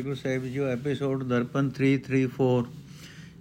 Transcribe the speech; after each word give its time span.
Waheguru 0.00 0.14
Sahib 0.14 0.44
ji 0.44 0.58
episode 0.58 1.22
Darpan 1.24 1.70
334 1.78 2.68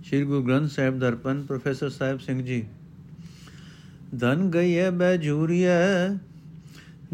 Shri 0.03 0.23
Guru 0.23 0.43
Granth 0.43 0.71
Sahib 0.71 0.99
Darpan, 0.99 1.41
professor 1.41 1.89
Sahib 1.89 2.19
Singh 2.19 2.43
ji. 2.43 2.67
ਧਨ 4.19 4.49
ਗਈਏ 4.49 4.89
ਬੈਜੂਰੀਐ 4.89 6.07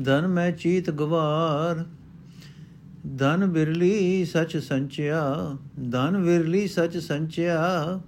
ਧਨ 0.03 0.27
ਮੈਂ 0.27 0.51
ਚੀਤ 0.51 0.89
ਗਵਾਰ। 0.89 1.85
ਧਨ 3.17 3.45
ਬਿਰਲੀ 3.45 4.25
ਸਚ 4.25 4.57
ਸੰਚਿਆ, 4.57 5.57
ਧਨ 5.91 6.17
ਵਿਰਲੀ 6.17 6.67
ਸਚ 6.67 6.97
ਸੰਚਿਆ, 6.97 7.99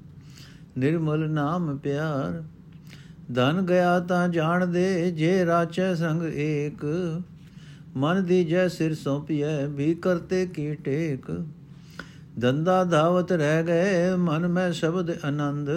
ਨਿਰਮਲ 0.78 1.30
ਨਾਮ 1.30 1.78
ਪਿਆਰ। 1.78 2.44
ਧਨ 3.34 3.66
ਗਿਆ 3.66 4.00
ਤਾਂ 4.00 4.30
ਜਾਣ 4.30 4.68
ਦੇ 4.68 5.12
ਜੇ 5.12 5.46
ਰਾਚੈ 5.46 5.94
ਸੰਗ 5.96 6.24
ਏਕ। 6.24 6.86
ਮਨ 7.98 8.24
ਦੀ 8.24 8.44
ਜੈ 8.44 8.68
ਸਿਰ 8.68 8.96
ਸੌਂਪਿਐ, 8.96 9.68
ਵੀ 9.68 9.96
ਕਰਤੇ 9.96 10.46
ਕੀ 10.46 10.76
ਟੇਕ? 10.76 11.46
ਦੰਦਾ 12.40 12.84
ਧਾਵਤ 12.84 13.32
ਰਹਿ 13.32 13.64
ਗਏ, 13.64 14.16
ਮਨ 14.16 14.48
ਮੈਂ 14.48 14.72
ਸ਼ਬਦ 14.72 15.12
ਆਨੰਦ। 15.26 15.70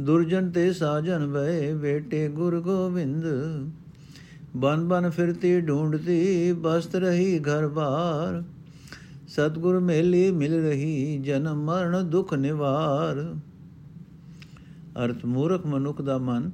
ਦੁਰਜਨ 0.00 0.50
ਤੇ 0.50 0.72
ਸਾਜਨ 0.72 1.26
ਵੇ 1.26 1.74
ਬੇਟੇ 1.74 2.28
ਗੁਰ 2.28 2.60
ਗੋਬਿੰਦ। 2.60 3.24
ਬਨ 4.56 4.88
ਬਨ 4.88 5.10
ਫਿਰਤੀ 5.10 5.60
ਢੂੰਡਤੀ 5.60 6.52
ਬਸਤ 6.52 6.96
ਰਹੀ 6.96 7.38
ਘਰ 7.38 7.68
ਬਾਰ। 7.68 8.42
ਸਤਗੁਰ 9.28 9.80
ਮੇਲੀ 9.80 10.30
ਮਿਲ 10.30 10.62
ਰਹੀ, 10.64 11.18
ਜਨਮ 11.18 11.64
ਮਰਨ 11.64 12.10
ਦੁਖ 12.10 12.34
ਨਿਵਾਰ। 12.34 13.34
ਅਰਥ 15.04 15.24
ਮੂਰਖ 15.24 15.66
ਮਨੁੱਖ 15.66 16.02
ਦਾ 16.02 16.18
ਮਨ 16.18 16.50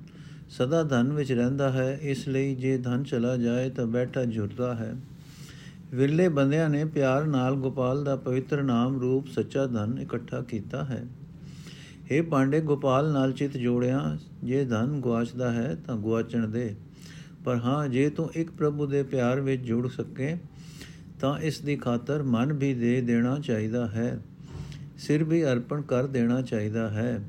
ਸਦਾ 0.58 0.82
ਧਨ 0.82 1.12
ਵਿੱਚ 1.12 1.32
ਰਹਿੰਦਾ 1.32 1.72
ਹੈ, 1.72 1.98
ਇਸ 2.02 2.28
ਲਈ 2.28 2.54
ਜੇ 2.54 2.78
ਧਨ 2.78 3.02
ਚਲਾ 3.02 3.36
ਜਾਏ 3.36 3.70
ਤਾਂ 3.70 3.86
ਬੈਠਾ 3.86 4.24
ਜੁਰਦਾ 4.24 4.74
ਹੈ। 4.74 4.96
ਵਿਰਲੇ 5.94 6.28
ਬੰਦਿਆਂ 6.28 6.68
ਨੇ 6.68 6.84
ਪਿਆਰ 6.84 7.24
ਨਾਲ 7.24 7.54
ਗੋਪਾਲ 7.54 8.04
ਦਾ 8.04 8.16
ਪਵਿੱਤਰ 8.16 8.62
ਨਾਮ 8.62 9.00
ਰੂਪ 9.00 9.26
ਸੱਚਾ 9.26 9.66
ਧਨ 9.66 9.98
ਇਕੱਠਾ 9.98 10.40
ਕੀਤਾ 10.40 10.84
ਹੈ। 10.84 11.06
ਇਹ 12.10 12.22
ਪਾਂਡੇ, 12.22 12.60
ਗੋਪਾਲ 12.60 13.12
ਨਾਲ 13.12 13.32
ਚਿਤ 13.32 13.56
ਜੋੜਿਆ, 13.56 14.18
ਜੇ 14.44 14.64
ਧਨ 14.64 15.00
ਗਵਾਚਦਾ 15.00 15.52
ਹੈ 15.52 15.76
ਤਾਂ 15.86 15.96
ਗਵਾਚਣ 15.96 16.48
ਦੇ। 16.48 16.74
ਪਰ 17.44 17.56
ਹਾਂ, 17.56 17.88
ਜੇ 17.88 18.10
ਤੂੰ 18.10 18.30
ਇੱਕ 18.34 18.50
ਪ੍ਰਭੂ 18.50 18.86
ਦੇ 18.86 19.02
ਪਿਆਰ 19.02 19.40
ਵਿੱਚ 19.40 19.62
ਜੁੜ 19.62 19.88
ਸਕੇ, 19.88 20.36
ਤਾਂ 21.20 21.38
ਇਸ 21.38 21.60
ਦੀ 21.60 21.76
ਖਾਤਰ 21.76 22.22
ਮਨ 22.22 22.52
ਵੀ 22.52 22.74
ਦੇ 22.74 23.00
ਦੇਣਾ 23.00 23.38
ਚਾਹੀਦਾ 23.38 23.86
ਹੈ। 23.86 24.18
ਸਿਰ 24.98 25.24
ਵੀ 25.24 25.44
ਅਰਪਣ 25.44 25.82
ਕਰ 25.82 26.06
ਦੇਣਾ 26.06 26.42
ਚਾਹੀਦਾ 26.42 26.90
ਹੈ। 26.90 27.28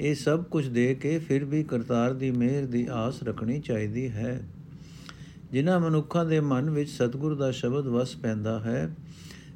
ਇਹ 0.00 0.14
ਸਭ 0.14 0.42
ਕੁਝ 0.44 0.68
ਦੇ 0.68 0.94
ਕੇ 0.94 1.18
ਫਿਰ 1.18 1.44
ਵੀ 1.44 1.62
ਕਰਤਾਰ 1.62 2.12
ਦੀ 2.14 2.30
ਮਿਹਰ 2.30 2.66
ਦੀ 2.66 2.88
ਆਸ 2.92 3.22
ਰੱਖਣੀ 3.22 3.60
ਚਾਹੀਦੀ 3.60 4.08
ਹੈ। 4.10 4.40
ਜਿਨ੍ਹਾਂ 5.52 5.80
ਮਨੁੱਖਾਂ 5.80 6.24
ਦੇ 6.24 6.40
ਮਨ 6.40 6.70
ਵਿੱਚ 6.70 6.90
ਸਤਿਗੁਰ 6.90 7.34
ਦਾ 7.34 7.50
ਸ਼ਬਦ 7.50 7.86
ਵਸ 7.86 8.16
ਪੈਂਦਾ 8.16 8.60
ਹੈ 8.60 8.96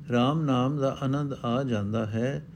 RAM 0.08 0.42
ਨਾਮ 0.44 0.78
ਦਾ 0.78 0.97
ਆਨੰਦ 1.02 1.32
ਆ 1.44 1.62
ਜਾਂਦਾ 1.62 2.06
ਹੈ, 2.06 2.47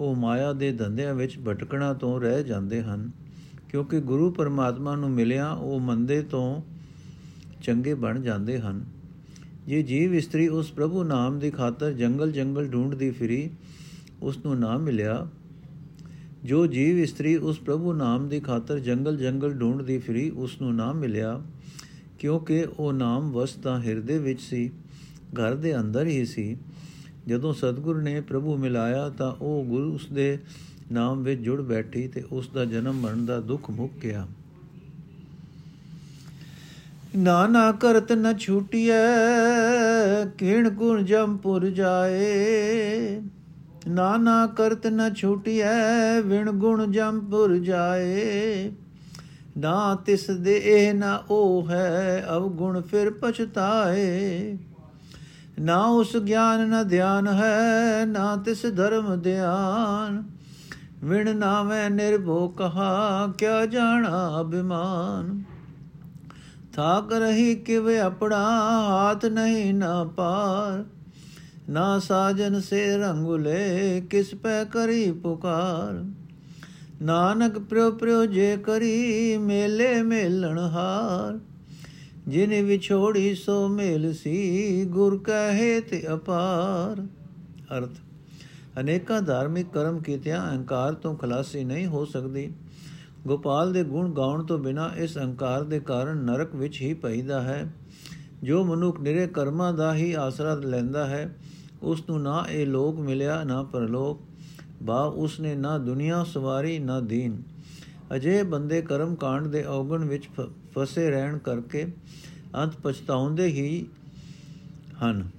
ਉਹ 0.00 0.16
ਮਾਇਆ 0.16 0.52
ਦੇ 0.52 0.72
ਧੰਦਿਆਂ 0.72 1.14
ਵਿੱਚ 1.14 1.38
ਭਟਕਣਾ 1.38 1.92
ਤੋਂ 1.94 2.20
ਰਹਿ 2.20 2.44
ਜਾਂਦੇ 2.44 2.82
ਹਨ, 2.82 3.10
ਕਿਉਂਕਿ 3.68 4.00
ਗੁਰੂ 4.00 4.30
ਪਰਮਾਤਮਾ 4.30 4.96
ਨੂੰ 4.96 5.10
ਮਿਲਿਆ 5.10 5.52
ਉਹ 5.52 5.80
ਮੰਦੇ 5.80 6.22
ਤੋਂ 6.22 6.62
ਚੰਗੇ 7.62 7.94
ਬਣ 7.94 8.20
ਜਾਂਦੇ 8.20 8.60
ਹਨ। 8.60 8.84
ਜੇ 9.66 9.82
ਜੀਵ 9.82 10.14
ਇਸਤਰੀ 10.14 10.48
ਉਸ 10.48 10.72
ਪ੍ਰਭੂ 10.72 11.04
ਨਾਮ 11.04 11.38
ਦੀ 11.38 11.50
ਖਾਤਰ 11.50 11.92
ਜੰਗਲ 11.92 12.32
ਜੰਗਲ 12.32 12.68
ਢੂੰਡਦੀ 12.68 13.10
ਫਿਰੀ, 13.10 13.50
ਉਸ 14.22 14.38
ਨੂੰ 14.38 14.58
ਨਾ 14.60 14.78
ਮਿਲਿਆ 14.78 15.28
ਜੋ 16.44 16.66
ਜੀਵ 16.66 16.98
ਇਸਤਰੀ 16.98 17.36
ਉਸ 17.36 17.58
ਪ੍ਰਭੂ 17.58 17.92
ਨਾਮ 17.92 18.28
ਦੀ 18.28 18.40
ਖਾਤਰ 18.40 18.78
ਜੰਗਲ 18.78 19.16
ਜੰਗਲ 19.16 19.52
ਢੂੰਡਦੀ 19.52 19.98
ਫਿਰੀ 19.98 20.30
ਉਸ 20.30 20.60
ਨੂੰ 20.60 20.74
ਨਾ 20.74 20.92
ਮਿਲਿਆ, 20.92 21.42
ਕਿਉਂਕਿ 22.18 22.66
ਉਹ 22.78 22.92
ਨਾਮ 22.92 23.32
ਵਸਤਾ 23.32 23.80
ਹਿਰਦੇ 23.80 24.18
ਵਿੱਚ 24.18 24.40
ਸੀ, 24.40 24.68
ਘਰ 25.34 25.54
ਦੇ 25.54 25.76
ਅੰਦਰ 25.76 26.06
ਹੀ 26.06 26.24
ਸੀ। 26.24 26.56
ਜਦੋਂ 27.26 27.54
ਸਤਿਗੁਰ 27.54 28.02
ਨੇ 28.02 28.20
ਪ੍ਰਭੂ 28.20 28.56
ਮਿਲਾਇਆ 28.56 29.08
ਤਾਂ 29.08 29.32
ਉਹ 29.32 29.64
ਗੁਰੂ 29.64 29.94
ਉਸ 29.94 30.06
ਦੇ 30.12 30.38
ਨਾਮ 30.92 31.22
ਵਿੱਚ 31.22 31.40
ਜੁੜ 31.40 31.60
ਬੈਠੀ 31.60 32.08
ਤੇ 32.08 32.24
ਉਸ 32.32 32.48
ਦਾ 32.48 32.64
ਜਨਮ 32.64 32.94
ਮਰਨ 32.94 33.26
ਦਾ 33.26 33.40
ਦੁੱਖ 33.40 33.70
ਮੁੱਕ 33.70 33.92
ਗਿਆ। 34.02 34.26
ਨਾਨਾ 37.16 37.72
ਕਰਤ 37.72 38.12
ਨ 38.12 38.38
ਛੂਟਿਐ 38.38 38.94
ਕਿਣ 40.38 40.70
ਗੁਣ 40.70 41.02
ਜੰਪੁਰ 41.02 41.70
ਜਾਏ। 41.70 43.20
ਨਾਨਾ 43.88 44.46
ਕਰਤ 44.46 44.86
ਨ 44.86 45.14
ਛੂਟਿਐ, 45.14 46.20
ਵਿਣ 46.20 46.50
ਗੁਣ 46.50 46.90
ਜੰਪੁਰ 46.90 47.56
ਜਾਏ। 47.56 48.72
ਨਾ 49.58 49.94
ਤਿਸ 49.94 50.30
ਦੇ 50.30 50.62
ਇਹ 50.64 50.94
ਨਾ 50.94 51.22
ਉਹ 51.30 51.66
ਹੈ 51.70 52.26
ਅਵ 52.36 52.48
ਗੁਣ 52.48 52.80
ਫਿਰ 52.80 53.10
ਪਛਤਾਏ। 53.10 54.58
ਨਾ 55.60 55.84
ਉਸ 55.84 56.16
ਗਿਆਨ 56.16 56.68
ਨ 56.68 56.88
ਧਿਆਨ 56.88 57.28
ਹੈ, 57.28 58.04
ਨਾ 58.06 58.36
ਤਿਸ 58.36 58.66
ਧਰਮ 58.76 59.20
ਧਿਆਨ। 59.20 60.22
ਵਿਣ 61.04 61.36
ਨਾਵੇਂ 61.36 61.90
ਨਿਰਭੋ 61.90 62.48
ਕਹਾ, 62.48 63.32
ਕਿਆ 63.38 63.66
ਜਾਣਾ 63.66 64.40
ਅਭਿਮਾਨ। 64.40 65.42
ਥਾਕ 66.76 67.12
ਰਹੀ 67.12 67.54
ਕਿਵੇ 67.54 68.00
ਆਪਣਾ, 68.00 68.44
ਹਾਥ 68.88 69.24
ਨਹੀਂ 69.24 69.74
ਨਾ 69.74 70.04
ਪਾਰ। 70.04 70.97
ਨਾ 71.70 71.98
ਸਾਜਨ 71.98 72.60
ਸੇ 72.60 72.96
ਰੰਗੁਲੇ 72.96 74.02
ਕਿਸ 74.10 74.34
ਪੈ 74.34 74.64
ਕਰੀ 74.64 75.12
ਪੁਕਾਰ? 75.12 76.04
ਨਾਨਕ 77.02 77.58
ਪ੍ਰਿਉ 77.58 77.90
ਪ੍ਰਿਉ 77.90 78.26
ਜੇ 78.26 78.56
ਕਰੀ, 78.56 79.36
ਮੇਲੇ 79.36 80.02
ਮੇਲਣ 80.02 80.58
ਹਾਰ। 80.58 81.38
ਜਿਨੇ 82.28 82.62
ਵਿਛੋੜੀ 82.62 83.34
ਸੋ 83.34 83.68
ਮੇਲ 83.68 84.14
ਸੀ, 84.14 84.84
ਗੁਰ 84.84 85.18
ਕਹੇ 85.18 85.80
ਤੇ 85.80 86.02
ਅਪਾਰ। 86.14 87.06
ਅਰਥ, 87.78 87.90
ਅਨੇਕਾਂ 88.80 89.22
ਧਾਰਮਿਕ 89.22 89.66
ਕਰਮ 89.72 89.98
ਕੀਤਿਆਂ 89.98 90.50
ਅਹੰਕਾਰ 90.50 90.94
ਤੋਂ 90.94 91.16
ਖਲਾਸੀ 91.16 91.64
ਨਹੀਂ 91.64 91.86
ਹੋ 91.86 92.04
ਸਕਦੀ। 92.04 92.52
ਗੋਪਾਲ 93.26 93.72
ਦੇ 93.72 93.84
ਗੁਣ 93.84 94.12
ਗਾਉਣ 94.12 94.44
ਤੋਂ 94.44 94.58
ਬਿਨਾ 94.58 94.90
ਇਸ 94.96 95.18
ਅਹੰਕਾਰ 95.18 95.62
ਦੇ 95.62 95.80
ਕਾਰਨ 95.80 96.16
ਨਰਕ 96.16 96.54
ਵਿੱਚ 96.54 96.80
ਹੀ 96.80 96.94
ਪੈਦਾ 96.94 97.42
ਹੈ। 97.42 97.72
ਜੋ 98.42 98.64
ਮਨੁੱਖ 98.64 99.00
ਨਿਰੇ 99.00 99.26
ਕਰਮਾਂ 99.26 99.72
ਦਾ 99.72 99.94
ਹੀ 99.94 100.12
ਆਸਰਾ 100.12 100.54
ਲੈਂਦਾ 100.54 101.06
ਹੈ 101.06 101.36
ਉਸ 101.82 102.04
ਨੂੰ 102.10 102.22
ਨਾ 102.22 102.46
ਇਹ 102.50 102.66
ਲੋਕ 102.66 103.00
ਮਿਲਿਆ, 103.00 103.44
ਨਾ 103.44 103.62
ਪਰਲੋਕ। 103.62 104.20
ਬਾ 104.82 105.02
ਉਸ 105.04 105.40
ਨੇ 105.40 105.54
ਨਾ 105.54 105.78
ਦੁਨੀਆ 105.78 106.24
ਸਵਾਰੀ, 106.24 106.78
ਨਾ 106.78 107.00
ਦੀਨ। 107.00 107.42
ਅਜੇ 108.16 108.42
ਬੰਦੇ 108.42 108.82
ਕਰਮ 108.82 109.14
ਕਾਂਡ 109.14 109.46
ਦੇ 109.46 109.64
ਔਗਣ 109.64 110.04
ਵਿੱਚ 110.04 110.28
ਫਸੇ 110.78 111.10
ਰਹਿਣ 111.10 111.38
ਕਰਕੇ 111.38 111.92
ਅੰਤ 112.54 112.72
ਪਛਤਾਉਂਦੇ 112.76 113.46
ਹੀ 113.46 113.86
ਹਨ। 115.04 115.30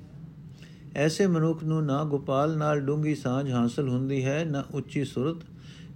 ਐਸੇ 0.96 1.28
ਮਨੁੱਖ 1.28 1.64
ਨੂੰ 1.64 1.86
ਨਾ 1.86 2.04
ਗੋਪਾਲ 2.04 2.58
ਨਾਲ 2.58 2.80
ਡੂੰਗੀ 2.80 3.16
ਸਾਂਝ 3.16 3.52
ਹਾਸਲ 3.52 3.90
ਹੁੰਦੀ 3.90 4.26
ਹੈ, 4.26 4.46
ਨਾ 4.46 4.64
ਉੱਚੀ 4.74 5.06
ਸੁਰਤ 5.06 5.38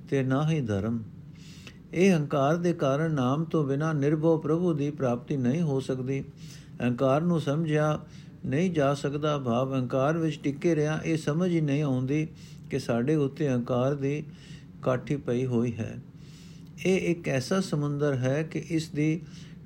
ਤੇ 0.09 0.23
ਨਾ 0.23 0.49
ਹੀ 0.49 0.61
ਧਰਮ। 0.61 1.03
ਇਹ 1.93 2.15
ਹੰਕਾਰ 2.15 2.55
ਦੇ 2.55 2.73
ਕਾਰਨ 2.73 3.11
ਨਾਮ 3.11 3.43
ਤੋਂ 3.43 3.63
ਬਿਨਾ 3.63 3.93
ਨਿਰਭਉ 3.93 4.37
ਪ੍ਰਭੂ 4.37 4.73
ਦੀ 4.73 4.91
ਪ੍ਰਾਪਤੀ 4.91 5.37
ਨਹੀਂ 5.37 5.61
ਹੋ 5.61 5.79
ਸਕਦੀ। 5.79 6.23
ਹੰਕਾਰ 6.83 7.21
ਨੂੰ 7.21 7.41
ਸਮਝਿਆ 7.41 7.99
ਨਹੀਂ 8.45 8.71
ਜਾ 8.71 8.93
ਸਕਦਾ, 8.93 9.37
ਭਾਵ 9.37 9.73
ਹੰਕਾਰ 9.73 10.17
ਵਿੱਚ 10.17 10.39
ਟਿੱਕੇ 10.43 10.75
ਰਿਆ 10.75 10.99
ਇਹ 11.05 11.17
ਸਮਝ 11.17 11.51
ਹੀ 11.51 11.61
ਨਹੀਂ 11.61 11.83
ਆਉਂਦੀ 11.83 12.27
ਕਿ 12.69 12.79
ਸਾਡੇ 12.79 13.15
ਉੱਤੇ 13.15 13.49
ਹੰਕਾਰ 13.49 13.95
ਦੀ 13.95 14.23
ਕਾਠੀ 14.81 15.15
ਪਈ 15.15 15.45
ਹੋਈ 15.45 15.73
ਹੈ। 15.73 15.97
ਇਹ 16.85 17.11
ਇੱਕ 17.11 17.29
ਐਸਾ 17.29 17.59
ਸਮੁੰਦਰ 17.59 18.13
ਹੈ 18.13 18.43
ਕਿ 18.43 18.59
ਇਸ 18.69 18.89
ਦੀ 18.89 19.21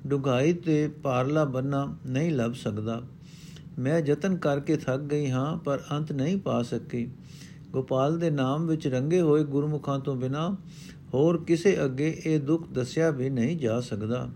ਡੁਗਾਈ 0.06 0.52
ਤੇ 0.52 0.88
ਪਾਰਲਾ 0.88 1.44
ਬੰਨਾ 1.44 1.96
ਨਹੀਂ 2.06 2.32
ਲੱਭ 2.32 2.52
ਸਕਦਾ। 2.52 3.02
ਮੈਂ 3.78 3.98
ਯਤਨ 3.98 4.36
ਕਰਕੇ 4.36 4.76
ਥੱਕ 4.76 5.00
ਗਈ 5.00 5.30
ਹਾਂ, 5.30 5.56
ਪਰ 5.56 5.80
ਅੰਤ 5.92 6.12
ਨਹੀਂ 6.12 6.36
ਪਾ 6.36 6.62
ਸਕੀ। 6.62 7.08
ਗੋਪਾਲ 7.70 8.18
ਦੇ 8.18 8.30
ਨਾਮ 8.30 8.66
ਵਿੱਚ 8.66 8.86
ਰੰਗੇ 8.86 9.20
ਹੋਏ 9.20 9.44
ਗੁਰਮੁਖਾਂ 9.44 10.00
ਤੋਂ 10.00 10.16
ਬਿਨਾ 10.16 10.56
ਹੋਰ 11.14 11.44
ਕਿਸੇ 11.44 11.84
ਅੱਗੇ 11.84 12.22
ਇਹ 12.26 12.40
ਦੁੱਖ 12.40 12.68
ਦੱਸਿਆ 12.72 13.10
ਵੀ 13.10 13.30
ਨਹੀਂ 13.30 13.56
ਜਾ 13.56 13.80
ਸਕਦਾ। 13.80 14.28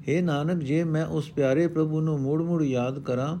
हे 0.00 0.24
ਨਾਨਕ, 0.24 0.62
ਜੇ 0.62 0.84
ਮੈਂ 0.84 1.06
ਉਸ 1.06 1.30
ਪਿਆਰੇ 1.30 1.66
ਪ੍ਰਭੂ 1.66 2.00
ਨੂੰ 2.00 2.20
ਮੂੜ-ਮੂੜ 2.20 2.62
ਯਾਦ 2.62 2.98
ਕਰਾਂ 2.98 3.38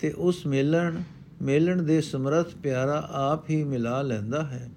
ਤੇ 0.00 0.10
ਉਸ 0.10 0.46
ਮੇਲਣ 0.46 1.02
ਮੇਲਣ 1.42 1.82
ਦੇ 1.82 2.00
ਸਮਰਥ 2.00 2.54
ਪਿਆਰਾ 2.62 3.08
ਆਪ 3.12 3.50
ਹੀ 3.50 3.64
ਮਿਲਾ 3.64 4.02
ਲੈਂਦਾ 4.02 4.42
ਹੈ। 4.42 4.70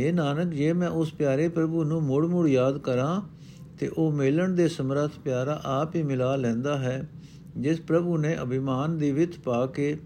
हे 0.00 0.14
ਨਾਨਕ, 0.14 0.52
ਜੇ 0.52 0.72
ਮੈਂ 0.72 0.88
ਉਸ 0.88 1.12
ਪਿਆਰੇ 1.12 1.48
ਪ੍ਰਭੂ 1.48 1.84
ਨੂੰ 1.84 2.02
ਮੂੜ-ਮੂੜ 2.02 2.48
ਯਾਦ 2.48 2.78
ਕਰਾਂ 2.78 3.22
ਤੇ 3.78 3.88
ਉਹ 3.88 4.12
ਮੇਲਣ 4.12 4.48
ਦੇ 4.48 4.68
ਸਮਰਥ 4.68 5.10
ਪਿਆਰਾ 5.24 5.60
ਆਪ 5.64 5.96
ਹੀ 5.96 6.02
ਮਿਲਾ 6.02 6.36
ਲੈਂਦਾ 6.36 6.78
ਹੈ, 6.78 7.08
ਜਿਸ 7.56 7.80
ਪ੍ਰਭੂ 7.80 8.18
ਨੇ 8.18 8.36
ਅਭਿਮਾਨ 8.42 8.98
ਦੀ 8.98 9.12
ਵਿਤ 9.12 9.38
ਪਾ 9.38 9.66
ਕੇ 9.66 9.98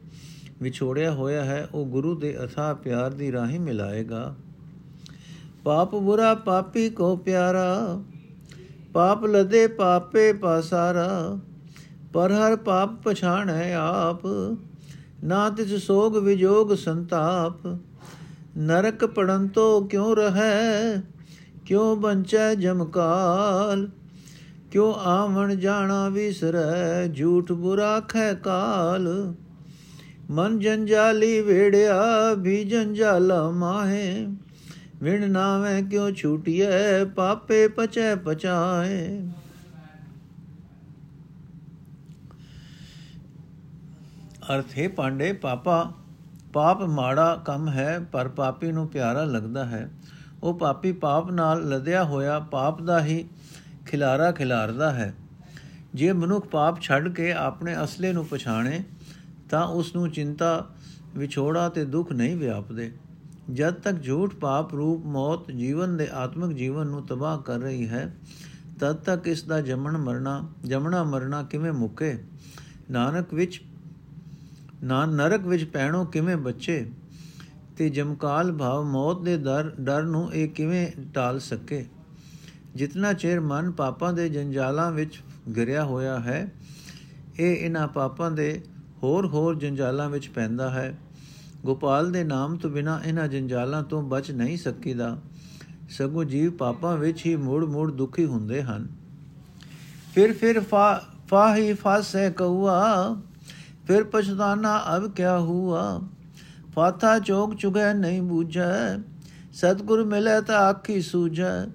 ਵਿਛੋੜਿਆ 0.63 1.13
ਹੋਇਆ 1.13 1.45
ਹੈ, 1.45 1.69
ਉਹ 1.75 1.87
ਗੁਰੂ 1.87 2.15
ਦੇ 2.15 2.37
ਅਥਾ 2.45 2.75
ਪਿਆਰ 2.75 3.11
ਦੀ 3.11 3.33
ਰਾਹੀਂ 3.33 3.61
ਮਿਲਾਏਗਾ। 3.61 4.35
ਪਾਪ 5.65 5.95
ਬੁਰਾ 5.95 6.35
ਪਾਪੀ 6.35 6.91
ਕੋ 6.91 7.17
ਪਿਆਰਾ 7.17 8.03
ਪਾਪ 8.95 9.25
ਲਦੇ 9.25 9.67
ਪਾਪੇ 9.67 10.33
ਪਾਸਾਰਾ, 10.33 11.39
ਪਰ 12.13 12.33
ਹਰ 12.33 12.57
ਪਾਪ 12.57 12.91
ਪਛਾਣੈ 13.03 13.75
ਆਪ। 13.75 14.27
ਨਾ 15.25 15.51
ਤਿਸ 15.51 15.75
ਸੋਗ 15.75 16.17
ਵਿਜੋਗ 16.17 16.75
ਸੰਤਾਪ, 16.75 17.79
ਨਰਕ 18.59 19.05
ਪੜਨ 19.05 19.49
ਤੋ 19.49 19.81
ਕਿਉ 19.81 20.15
ਰਹੈ, 20.15 21.01
ਕਿਉ 21.67 21.95
ਬੰਚੈ 21.97 22.55
ਜਮਕਾਲ? 22.55 23.89
ਕਿਉ 24.71 24.93
ਆਵਣ 24.93 25.55
ਜਾਣਾ 25.55 26.09
ਵਿਸਰੈ, 26.09 27.07
ਝੂਠ 27.07 27.53
ਬੁਰਾ 27.53 28.01
ਖੈ 28.01 28.35
ਕਾਲ? 28.35 29.35
ਮਨ 30.31 30.59
ਜੰਜਾਲੀ 30.59 31.41
ਵੇੜਿਆ, 31.41 32.03
ਵੀ 32.39 32.65
ਜੰਜਾਲਾ 32.65 33.51
ਮਾਹੇ। 33.51 34.27
ਵਿਣ 35.03 35.31
ਨਾਵੇਂ 35.31 35.83
ਕਿਉ 35.83 36.11
ਛੂਟੀਐ? 36.11 37.05
ਪਾਪੇ 37.05 37.69
ਪਚੈ 37.69 38.15
ਪਚਾਏ। 38.15 39.29
ਅਰਥ 44.55 44.79
ਹੈ 44.79 44.89
ਪਾਂਡੇ, 44.89 45.33
ਪਾਪਾ, 45.33 45.93
ਪਾਪ 46.53 46.83
ਮਾੜਾ 46.83 47.43
ਕੰਮ 47.45 47.69
ਹੈ, 47.69 47.99
ਪਰ 48.13 48.29
ਪਾਪੀ 48.29 48.73
ਨੂੰ 48.73 48.89
ਪਿਆਰਾ 48.89 49.25
ਲੱਗਦਾ 49.25 49.65
ਹੈ। 49.65 49.91
ਉਹ 50.43 50.59
ਪਾਪੀ 50.59 50.93
ਪਾਪ 50.93 51.31
ਨਾਲ 51.31 51.69
ਲਦਿਆ 51.69 52.05
ਹੋਇਆ 52.05 52.41
ਪਾਪ 52.41 52.83
ਦਾ 52.83 53.05
ਹੀ 53.05 53.29
ਖਿਲਾਰਾ 53.87 54.33
ਖਿਲਾਰਦਾ 54.33 54.91
ਹੈ। 54.91 55.15
ਜੇ 55.95 56.13
ਮਨੁੱਖ 56.13 56.47
ਪਾਪ 56.47 56.81
ਛੱਡ 56.81 57.15
ਕੇ 57.15 57.33
ਆਪਣੇ 57.33 57.85
ਅਸਲੇ 57.85 58.13
ਨੂੰ 58.13 58.27
ਪਛਾਣੇ, 58.27 58.85
ਤਾਂ 59.51 59.67
ਉਸ 59.67 59.97
ਨੂੰ 59.97 60.11
ਚਿੰਤਾ, 60.11 60.67
ਵਿਛੋੜਾ 61.17 61.69
ਤੇ 61.69 61.85
ਦੁੱਖ 61.85 62.13
ਨਹੀਂ 62.13 62.37
ਵਿਆਪਦੇ। 62.37 62.93
ਜਦ 63.53 63.75
ਤੱਕ 63.75 64.03
ਝੂਠ 64.03 64.35
ਪਾਪ 64.35 64.75
ਰੂਪ 64.75 65.07
ਮੌਤ 65.07 65.51
ਜੀਵਨ 65.51 65.97
ਦੇ 65.97 66.09
ਆਤਮਿਕ 66.13 66.57
ਜੀਵਨ 66.57 66.87
ਨੂੰ 66.87 67.07
ਤਬਾਹ 67.07 67.39
ਕਰ 67.39 67.59
ਰਹੀ 67.59 67.89
ਹੈ, 67.89 68.17
ਤਦ 68.79 68.97
ਤੱਕ 68.97 69.27
ਇਸ 69.27 69.43
ਦਾ 69.43 69.61
ਜਮਣ 69.61 69.97
ਮਰਨਾ, 69.97 70.49
ਜਮਣਾ 70.65 71.05
ਮਰਨਾ 71.05 71.43
ਕਿਵੇਂ 71.43 71.73
ਮੁੱਕੇ? 71.73 72.19
ਨਾਨਕ 72.91 73.35
ਵਿੱਚ, 73.35 73.63
ਨਾ 74.83 75.07
ਨਰਕ 75.07 75.47
ਵਿੱਚ 75.47 75.65
ਪੈਣੋਂ 75.65 76.07
ਕਿਵੇਂ 76.07 76.37
ਬੱਚੇ? 76.37 76.91
ਤੇ 77.77 77.91
ਜਮਕਾਲ 77.91 78.53
ਭਾਵ 78.53 78.85
ਮੌਤ 78.85 79.23
ਦੇ 79.23 79.37
ਦਰ, 79.37 79.73
ਡਰ 79.81 80.03
ਨੂੰ 80.03 80.35
ਇਹ 80.35 80.49
ਕਿਵੇਂ 80.49 80.89
ਟਾਲ 81.15 81.39
ਸਕੇ? 81.39 81.87
ਜਿਤਨਾ 82.75 83.13
ਚਿਰ 83.13 83.41
ਮਨ 83.41 83.71
ਪਾਪਾਂ 83.71 84.13
ਦੇ 84.13 84.29
ਜੰਜਾਲਾਂ 84.29 84.93
ਵਿੱਚ 84.93 85.21
ਗਿਰਿਆ 85.57 85.85
ਹੋਇਆ 85.85 86.21
ਹੈ, 86.21 86.53
ਇਹ 87.39 87.57
ਇਹਨਾਂ 87.57 87.89
ਪਾਪਾਂ 87.89 88.31
ਦੇ 88.31 88.61
ਹੋਰ 89.03 89.27
ਹੋਰ 89.27 89.55
ਜੰਜਾਲਾਂ 89.55 90.11
ਵਿੱਚ 90.11 90.29
ਪੈਂਦਾ 90.29 90.71
ਹੈ। 90.71 90.99
ਗੋਪਾਲ 91.67 92.11
ਦੇ 92.13 92.25
ਨਾਮ 92.25 92.57
ਤੋਂ 92.57 92.71
ਬਿਨਾ 92.71 93.01
ਇਹਨਾਂ 93.05 93.29
ਜੰਜਾਲਾਂ 93.29 93.83
ਤੋਂ 93.83 94.03
ਬਚ 94.03 94.31
ਨਹੀਂ 94.31 94.57
ਸਕੀਦਾ। 94.57 95.17
ਸਗੋਂ 95.91 96.25
ਜੀਵ 96.25 96.51
ਪਾਪਾਂ 96.53 96.97
ਵਿੱਚ 96.97 97.27
ਹੀ 97.27 97.37
ਮੂੜ 97.37 97.65
ਮੂੜ 97.65 97.91
ਦੁਖੀ 97.93 98.25
ਹੁੰਦੇ 98.25 98.63
ਹਨ। 98.63 98.89
ਫਿਰ 100.15 100.33
ਫਿਰ 100.33 100.61
ਫਾ 100.61 101.03
ਫਾਹੀ 101.29 101.73
ਫਾਸੇ 101.73 102.31
ਕਉਆ 102.31 103.15
ਫਿਰ 103.87 104.05
ਪਛਤਾਨਾ 104.05 104.97
ਅਬ 104.97 105.11
ਕਿਆ 105.11 105.39
ਹੁਆ। 105.39 106.01
ਫਾਥਾ 106.75 107.19
ਚੋਕ 107.19 107.55
ਚੁਗੈ 107.55 107.93
ਨਹੀਂ 107.95 108.23
ਬੂਝੈ, 108.23 108.99
ਸਤਗੁਰ 109.53 110.05
ਮਿਲੇ 110.05 110.41
ਤਾਂ 110.41 110.59
ਆਖੀ 110.59 111.01
ਸੂਝੈ। 111.01 111.67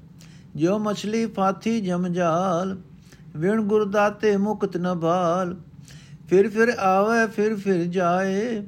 ਜੋ 0.56 0.78
ਮਛਲੀ 0.80 1.26
ਫਾਥੀ 1.26 1.80
ਜਮਜਾਲ 1.82 2.78
ਵਿਣ 3.38 3.62
ਗੁਰਦਾਤੇ 3.62 4.38
ਮੁਕਤ 4.38 4.78
ਨ 4.78 4.96
ਭਾਲ। 5.00 5.56
ਫਿਰ 6.30 6.50
ਫਿਰ 6.50 6.70
ਆਵੇ 6.70 7.28
ਫਿਰ 7.28 7.56
ਫਿਰ 7.56 7.84
ਜਾਏ 7.84 8.62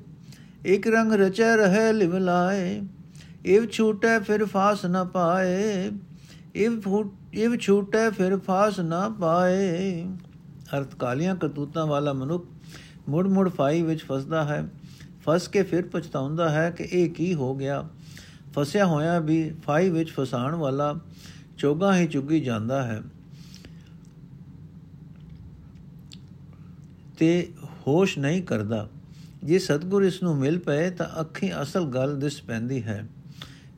ਇਕ 0.68 0.88
ਰੰਗ 0.88 1.12
ਰਚੈ 1.14 1.56
ਰਹੇ 1.56 1.94
ਲਿਵ 1.94 2.18
ਲਾਏ, 2.18 2.82
ਇਵ 3.46 3.68
ਛੂਟੈ 3.68 4.20
ਫਿਰ 4.20 4.46
ਫਾਸ 4.46 4.86
ਨ 4.86 5.06
ਪਾਏ, 5.06 5.92
ਇਵ 6.56 6.80
ਫੂਟ 6.82 7.14
ਇਵ 7.34 7.56
ਛੂਟੈ 7.56 8.10
ਫਿਰ 8.10 8.38
ਫਾਸ 8.38 8.80
ਨ 8.80 9.14
ਪਾਏ। 9.22 10.06
ਅਰਥ 10.78 10.96
ਕਾਲੀਆਂ 10.96 11.36
ਕਰਤੂਤਾਂ 11.36 11.86
ਵਾਲਾ 11.86 12.14
ਮਨੁੱਖ 12.14 12.46
ਮੁੜ 13.10 13.28
ਮੁੜ 13.28 13.50
ਫਾਈ 13.50 13.82
ਵਿੱਚ 13.82 14.04
ਫਸਦਾ 14.04 14.44
ਹੈ, 14.44 14.68
ਫਸ 15.26 15.48
ਕੇ 15.48 15.64
ਫਿਰ 15.64 15.88
ਪਛਤਾਉਂਦਾ 15.88 16.50
ਹੈ 16.50 16.70
ਕਿ 16.72 16.84
ਇਹ 16.84 17.10
ਕੀ 17.10 17.34
ਹੋ 17.34 17.56
ਗਿਆ। 17.56 17.88
ਫਸਿਆ 18.54 18.86
ਹੋਇਆ 18.86 19.20
ਵੀ 19.20 19.52
ਫਾਈ 19.66 19.90
ਵਿੱਚ 19.90 20.12
ਫਸਾਣ 20.12 20.56
ਵਾਲਾ 20.56 20.94
ਚੋਗਾ 21.58 21.96
ਹੀ 21.98 22.08
ਚੁੱਗੀ 22.08 22.40
ਜਾਂਦਾ 22.40 22.84
ਹੈ। 22.84 23.02
ਤੇ 27.20 27.50
ਹੋਸ਼ 27.88 28.20
ਨਹੀਂ 28.20 28.44
ਕਰਦਾ। 28.44 28.88
ਜੇ 29.48 29.60
ਸਤਗੁਰ 29.60 30.04
ਇਸ 30.04 30.24
ਨੂੰ 30.24 30.36
ਮਿਲ 30.38 30.60
ਪਏ 30.60 30.90
ਤਾਂ 30.90 31.22
ਅੱਖੀ 31.22 31.62
ਅਸਲ 31.62 31.86
ਗੱਲ 31.86 32.20
ਦਿਸ 32.20 32.42
ਪੈਂਦੀ 32.42 32.84
ਹੈ। 32.84 33.08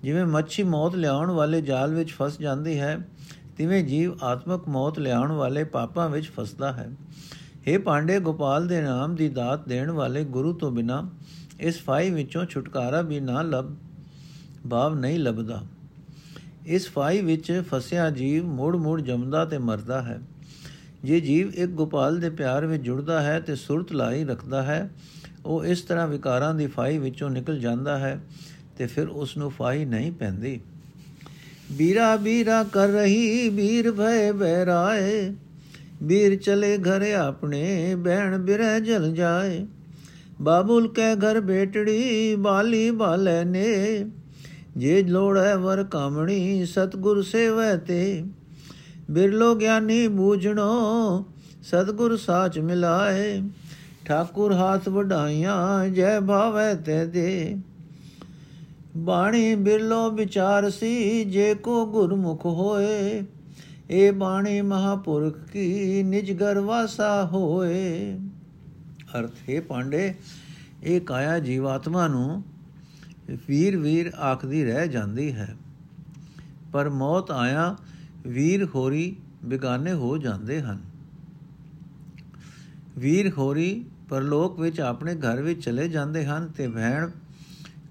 ਜਿਵੇਂ 0.04 0.26
ਮੱਛੀ 0.26 0.64
ਮੌਤ 0.64 0.96
ਲਿਆਉਣ 0.96 1.32
ਵਾਲੇ 1.32 1.62
ਜਾਲ 1.62 1.94
ਵਿੱਚ 1.94 2.12
ਫਸ 2.12 2.40
ਜਾਂਦੀ 2.40 2.80
ਹੈ, 2.80 3.08
ਤਿਵੇਂ 3.58 3.84
ਜੀਵ 3.84 4.14
ਆਤਮਕ 4.24 4.68
ਮੌਤ 4.68 5.00
ਲਿਆਉਣ 5.00 5.32
ਵਾਲੇ 5.32 5.64
ਪਾਪਾਂ 5.64 6.10
ਵਿੱਚ 6.10 6.30
ਫਸਦਾ 6.30 6.72
ਹੈ। 6.74 6.90
हे 7.68 7.82
ਪਾਂਡੇ 7.82 8.20
ਗੋਪਾਲ 8.20 8.68
ਦੇ 8.68 8.82
ਨਾਮ 8.82 9.16
ਦੀ 9.16 9.30
ਦਾਤ 9.30 9.68
ਦੇਣ 9.68 9.92
ਵਾਲੇ 9.92 10.24
ਗੁਰੂ 10.24 10.54
ਤੋਂ 10.54 10.72
ਬਿਨਾ 10.72 11.10
ਇਸ 11.60 11.82
ਫਾਈ 11.82 12.10
ਵਿੱਚੋਂ 12.10 12.46
ਛੁਟਕਾਰਾ 12.46 13.02
ਵੀ 13.02 13.20
ਨਾ 13.20 13.42
ਲੱਭ, 13.42 13.76
ਭਾਵ 14.70 14.96
ਨਹੀਂ 14.96 15.20
ਲੱਭਦਾ। 15.20 15.62
ਇਸ 16.66 16.90
ਫਾਈ 16.90 17.22
ਵਿੱਚ 17.22 17.64
ਫਸਿਆ 17.74 18.10
ਜੀਵ 18.10 18.46
ਮੋੜ 18.46 18.76
ਮੋੜ 18.76 19.02
ਜੰਮਦਾ 19.02 19.46
ਤੇ 19.46 19.58
ਮਰਦਾ 19.58 20.02
ਹੈ। 20.02 20.20
ਜੇ 21.04 21.22
ਜੀਵ 21.22 21.52
ਇੱਕ 21.54 21.72
ਗੋਪਾਲ 21.72 22.20
ਦੇ 22.20 22.30
ਪਿਆਰ 22.30 22.66
ਵਿੱਚ 22.66 22.84
ਜੁੜਦਾ 22.84 23.22
ਹੈ 23.22 23.40
ਤੇ 23.40 23.56
ਸੁਰਤ 23.56 23.92
ਲਾਈ 23.92 24.24
ਰੱਖਦਾ 24.24 24.64
ਹੈ 24.64 24.90
ਉਹ 25.50 25.66
ਇਸ 25.66 25.82
ਤਰ੍ਹਾਂ 25.82 26.08
ਵਿਕਾਰਾਂ 26.08 26.54
ਦੀ 26.54 26.68
ਫਾਈ 26.68 26.98
ਵਿੱਚੋਂ 26.98 27.30
ਨਿਕਲ 27.30 27.60
ਜਾਂਦਾ 27.60 27.98
ਹੈ 27.98 28.20
ਤੇ 28.78 28.86
ਫਿਰ 28.86 29.08
ਉਸ 29.08 29.38
ਨੂੰ 29.38 29.52
ਫਾਈ 29.52 29.86
ਨਹੀਂ 29.86 30.12
ਪੈਂਦੀ। 30.12 30.60
ਬੀਰਾ 31.72 32.16
ਬੀਰਾ 32.16 32.64
ਕਰ 32.64 32.88
ਰਹੀ 32.88 33.50
ਬੀਰ 33.50 33.92
ਭੈ 33.92 34.32
ਬਹਿਰਾਏ, 34.32 35.34
ਬੀਰ 36.04 36.36
ਚਲੇ 36.36 36.78
ਘਰ 36.78 37.12
ਆਪਣੇ 37.14 37.96
ਬਹਿਣ 37.96 38.38
ਬਿਰਹਿ 38.38 38.80
ਜਲ 38.82 39.12
ਜਾਏ। 39.14 39.66
ਬਾਬੁਲ 40.42 40.88
ਕੇ 40.88 41.14
ਘਰ 41.16 41.40
ਬੇਟੜੀ 41.40 42.36
ਬਾਲੀ 42.36 42.92
ਬਾਲੇ 42.92 43.44
ਨੇ, 43.44 44.06
ਜੇ 44.78 45.02
ਲੋੜੈ 45.04 45.56
ਵਰ 45.56 45.84
ਕਾਮਣੀ 45.84 46.66
ਸਤਗੁਰ 46.66 47.22
ਸੇਵੈ 47.24 47.76
ਤੇ। 47.78 48.24
ਬਿਰਲੋ 49.12 49.56
ਗਿਆਨੀ 49.56 50.08
ਬੂਝਣੋ 50.08 51.26
ਸਤਗੁਰ 51.64 52.18
ਸਾਚ 52.18 52.60
ਮਿਲਾਏ 52.60 53.42
ਠਾਕੁਰ 54.10 54.54
ਹਾਥ 54.54 54.90
ਵਢਾਈਆਂ, 54.90 55.90
ਜੈ 55.90 56.20
ਭਾਵੈ 56.20 56.74
ਤੇ 56.74 57.06
ਦੇ। 57.06 57.58
ਬਾਣੀ 58.98 59.56
ਬਿਰਲੋ 59.56 60.12
ਵਿਚਾਰ 60.12 60.70
ਸੀ, 60.70 61.24
ਜੇ 61.24 61.54
ਕੋ 61.56 61.86
ਗੁਰਮੁਖ 61.86 62.46
ਹੋਏ 62.46 63.24
ਇਹ 63.90 64.12
ਬਾਣੀ 64.12 64.62
ਮਹਾਪੁਰਖ 64.62 65.38
ਕੀ 65.54 66.04
ਨਿਜ 66.04 66.32
ਗਰਵਾਸਾ 66.32 67.30
ਹੋਏ। 67.34 68.20
ਅਰਥ, 69.20 69.32
ਹੈ 69.50 69.62
ਪਾਂਡੇ, 69.62 70.14
ਇਹ 70.84 71.02
ਕਾਇਆ 71.02 71.40
ਜੀਵਾਤਮਾ 71.40 72.08
ਨੂੰ 72.08 72.44
ਵੀਰ 73.50 73.78
ਵੀਰ 73.78 74.12
ਆਖਦੀ 74.14 74.64
ਰਹਿ 74.64 74.88
ਜਾਂਦੀ 74.88 75.32
ਹੈ। 75.32 75.56
ਪਰ 76.72 76.90
ਮੌਤ 76.90 77.32
ਆਇਆ 77.32 77.78
ਵੀਰ 78.28 78.68
ਹੋਰੀ 78.76 79.16
ਬਿਗਾਨੇ 79.46 79.94
ਹੋ 79.94 80.18
ਜਾਂਦੇ 80.18 80.62
ਹਨ। 80.62 80.80
ਵੀਰ 82.98 83.32
ਹੋਰੀ 83.38 83.86
ਪਰਲੋਕ 84.10 84.60
ਵਿੱਚ 84.60 84.80
ਆਪਣੇ 84.80 85.16
ਘਰ 85.16 85.42
ਵਿੱਚ 85.42 85.64
ਚਲੇ 85.66 85.88
ਜਾਂਦੇ 85.88 86.26
ਹਨ 86.26 86.48
ਤੇ 86.48 86.68
ਭੈਣ 86.68 87.10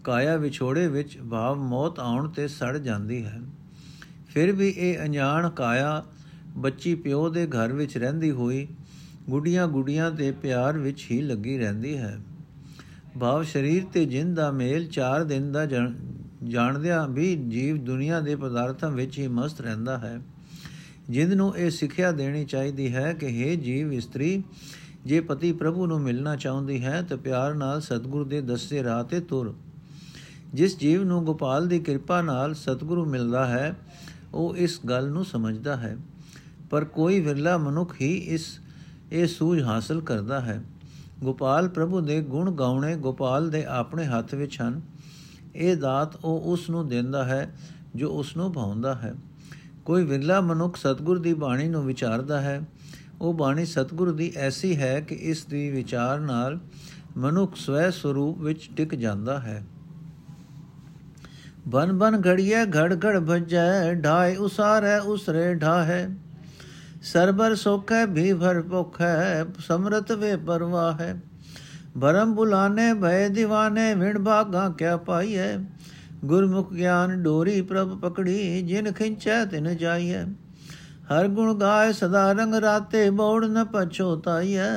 ਕਾਇਆ 0.05 0.37
ਵਿਛੋੜੇ 0.37 0.87
ਵਿੱਚ 0.89 1.19
ਭਾਵ 1.31 1.59
ਮੌਤ 1.59 1.99
ਆਉਣ 2.01 2.29
ਤੇ 2.29 2.49
ਸੜ 2.49 2.77
ਜਾਂਦੀ 2.79 3.25
ਹੈ। 3.25 3.41
ਫਿਰ 4.29 4.53
ਵੀ 4.53 4.69
ਇਹ 4.69 4.99
ਅਣਜਾਣ 4.99 5.49
ਕਾਇਆ 5.51 6.03
ਬੱਚੀ 6.57 6.95
ਪਿਓ 6.95 7.29
ਦੇ 7.29 7.47
ਘਰ 7.47 7.73
ਵਿੱਚ 7.73 7.97
ਰਹਿੰਦੀ 7.99 8.31
ਹੋਈ 8.31 8.67
ਗੁੱਡੀਆਂ 9.31 9.67
ਗੁੱਡੀਆਂ 9.69 10.11
ਦੇ 10.11 10.31
ਪਿਆਰ 10.33 10.79
ਵਿੱਚ 10.79 11.07
ਹੀ 11.11 11.21
ਲੱਗੀ 11.23 11.59
ਰਹਿੰਦੀ 11.59 11.97
ਹੈ। 11.97 12.19
ਭਾਵ 13.21 13.43
ਸਰੀਰ 13.43 13.85
ਤੇ 13.85 14.05
ਜਿੰਦ 14.05 14.37
ਦਾ 14.37 14.51
ਮੇਲ 14.51 14.89
4 14.91 15.25
ਦਿਨ 15.25 15.53
ਦਾ 15.53 15.67
ਜਾਣਦਿਆਂ 15.67 17.07
ਵੀ 17.09 17.35
ਜੀਵ 17.49 17.77
ਦੁਨੀਆ 17.85 18.21
ਦੇ 18.21 18.37
ਪਦਾਰਥਾਂ 18.37 18.91
ਵਿੱਚ 18.91 19.19
ਹੀ 19.19 19.27
ਮਸਤ 19.29 19.61
ਰਹਿੰਦਾ 19.61 19.99
ਹੈ। 19.99 20.21
ਜਿੰਦ 21.11 21.33
ਨੂੰ 21.33 21.57
ਇਹ 21.57 21.71
ਸਿੱਖਿਆ 21.71 22.11
ਦੇਣੀ 22.13 22.45
ਚਾਹੀਦੀ 22.45 22.95
ਹੈ 22.95 23.13
ਕਿ 23.13 23.27
हे 23.27 23.57
ਜੀਵ 23.61 23.93
ਇਸਤਰੀ 23.93 24.43
ਜੇ 25.05 25.21
ਪਤੀ 25.21 25.52
ਪ੍ਰਭੂ 25.52 25.87
ਨੂੰ 25.87 26.00
ਮਿਲਣਾ 26.00 26.37
ਚਾਹੁੰਦੀ 26.37 26.85
ਹੈ 26.85 27.02
ਤਾਂ 27.02 27.17
ਪਿਆਰ 27.17 27.55
ਨਾਲ 27.55 27.81
ਸਤਿਗੁਰੂ 27.81 28.25
ਦੇ 28.25 28.40
ਦੱਸੇ 28.40 28.83
ਰਾਹ 28.83 29.05
ਤੇ 29.05 29.21
ਤੁਰ। 29.21 29.55
ਜਿਸ 30.55 30.78
ਜੀਵ 30.78 31.05
ਨੂੰ 31.05 31.25
ਗੋਪਾਲ 31.25 31.69
ਦੀ 31.69 31.78
ਕਿਰਪਾ 31.78 32.23
ਨਾਲ 32.23 32.55
ਸਤਿਗੁਰੂ 32.55 33.05
ਮਿਲਦਾ 33.05 33.47
ਹੈ, 33.47 33.76
ਉਹ 34.35 34.57
ਇਸ 34.57 34.81
ਗੱਲ 34.88 35.11
ਨੂੰ 35.11 35.25
ਸਮਝਦਾ 35.25 35.76
ਹੈ। 35.76 35.97
ਪਰ 36.71 36.85
ਕੋਈ 36.85 37.21
ਵਿਰਲਾ 37.21 37.59
ਮਨੁੱਖ 37.59 37.95
ਹੀ 38.00 38.14
ਇਸ, 38.14 38.61
ਇਹ 39.12 39.26
ਸੂਝ 39.26 39.62
ਹਾਸਲ 39.62 40.00
ਕਰਦਾ 40.00 40.40
ਹੈ। 40.40 40.62
ਗੋਪਾਲ 41.21 41.69
ਪ੍ਰਭੂ 41.69 42.00
ਦੇ 42.00 42.21
ਗੁਣ 42.21 42.50
ਗਾਉਣੇ 42.50 42.97
ਗੋਪਾਲ 42.97 43.50
ਦੇ 43.50 43.64
ਆਪਣੇ 43.64 44.05
ਹੱਥ 44.05 44.35
ਵਿੱਚ 44.35 44.61
ਹਨ। 44.61 44.81
ਇਹ 45.55 45.76
ਦਾਤ 45.76 46.25
ਉਹ 46.25 46.40
ਉਸ 46.40 46.71
ਨੂੰ 46.71 46.88
ਦਿੰਦਾ 46.88 47.25
ਹੈ 47.25 47.57
ਜੋ 47.97 48.11
ਉਸ 48.11 48.37
ਨੂੰ 48.37 48.52
ਭਾਉਂਦਾ 48.52 48.95
ਹੈ। 48.95 49.14
ਕੋਈ 49.85 50.05
ਵਿਰਲਾ 50.05 50.40
ਮਨੁੱਖ 50.40 50.76
ਸਤਗੁਰ 50.76 51.19
ਦੀ 51.19 51.35
ਬਾਣੀ 51.35 51.69
ਨੂੰ 51.69 51.85
ਵਿਚਾਰਦਾ 51.85 52.40
ਹੈ 52.40 52.62
ਉਹ 53.21 53.35
ਬਾਣੀ 53.35 53.65
ਸਤਗੁਰ 53.65 54.13
ਦੀ 54.13 54.33
ਐਸੀ 54.37 54.77
ਹੈ 54.77 55.01
ਕਿ 55.01 55.15
ਇਸ 55.15 55.45
ਦੀ 55.45 55.71
ਵਿਚਾਰ 55.71 56.21
ਨਾਲ 56.21 56.59
ਮਨੁੱਖ 57.17 57.57
ਸਵੈ 57.57 57.91
ਸਰੂਪ 57.91 58.41
ਵਿੱਚ 58.41 58.71
ਟਿਕ 58.77 58.95
ਜਾਂਦਾ 58.95 59.41
ਹੈ। 59.41 59.67
ਬਨ 61.69 61.93
ਬਨ 61.93 62.23
ਘੜੀਏ 62.27 62.65
ਘੜ 62.65 62.97
ਘੜ 63.05 63.19
ਭਜੈ 63.19 63.95
ਢਾਇ 63.95 64.37
ਉਸਾਰੈ, 64.37 65.01
ਉਸਰੇ 65.01 65.55
ਢਾਹੈ। 65.55 66.09
ਸਰਬਰ 67.03 67.55
ਸੋਖੈ 67.55 68.07
ਵੀ 68.07 68.33
ਭਰ 68.33 68.63
ਭੁਖੈ 68.63 69.45
ਸਮਰਤ 69.59 70.13
ਵੇ 70.13 70.37
ਪਰਵਾਹੈ। 70.37 71.15
ਭਰਮ 72.01 72.35
ਬੁਲਾਨੇ 72.35 72.95
ਭੈ 72.95 73.29
دیਵਾਨੇ 73.29 73.95
ਵਿਣ 73.95 74.25
ਭਾਗਾ 74.25 74.69
ਕਿਆ 74.69 74.97
ਪਾਈਐ? 74.97 75.57
ਗੁਰਮੁਖ 76.25 76.73
ਗਿਆਨ 76.73 77.23
ਡੋਰੀ 77.23 77.63
ਪ੍ਰਭ 77.63 78.01
ਪਕੜੀ, 78.01 78.63
ਜਿਨ 78.63 78.93
ਖਿੰਚੈ 78.93 79.45
ਤਿਨ 79.45 79.77
ਜਾਈਐ। 79.77 80.25
ਹਰ 81.09 81.29
ਗੁਣ 81.29 81.55
ਗਾਏ 81.55 81.93
ਸਦਾ 81.93 82.33
ਰੰਗ 82.33 82.55
ਰਾਤੇ 82.55 83.11
ਬੋੜ 83.11 83.45
ਨ 83.45 83.65
ਪਛੋਤਾਈਐ 83.65 84.71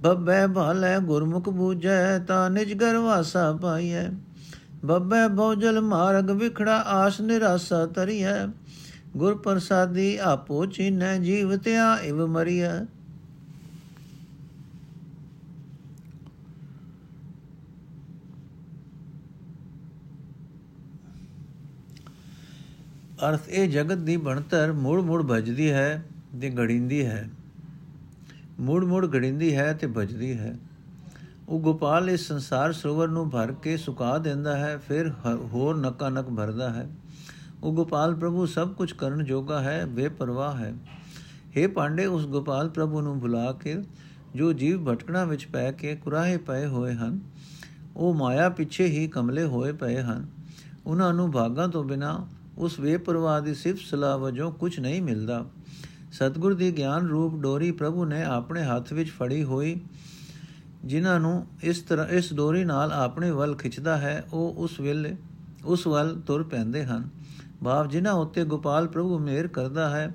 ਬੱਬੇ 0.00 0.46
ਭਾਲੇ 0.54 0.98
ਗੁਰਮੁਖ 1.00 1.48
ਬੂਝੈ 1.48 2.18
ਤਾ 2.18 2.48
ਨਿਜ 2.48 2.72
ਘਰ 2.82 2.96
ਵਾਸਾ 2.96 3.52
ਪਾਈਐ। 3.52 4.04
ਬੱਬੇ 4.84 5.28
ਭੋਜਲ 5.36 5.80
ਮਾਰਗ 5.80 6.30
ਵਿਖੜਾ 6.30 6.76
ਆਸ 6.76 7.20
ਨਿਰਾਸਾ 7.20 7.86
ਤਰੀਐ 7.86 8.34
ਗੁਰ 9.16 9.34
ਪ੍ਰਸਾਦੀ 9.38 10.16
ਆਪੋ 10.16 10.64
ਚੀਨੈ 10.66 11.16
ਜੀਵਤਿਆ 11.18 11.94
ਇਵ 11.96 12.26
ਮਰੀਐ। 12.26 12.72
ਅਰਥ 23.28 23.48
ਇਹ 23.48 23.68
ਜਗਤ 23.68 23.98
ਦੀ 23.98 24.16
ਬਣਤਰ 24.16 24.72
ਮੂੜ 24.72 25.00
ਮੂੜ 25.00 25.22
ਭਜਦੀ 25.22 25.70
ਹੈ 25.70 26.04
ਤੇ 26.40 26.50
ਗੜਿੰਦੀ 26.50 27.04
ਹੈ। 27.06 27.28
ਮੂੜ 28.60 28.84
ਮੂੜ 28.84 29.06
ਗੜਿੰਦੀ 29.06 29.54
ਹੈ 29.56 29.72
ਤੇ 29.72 29.86
ਭਜਦੀ 29.86 30.32
ਹੈ। 30.38 30.56
ਉਹ 31.48 31.60
ਗੋਪਾਲ 31.60 32.10
ਇਸ 32.10 32.26
ਸੰਸਾਰ 32.28 32.72
ਸਰੋਵਰ 32.72 33.08
ਨੂੰ 33.08 33.28
ਭਰ 33.30 33.52
ਕੇ 33.52 33.76
ਸੁਕਾ 33.76 34.16
ਦਿੰਦਾ 34.18 34.56
ਹੈ, 34.56 34.76
ਫਿਰ 34.78 35.10
ਹੋਰ 35.44 35.76
ਨਕਾ 35.76 36.08
ਨਕ 36.08 36.30
ਭਰਦਾ 36.30 36.70
ਹੈ। 36.70 36.88
ਉਹ 37.62 37.72
ਗੋਪਾਲ 37.72 38.14
ਪ੍ਰਭੂ 38.14 38.46
ਸਭ 38.46 38.72
ਕੁਝ 38.72 38.92
ਕਰਨ 38.92 39.24
ਜੋਗਾ 39.24 39.60
ਹੈ, 39.60 39.84
ਬੇਪਰਵਾਹ 39.86 40.56
ਹੈ। 40.56 40.74
हे 41.56 41.70
ਪਾਂਡੇ, 41.72 42.06
ਉਸ 42.06 42.26
ਗੋਪਾਲ 42.26 42.68
ਪ੍ਰਭੂ 42.68 43.00
ਨੂੰ 43.00 43.18
ਬੁਲਾ 43.20 43.52
ਕੇ 43.52 43.76
ਜੋ 44.34 44.52
ਜੀਵ 44.52 44.84
ਭਟਕਣਾ 44.84 45.24
ਵਿੱਚ 45.24 45.46
ਪੈ 45.46 45.70
ਕੇ 45.72 45.94
ਕੁਰਾਹੇ 45.96 46.36
ਪਏ 46.36 46.66
ਹੋਏ 46.66 46.94
ਹਨ, 46.94 47.20
ਉਹ 47.96 48.14
ਮਾਇਆ 48.14 48.48
ਪਿੱਛੇ 48.48 48.86
ਹੀ 48.86 49.06
ਕਮਲੇ 49.08 49.44
ਹੋਏ 49.44 49.72
ਪਏ 49.72 50.00
ਹਨ। 50.00 50.26
ਉਹਨਾਂ 50.86 51.14
ਨੂੰ 51.14 51.30
ਭਾਗਾਂ 51.32 51.68
ਤੋਂ 51.68 51.84
ਬਿਨਾ 51.84 52.26
ਉਸ 52.60 52.80
ਬੇਪਰਵਾਹ 52.80 53.40
ਦੀ 53.40 53.54
ਸਿਫਤ 53.54 53.80
ਸਲਾਹ 53.80 54.18
ਵਜੋਂ 54.18 54.52
ਕੁਝ 54.52 54.80
ਨਹੀਂ 54.80 55.02
ਮਿਲਦਾ। 55.02 55.44
ਸਤਗੁਰ 56.12 56.54
ਦੀ 56.54 56.72
ਗਿਆਨ 56.76 57.06
ਰੂਪ 57.06 57.34
ਡੋਰੀ 57.34 57.70
ਪ੍ਰਭੂ 57.70 58.04
ਨੇ 58.04 58.22
ਆਪਣੇ 58.24 58.62
ਹੱਥ 58.62 58.92
ਵਿੱਚ 58.92 59.10
ਫੜੀ 59.10 59.42
ਹੋਈ, 59.44 59.80
ਜਿਨ੍ਹਾਂ 60.84 61.20
ਨੂੰ 61.20 61.46
ਇਸ 61.62 61.78
ਤਰ੍ਹਾਂ, 61.78 62.06
ਇਸ 62.06 62.34
ਡੋਰੀ 62.34 62.64
ਨਾਲ 62.64 62.92
ਆਪਣੇ 62.92 63.30
ਵੱਲ 63.30 63.54
ਖਿੱਚਦਾ 63.54 63.96
ਹੈ, 63.96 64.24
ਉਹ 64.32 64.54
ਉਸ 64.58 64.80
ਵੇਲੇ, 64.80 65.16
ਉਸ 65.64 65.86
ਵੱਲ 65.86 66.20
ਤੁਰ 66.20 66.42
ਪੈਂਦੇ 66.42 66.84
ਹਨ। 66.84 67.08
ਭਾਵ 67.64 67.88
ਜਿਨ੍ਹਾਂ 67.88 68.14
ਉੱਤੇ 68.14 68.44
ਗੋਪਾਲ 68.44 68.88
ਪ੍ਰਭੂ 68.88 69.18
ਮਿਹਰ 69.18 69.46
ਕਰਦਾ 69.46 69.90
ਹੈ, 69.90 70.14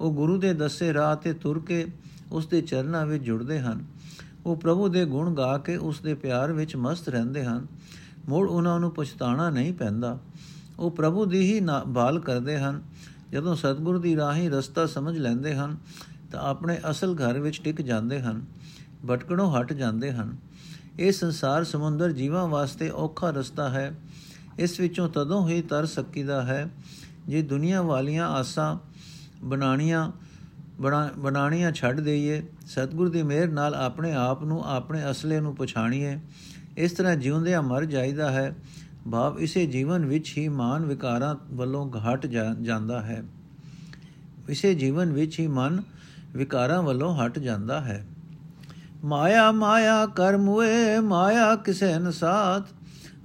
ਉਹ 0.00 0.12
ਗੁਰੂ 0.12 0.38
ਦੇ 0.38 0.54
ਦੱਸੇ 0.54 0.94
ਰਾਹ 0.94 1.16
ਤੇ 1.16 1.32
ਤੁਰ 1.32 1.60
ਕੇ 1.60 1.86
ਉਸ 2.32 2.46
ਦੇ 2.46 2.60
ਚਰਨਾਂ 2.62 3.06
ਵਿੱਚ 3.06 3.24
ਜੁੜਦੇ 3.24 3.60
ਹਨ। 3.60 3.84
ਉਹ 4.46 4.56
ਪ੍ਰਭੂ 4.56 4.88
ਦੇ 4.88 5.04
ਗੁਣ 5.04 5.34
ਗਾ 5.34 5.58
ਕੇ 5.58 5.76
ਉਸ 5.76 6.00
ਦੇ 6.00 6.14
ਪਿਆਰ 6.14 6.52
ਵਿੱਚ 6.52 6.76
ਮਸਤ 6.76 7.08
ਰਹਿੰਦੇ 7.08 7.44
ਹਨ। 7.44 7.66
ਮੋੜ 8.28 8.48
ਉਹਨਾਂ 8.48 8.80
ਨੂੰ 8.80 8.90
ਪਛਤਾਣਾ 8.90 9.50
ਨਹੀਂ 9.50 9.72
ਪੈਂਦਾ। 9.72 10.18
ਉਹ 10.82 10.90
ਪ੍ਰਭੂ 10.90 11.24
ਦੀ 11.24 11.40
ਹੀ 11.40 11.60
ਬਾਲ 11.86 12.20
ਕਰਦੇ 12.20 12.58
ਹਨ। 12.58 12.82
ਜਦੋਂ 13.32 13.56
ਸਤਿਗੁਰ 13.56 13.98
ਦੀ 13.98 14.16
ਰਾਹੀ 14.16 14.48
ਰਸਤਾ 14.48 14.86
ਸਮਝ 14.86 15.18
ਲੈਂਦੇ 15.18 15.54
ਹਨ, 15.54 15.76
ਤਾਂ 16.32 16.40
ਆਪਣੇ 16.40 16.78
ਅਸਲ 16.90 17.14
ਘਰ 17.14 17.38
ਵਿੱਚ 17.38 17.60
ਟਿਕ 17.64 17.82
ਜਾਂਦੇ 17.82 18.20
ਹਨ, 18.20 18.44
ਭਟਕਣੋਂ 19.10 19.52
ਹਟ 19.52 19.72
ਜਾਂਦੇ 19.72 20.12
ਹਨ। 20.12 20.36
ਇਹ 20.98 21.12
ਸੰਸਾਰ 21.12 21.64
ਸਮੁੰਦਰ 21.64 22.12
ਜੀਵਾਂ 22.12 22.48
ਵਾਸਤੇ 22.48 22.90
ਔਖਾ 22.90 23.30
ਰਸਤਾ 23.30 23.68
ਹੈ। 23.68 23.94
ਇਸ 24.58 24.80
ਵਿੱਚੋਂ 24.80 25.08
ਤਦੋਂ 25.08 25.48
ਹੀ 25.48 25.62
ਤਰ 25.62 25.86
ਸਕੀਦਾ 25.86 26.42
ਹੈ, 26.42 26.70
ਜੇ 27.28 27.42
ਦੁਨੀਆ 27.42 27.82
ਵਾਲੀਆਂ 27.82 28.28
ਆਸਾਂ 28.28 28.76
ਬਣਾਣੀਆਂ 29.44 30.12
ਬਣਾਣੀਆਂ 31.18 31.72
ਛੱਡ 31.72 32.00
ਦਈਏ। 32.00 32.42
ਸਤਿਗੁਰ 32.66 33.08
ਦੀ 33.08 33.22
ਮਿਹਰ 33.22 33.48
ਨਾਲ 33.48 33.74
ਆਪਣੇ 33.74 34.12
ਆਪ 34.12 34.44
ਨੂੰ 34.44 34.64
ਆਪਣੇ 34.64 35.10
ਅਸਲੇ 35.10 35.40
ਨੂੰ 35.40 35.56
ਪਛਾਣੀਏ। 35.56 36.20
ਇਸ 36.76 36.92
ਤਰ੍ਹਾਂ 36.92 37.16
ਜਿਉਂਦਿਆਂ 37.16 37.62
ਮਰ 37.62 37.84
ਜਾਈਦਾ 37.84 38.30
ਹੈ। 38.30 38.54
ਭਾਵ 39.10 39.40
ਇਸੇ 39.40 39.66
ਜੀਵਨ 39.66 40.06
ਵਿੱਚ 40.06 40.34
ਹੀ 40.38 40.48
ਮਾਨ 40.48 40.84
ਵਿਕਾਰਾਂ 40.84 41.36
ਵੱਲੋਂ 41.50 41.90
ਘਟ 41.90 42.26
ਜਾਂਦਾ 42.62 43.02
ਹੈ। 43.02 43.24
ਇਸੇ 44.48 44.74
ਜੀਵਨ 44.74 45.12
ਵਿੱਚ 45.12 45.40
ਹੀ 45.40 45.46
ਮਨ 45.46 45.82
ਵਿਕਾਰਾਂ 46.36 46.82
ਵੱਲੋਂ 46.82 47.16
ਹਟ 47.16 47.38
ਜਾਂਦਾ 47.38 47.80
ਹੈ। 47.80 48.06
ਮਾਇਆ 49.04 49.52
ਮਾਇਆ 49.52 50.06
ਕਰਮ 50.06 50.48
ਹੋਏ, 50.48 50.98
ਮਾਇਆ 50.98 51.56
ਕਿਸੇ 51.56 51.98
ਨ 51.98 52.10
ਸਾਥ। 52.10 52.62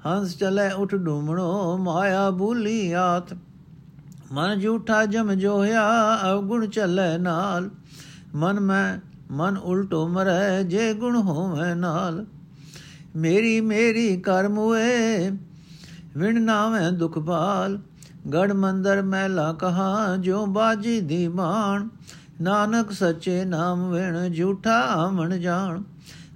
ਹੰਸ 0.06 0.38
ਚਲੇ 0.38 0.72
ਉਠ 0.72 0.96
ਡੂਮਣੋ, 0.96 1.78
ਮਾਇਆ 1.78 2.32
ਭੂਲੀ 2.32 2.92
ਆਤ। 2.92 3.38
ਮਨ 4.32 4.60
ਝੂਠਾ 4.60 5.06
ਜਮ 5.06 5.34
ਜੋਇਆ 5.34 5.84
ਅਵਗੁਣ 6.32 6.68
ਚੱਲੇ 6.68 7.18
ਨਾਲ। 7.18 7.70
ਮਨ 8.36 8.60
ਮੈਂ, 8.60 9.00
ਮਨ 9.32 9.58
ਉਲਟੋ 9.58 10.08
ਮਰੈ, 10.08 10.64
ਜੇ 10.64 10.94
ਗੁਣ 10.94 11.16
ਹੋਵੇ 11.16 11.74
ਨਾਲ। 11.74 12.26
ਮੇਰੀ 13.16 13.62
ਮੇਰੀ 13.62 14.18
ਕਰਮ 14.18 14.58
ਹੋਏ 14.58 15.32
ਵਿਣ 16.18 16.42
ਨਾਵੇਂ 16.42 16.92
ਦੁਖ 16.92 17.20
ਭਾਲ। 17.20 17.80
ਗੜ 18.34 18.54
ਮੰਦਰ 18.54 19.02
ਮਹਿਲਾ 19.02 19.54
ਕਹਾ 19.54 20.16
ਜੋ 20.18 20.46
ਬਾਜੀ 20.46 21.00
ਦੀ 21.02 21.28
ਬਾਣ। 21.28 21.88
ਨਾਨਕ 22.42 22.92
ਸੱਚੇ 22.92 23.46
ਨਾਮ 23.46 23.92
ਵਿਣ 23.92 24.30
ਝੂਠਾ 24.30 24.80
ਆਵਣ 24.80 25.38
ਜਾਣ। 25.38 25.84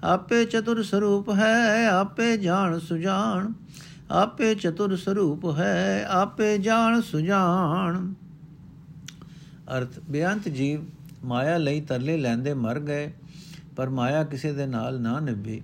ਆਪੇ 0.04 0.46
ਚਤੁਰ 0.46 0.84
ਸਰੂਪ 0.84 1.30
ਹੈ, 1.30 1.88
ਆਪੇ 1.90 2.38
ਜਾਣ 2.38 2.80
ਸੁਜਾਨ 2.80 3.54
ਆਪੇ 4.12 4.56
ਚਤੁਰ 4.56 4.96
ਸਰੂਪ 4.96 5.46
ਹੈ, 5.58 6.06
ਆਪੇ 6.10 6.58
ਜਾਣ 6.58 7.02
ਸੁਜਾਨ 7.02 8.14
ਅਰਥ, 9.78 10.00
ਬੇਅੰਤ 10.10 10.50
ਜੀਵ 10.50 10.82
ਮਾਇਆ 11.24 11.58
ਲਈ 11.58 11.82
ਤਰਲੇ 11.82 12.18
ਲੈਂਦੇ 12.18 12.54
ਮਰ 12.54 12.80
ਗਏ, 12.80 13.14
ਪਰ 13.76 13.90
ਮਾਇਆ 13.90 14.24
ਕਿਸੇ 14.24 14.54
ਦੇ 14.54 14.66
ਨਾਲ 14.66 15.02
ਨਾ 15.02 15.20
ਨਿਭੀ। 15.20 15.62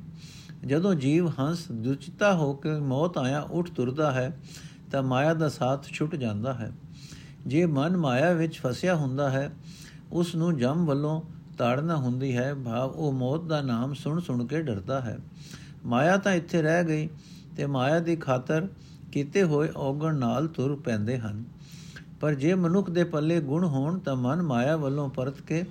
ਜਦੋਂ 0.67 0.95
ਜੀਵ 0.95 1.27
ਹੰਸ 1.27 1.71
ਦੁਚਿਤਾ 1.71 2.33
ਹੋ 2.35 2.53
ਕੇ 2.53 2.79
ਮੌਤ 2.79 3.17
ਆਇਆ, 3.17 3.41
ਉੱਠ 3.41 3.69
ਤੁਰਦਾ 3.69 4.11
ਹੈ, 4.11 4.39
ਤਾਂ 4.91 5.03
ਮਾਇਆ 5.03 5.33
ਦਾ 5.33 5.49
ਸਾਥ 5.49 5.85
ਛੁੱਟ 5.85 6.15
ਜਾਂਦਾ 6.15 6.53
ਹੈ। 6.53 6.71
ਜੇ 7.47 7.65
ਮਨ 7.65 7.97
ਮਾਇਆ 7.97 8.33
ਵਿੱਚ 8.33 8.59
ਫਸਿਆ 8.59 8.95
ਹੁੰਦਾ 8.95 9.29
ਹੈ, 9.29 9.51
ਉਸ 10.11 10.35
ਨੂੰ 10.35 10.57
ਜਮ 10.57 10.85
ਵੱਲੋਂ 10.85 11.21
ਤਾੜਨਾ 11.57 11.95
ਹੁੰਦੀ 11.95 12.37
ਹੈ, 12.37 12.53
ਭਾਵ 12.53 12.89
ਉਹ 12.89 13.13
ਮੌਤ 13.13 13.43
ਦਾ 13.43 13.61
ਨਾਮ 13.61 13.93
ਸੁਣ 13.93 14.19
ਸੁਣ 14.19 14.47
ਕੇ 14.47 14.61
ਡਰਦਾ 14.61 15.01
ਹੈ। 15.01 15.17
ਮਾਇਆ 15.85 16.17
ਤਾਂ 16.17 16.33
ਇੱਥੇ 16.33 16.61
ਰਹਿ 16.61 16.83
ਗਈ 16.83 17.09
ਤੇ 17.57 17.65
ਮਾਇਆ 17.65 17.99
ਦੀ 17.99 18.15
ਖਾਤਰ 18.15 18.67
ਕੀਤੇ 19.11 19.43
ਹੋਏ 19.43 19.69
ਔਗਣ 19.75 20.15
ਨਾਲ 20.15 20.47
ਤੁਰ 20.47 20.75
ਪੈਂਦੇ 20.75 21.19
ਹਨ। 21.19 21.43
ਪਰ 22.21 22.33
ਜੇ 22.33 22.53
ਮਨੁੱਖ 22.55 22.89
ਦੇ 22.89 23.03
ਪੱਲੇ 23.03 23.39
ਗੁਣ 23.39 23.65
ਹੋਣ, 23.65 23.99
ਤਾਂ 23.99 24.15
ਮਨ 24.15 24.41
ਮਾਇਆ 24.41 24.77
ਵੱਲੋਂ 24.77 25.09
ਪਰਤ 25.09 25.41
ਕੇ 25.41 25.63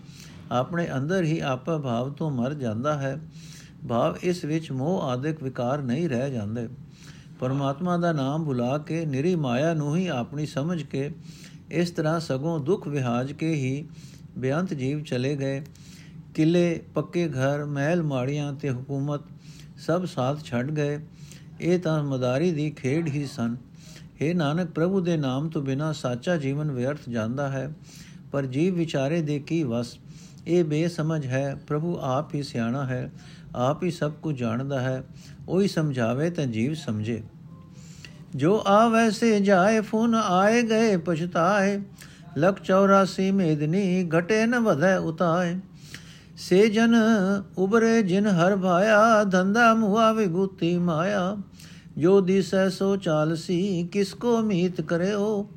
ਆਪਣੇ 0.52 0.88
ਅੰਦਰ 0.96 1.22
ਹੀ 1.22 1.40
ਆਪਾ 1.40 1.78
ਭਾਵ 1.78 2.12
ਤੋਂ 2.12 2.30
ਮਰ 2.30 2.54
ਜਾਂਦਾ 2.54 2.98
ਹੈ। 2.98 3.20
ਭਾਵ 3.88 4.16
ਇਸ 4.22 4.44
ਵਿੱਚ 4.44 4.72
ਮੋਹ 4.72 5.02
ਆਦਿਕ 5.02 5.42
ਵਿਕਾਰ 5.42 5.82
ਨਹੀਂ 5.82 6.08
ਰਹਿ 6.08 6.32
ਜਾਂਦੇ। 6.32 6.68
ਪਰਮਾਤਮਾ 7.40 7.96
ਦਾ 7.96 8.12
ਨਾਮ 8.12 8.44
ਭੁਲਾ 8.44 8.78
ਕੇ 8.78 9.06
ਨਿਰੀ 9.06 9.34
ਮਾਇਆ 9.34 9.74
ਨੂੰ 9.74 9.96
ਹੀ 9.96 10.06
ਆਪਣੀ 10.06 10.46
ਸਮਝ 10.46 10.82
ਕੇ 10.82 11.10
ਇਸ 11.70 11.90
ਤਰ੍ਹਾਂ 11.90 12.20
ਸਗੋਂ 12.20 12.60
ਦੁੱਖ 12.60 12.88
ਵਿਹਾਜ 12.88 13.32
ਕੇ 13.32 13.54
ਹੀ 13.54 13.88
ਬੇਅੰਤ 14.38 14.74
ਜੀਵ 14.74 15.02
ਚਲੇ 15.02 15.36
ਗਏ। 15.36 15.64
ਕਿਲੇ, 16.34 16.82
ਪੱਕੇ 16.94 17.28
ਘਰ, 17.28 17.64
ਮਹਿਲ 17.64 18.02
ਮਾੜੀਆਂ 18.02 18.52
ਤੇ 18.52 18.70
ਹਕੂਮਤ 18.70 19.20
ਸਭ 19.76 20.04
ਸਾਥ 20.04 20.44
ਛੱਡ 20.44 20.70
ਗਏ। 20.70 21.00
ਇਹ 21.60 21.78
ਤਾਂ 21.78 22.04
ਮਦਾਰੀ 22.04 22.50
ਦੀ 22.50 22.70
ਖੇਡ 22.70 23.08
ਹੀ 23.08 23.26
ਸਨ। 23.26 23.56
हे 24.22 24.36
ਨਾਨਕ, 24.36 24.70
ਪ੍ਰਭੂ 24.70 25.00
ਦੇ 25.00 25.16
ਨਾਮ 25.16 25.48
ਤੋਂ 25.48 25.62
ਬਿਨਾ 25.62 25.92
ਸਾਚਾ 25.92 26.36
ਜੀਵਨ 26.36 26.70
ਵਿਅਰਥ 26.70 27.08
ਜਾਂਦਾ 27.08 27.48
ਹੈ। 27.48 27.72
ਪਰ 28.32 28.46
ਜੀਵ 28.46 28.74
ਵਿਚਾਰੇ 28.74 29.22
ਦੇ 29.22 29.38
ਕੀ 29.38 29.62
ਵਸ? 29.62 29.98
ਇਹ 30.46 30.64
ਬੇਸਮਝ 30.64 31.26
ਹੈ, 31.26 31.60
ਪ੍ਰਭੂ 31.66 31.98
ਆਪ 32.02 32.34
ਹੀ 32.34 32.42
ਸਿਆਣਾ 32.42 32.86
ਹੈ, 32.86 33.12
ਆਪ 33.56 33.82
ਹੀ 33.82 33.90
ਸਭ 33.90 34.12
ਕੁਝ 34.12 34.38
ਜਾਣਦਾ 34.38 34.80
ਹੈ, 34.80 35.04
ਉਹੀ 35.48 35.68
ਸਮਝਾਵੇ 35.68 36.30
ਤਾਂ 36.30 36.46
ਜੀਵ 36.46 36.74
ਸਮਝੇ। 36.74 37.22
ਜੋ 38.36 38.62
ਆਵੇ 38.66 39.10
ਸੇ 39.10 39.40
ਜਾਏ, 39.40 39.80
ਫੁਨ 39.80 40.14
ਆਏ 40.14 40.62
ਗਏ 40.62 40.96
ਪਛਤਾਏ, 40.96 41.80
ਲਖ 42.38 42.62
84 42.62 43.30
ਮੇਦਨੀ 43.30 44.08
ਘਟੇ 44.18 44.46
ਨ 44.46 44.58
ਵਧੈ 44.58 44.98
ਉਤਾਏ। 44.98 45.58
ਸੇ 46.36 46.68
ਜਨ 46.68 46.94
ਉਬਰੇ 47.58 48.02
ਜਿਨ 48.02 48.26
ਹਰ 48.26 48.56
ਭਾਇਆ, 48.56 49.24
ਧੰਦਾ 49.24 49.74
ਮੁਆ 49.74 50.12
ਵਿਗੂਤੀ 50.12 50.78
ਮਾਇਆ। 50.78 51.36
ਜੋ 51.98 52.20
ਦਿਸੈ 52.20 52.68
ਸੋ 52.68 52.96
ਚਾਲਸੀ, 52.96 53.88
ਕਿਸ 53.92 54.14
ਕੋ 54.14 54.40
ਮੀਤ 54.40 54.80
ਕਰਿਓ। 54.80 55.50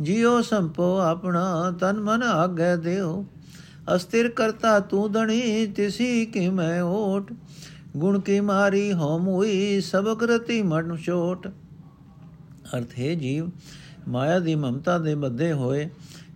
ਜਿਉ 0.00 0.42
ਸੰਪੋ 0.42 0.98
ਆਪਣਾ, 0.98 1.74
ਤਨ 1.80 2.00
ਮਨ 2.00 2.22
ਆਗੇ 2.22 2.76
ਦਿਓ। 2.76 3.26
ਅਸਥਿਰ 3.94 4.28
ਕਰਤਾ 4.28 4.80
ਤੂੰ 4.80 5.12
ਦਣੀ, 5.12 5.66
ਤਿਸੀ 5.66 6.26
ਕਿ 6.26 6.48
ਮੈਂ 6.48 6.82
ਓਟ। 6.82 7.32
ਗੁਣ 7.96 8.20
ਕੀ 8.20 8.40
ਮਾਰੀ 8.40 8.92
ਹੋਮ 8.92 9.28
ਹੋਈ 9.28 9.80
ਸਬਕ 9.80 10.22
ਰਤੀ 10.22 10.62
ਮਨ 10.62 10.96
ਛੋਟ। 10.96 11.48
ਅਰਥ 12.76 12.98
ਹੈ, 12.98 13.14
ਜੀਵ 13.14 13.50
ਮਾਇਆ 14.08 14.38
ਦੀ 14.38 14.54
ਮਮਤਾ 14.54 14.98
ਦੇ 14.98 15.14
ਬੱਧੇ 15.14 15.52
ਹੋਏ 15.52 15.88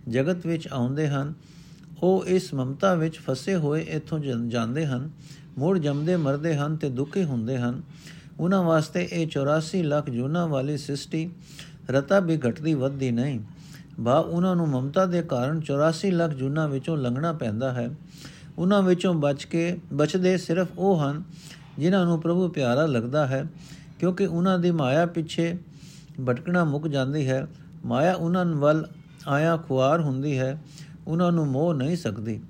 ਜਗਤ 0.09 0.45
ਵਿੱਚ 0.45 0.67
ਆਉਂਦੇ 0.71 1.07
ਹਨ। 1.07 1.33
ਉਹ 2.03 2.25
ਇਸ 2.25 2.53
ਮਮਤਾ 2.53 2.93
ਵਿੱਚ 2.93 3.19
ਫਸੇ 3.19 3.55
ਹੋਏ 3.55 3.81
ਇਥੋਂ 3.81 4.19
ਜਾਂਦੇ 4.47 4.85
ਹਨ। 4.85 5.09
ਮੋੜ 5.57 5.77
ਜੰਮਦੇ 5.77 6.15
ਮਰਦੇ 6.15 6.55
ਹਨ 6.55 6.75
ਤੇ 6.75 6.89
ਦੁਖੀ 6.89 7.23
ਹੁੰਦੇ 7.23 7.57
ਹਨ। 7.57 7.81
ਉਹਨਾਂ 8.39 8.63
ਵਾਸਤੇ 8.63 9.07
ਇਹ 9.11 9.27
84 9.27 9.83
ਲੱਖ 9.83 10.09
ਜੂਨਾ 10.09 10.45
ਵਾਲੀ 10.45 10.77
ਸ੍ਰਿਸ਼ਟੀ 10.77 11.29
ਰਤਾ 11.89 12.19
ਵੀ 12.19 12.37
ਘਟਦੀ 12.37 12.73
ਵੱਧਦੀ 12.73 13.11
ਨਹੀਂ। 13.11 13.39
ਬਾ 13.99 14.17
ਉਹਨਾਂ 14.17 14.55
ਨੂੰ 14.55 14.67
ਮਮਤਾ 14.67 15.05
ਦੇ 15.05 15.21
ਕਾਰਨ 15.21 15.61
84 15.61 16.11
ਲੱਖ 16.11 16.31
ਜੂਨਾ 16.31 16.67
ਵਿੱਚੋਂ 16.67 16.97
ਲੰਘਣਾ 16.97 17.33
ਪੈਂਦਾ 17.33 17.73
ਹੈ। 17.73 17.95
ਉਹਨਾਂ 18.57 18.81
ਵਿੱਚੋਂ 18.81 19.13
ਬਚ 19.13 19.43
ਕੇ, 19.43 19.79
ਬਚਦੇ 19.93 20.37
ਸਿਰਫ 20.37 20.67
ਉਹ 20.77 20.99
ਹਨ 20.99 21.23
ਜਿਨ੍ਹਾਂ 21.79 22.05
ਨੂੰ 22.05 22.21
ਪ੍ਰਭੂ 22.21 22.49
ਪਿਆਰਾ 22.49 22.85
ਲੱਗਦਾ 22.85 23.27
ਹੈ, 23.27 23.45
ਕਿਉਂਕਿ 23.99 24.25
ਉਹਨਾਂ 24.25 24.59
ਦੀ 24.59 24.71
ਮਾਇਆ 24.71 25.05
ਪਿੱਛੇ 25.05 25.57
ਭਟਕਣਾ 26.27 26.63
ਮੁੱਕ 26.63 26.87
ਜਾਂਦੀ 26.87 27.29
ਹੈ। 27.29 27.47
ਮਾਇਆ 27.85 28.13
ਉਹਨਾਂ 28.13 28.45
ਵੱਲ 28.45 28.87
ਆਇਆ 29.27 29.57
ਖੁਆਰ 29.57 30.01
ਹੁੰਦੀ 30.01 30.39
ਹੈ, 30.39 30.63
ਉਹਨਾਂ 31.07 31.31
ਨੂੰ 31.31 31.47
ਮੋਹ 31.47 31.73
ਨਹੀਂ 31.73 31.97
ਸਕਦੀ। 31.97 32.41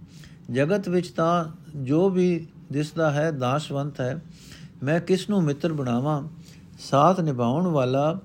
ਜਗਤ 0.52 0.90
ਵਿੱਚ 0.90 1.08
ਤਾਂ 1.08 1.46
ਜੋ 1.76 2.10
ਵੀ 2.10 2.48
ਦਿਸਦਾ 2.72 3.12
ਹੈ, 3.12 3.32
ਦਾਸ਼ਵੰਤ 3.32 4.02
ਹੈ। 4.02 4.22
ਮੈਂ 4.84 5.00
ਕਿਸ 5.00 5.30
ਨੂੰ 5.30 5.44
ਮਿੱਤਰ 5.44 5.74
ਬਣਾਵਾਂ? 5.74 6.28
ਸਾਥ 6.80 7.20
ਨਿਭਾਉਣ 7.20 7.68
ਵਾਲਾ 7.68 8.20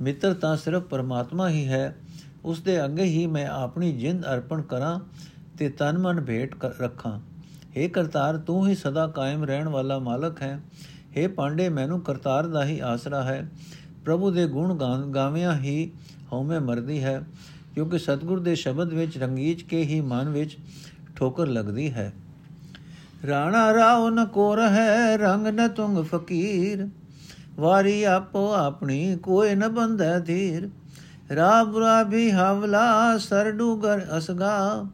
ਮਿੱਤਰ 0.00 0.34
ਤਾਂ 0.34 0.56
ਸਿਰਫ 0.56 0.82
ਪਰਮਾਤਮਾ 0.82 1.48
ਹੀ 1.48 1.68
ਹੈ। 1.68 1.96
ਉਸ 2.44 2.60
ਦੇ 2.60 2.84
ਅੱਗੇ 2.84 3.02
ਹੀ 3.02 3.26
ਮੈਂ 3.26 3.46
ਆਪਣੀ 3.46 3.92
ਜਿੰਦ 3.92 4.24
ਅਰਪਣ 4.26 4.62
ਕਰਾਂ 4.62 4.98
ਤੇ 5.58 5.68
ਤਨ 5.68 5.98
ਮਨ 5.98 6.20
ਭੇਟ 6.20 6.54
ਰੱਖਾਂ। 6.80 7.18
हे 7.76 7.88
ਕਰਤਾਰ, 7.90 8.36
ਤੂੰ 8.36 8.68
ਹੀ 8.68 8.74
ਸਦਾ 8.74 9.06
ਕਾਇਮ 9.06 9.44
ਰਹਿਣ 9.44 9.68
ਵਾਲਾ 9.68 9.98
ਮਾਲਕ 9.98 10.42
ਹੈ। 10.42 10.60
हे 11.16 11.30
ਪਾਂਡੇ, 11.30 11.68
ਮੈਨੂੰ 11.68 12.00
ਕਰਤਾਰ 12.00 12.46
ਦਾ 12.46 12.64
ਹੀ 12.64 12.78
ਆਸਰਾ 12.80 13.22
ਹੈ। 13.22 13.50
ਪ੍ਰਭੂ 14.04 14.30
ਦੇ 14.30 14.46
ਗੁਣ 14.46 14.74
ਗਾਵਿਆਂ 15.14 15.54
ਹੀ 15.56 15.90
ਹਉਮੈ 16.32 16.58
ਮਰਦੀ 16.58 17.02
ਹੈ, 17.04 17.22
ਕਿਉਂਕਿ 17.74 17.98
ਸਤਿਗੁਰ 17.98 18.40
ਦੇ 18.40 18.54
ਸ਼ਬਦ 18.54 18.92
ਵਿੱਚ, 18.92 19.18
ਰੰਗੀਚ 19.18 19.62
ਕੇ 19.62 19.82
ਹੀ 19.82 20.00
ਮਨ 20.00 20.28
ਵਿੱਚ 20.28 20.56
ਠੋਕਰ 21.16 21.46
ਲੱਗਦੀ 21.46 21.92
ਹੈ। 21.92 22.12
ਰਾਣਾ 23.26 23.72
ਰਾਉ 23.74 24.10
ਨ 24.10 24.24
ਕੋਰ 24.26 24.60
ਹੈ, 24.60 25.16
ਰੰਗ 25.18 25.46
ਨ 25.46 25.68
ਤੁੰਗ 25.68 26.04
ਫਕੀਰ। 26.04 26.86
ਵਾਰੀ 27.56 28.02
ਆਪੋ 28.04 28.52
ਆਪਣੀ, 28.52 29.16
ਕੋਈ 29.16 29.54
ਨ 29.54 29.68
ਬੰਧੈ 29.68 30.18
ਧੀਰ। 30.18 30.68
ਰਾਬਰਾ 31.36 32.02
ਵੀ 32.02 32.30
ਹਵਲਾ 32.30 33.18
ਸਰਡੂਗਰ 33.18 34.06
ਅਸਗਾ। 34.18 34.84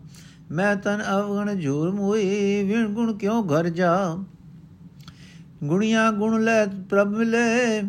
ਮੈਂ 0.50 0.76
ਤਨ 0.76 1.02
ਅਵਗਣ 1.16 1.60
ਝੂਰ 1.60 1.90
ਮੋਈ, 1.90 2.62
ਵਿਣ 2.62 2.88
ਗੁਣ 2.88 3.16
ਕਿਉ 3.16 3.42
ਘਰ 3.42 3.68
ਜਾ? 3.68 4.16
ਗੁਣੀਆਂ 5.64 6.12
ਗੁਣ 6.12 6.44
ਲੈ 6.44 6.66
ਪ੍ਰਭ 6.66 7.08
ਮਿਲੇ, 7.08 7.82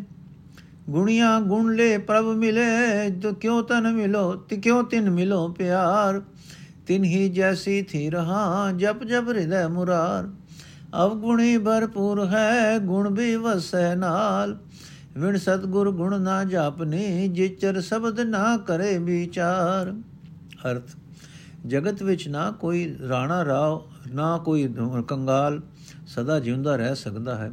ਗੁਣੀਆਂ 0.89 1.41
ਗੁਣ 1.41 1.75
ਲੈ 1.75 1.98
ਪ੍ਰਭ 1.98 2.25
ਮਿਲੇ। 2.25 3.10
ਤੋ 3.24 3.34
ਕਿਉ 3.34 3.62
ਤਨ 3.62 3.91
ਮਿਲੋ 3.91 4.34
ति 4.34 4.62
ਕਿਉ 4.62 4.84
ਤਿਨ 4.84 5.10
ਮਿਲੋ 5.10 5.48
ਪਿਆਰ? 5.48 6.22
ਤਿਨ 6.88 7.03
ਹੀ 7.03 7.29
ਜੈਸੀ 7.29 7.81
ਥੀ 7.81 8.10
ਰਹਾ, 8.10 8.72
ਜਪ 8.72 9.03
ਜਪ 9.03 9.29
ਹਿਰਦੈ 9.29 9.67
ਮੁਰਾਰ। 9.67 10.29
ਅਵਗੁਣੀ 11.05 11.58
ਭਰਪੂਰ 11.58 12.27
ਹੈ, 12.27 12.79
ਗੁਣ 12.79 13.13
ਵੀ 13.13 13.36
ਵਸੈ 13.36 13.96
ਨਾਲ। 13.96 14.58
ਵਿਣ 15.17 15.37
ਸਤਗੁਰ 15.37 15.91
ਗੁਣ 15.91 16.21
ਨਾ 16.21 16.43
ਜਾਪਨੀ, 16.43 17.27
ਜਿਚਰ 17.27 17.81
ਸ਼ਬਦ 17.81 18.19
ਨਾ 18.19 18.57
ਕਰੇ 18.57 18.97
ਵਿਚਾਰ। 18.97 19.91
ਅਰਥ, 20.71 20.91
ਜਗਤ 21.67 22.03
ਵਿੱਚ 22.03 22.27
ਨਾ 22.27 22.51
ਕੋਈ 22.51 22.97
ਰਾਣਾ 23.09 23.45
ਰਾਵ 23.45 23.81
ਨਾ 24.13 24.37
ਕੋਈ 24.37 24.73
ਕੰਗਾਲ 25.07 25.61
ਸਦਾ 26.07 26.39
ਜਿਉਂਦਾ 26.39 26.75
ਰਹਿ 26.75 26.95
ਸਕਦਾ 26.95 27.35
ਹੈ। 27.35 27.51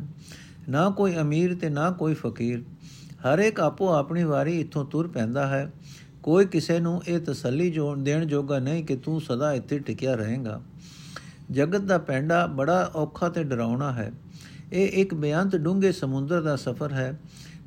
ਨਾ 0.69 0.91
ਕੋਈ 0.91 1.17
ਅਮੀਰ 1.17 1.55
ਤੇ 1.55 1.69
ਨਾ 1.69 1.91
ਕੋਈ 1.91 2.15
ਫਕੀਰ। 2.15 2.63
ਹਰ 3.25 3.39
ਇੱਕ 3.39 3.61
ਆਪੋ 3.61 3.93
ਆਪਣੀ 3.95 4.25
ਵਾਰੀ 4.25 4.61
ਇੱਥੋਂ 4.61 4.85
ਤੁਰ 4.85 5.09
ਪੈਂਦਾ 5.09 5.47
ਹੈ। 5.47 5.73
ਕੋਈ 6.23 6.45
ਕਿਸੇ 6.45 6.79
ਨੂੰ 6.81 7.03
ਇਹ 7.09 7.19
ਤਸੱਲੀ 7.21 7.71
ਜੋਣ 7.71 8.03
ਦੇਣ 8.03 8.25
ਜੋਗਾ 8.25 8.59
ਨਹੀਂ 8.59 8.85
ਕਿ 8.85 8.97
ਤੂੰ 8.97 9.21
ਸਦਾ 9.21 9.53
ਇੱਥੇ 9.53 9.79
ਟਿਕਿਆ 9.79 10.15
ਰਹੇਗਾ। 10.15 10.61
ਜਗਤ 11.51 11.81
ਦਾ 11.81 11.99
ਪੈਂਡਾ 11.99 12.47
ਬੜਾ 12.47 12.91
ਔਖਾ 12.95 13.29
ਤੇ 13.29 13.45
ਡਰਾਉਣਾ 13.45 13.93
ਹੈ। 13.93 14.13
ਇਹ 14.73 14.89
ਇੱਕ 14.89 15.15
ਬੇਅੰਤ 15.15 15.57
ਡੂੰਘੇ 15.57 15.93
ਸਮੁੰਦਰ 15.93 16.43
ਦਾ 16.43 16.57
ਸਫ਼ਰ 16.57 16.93
ਹੈ, 16.93 17.21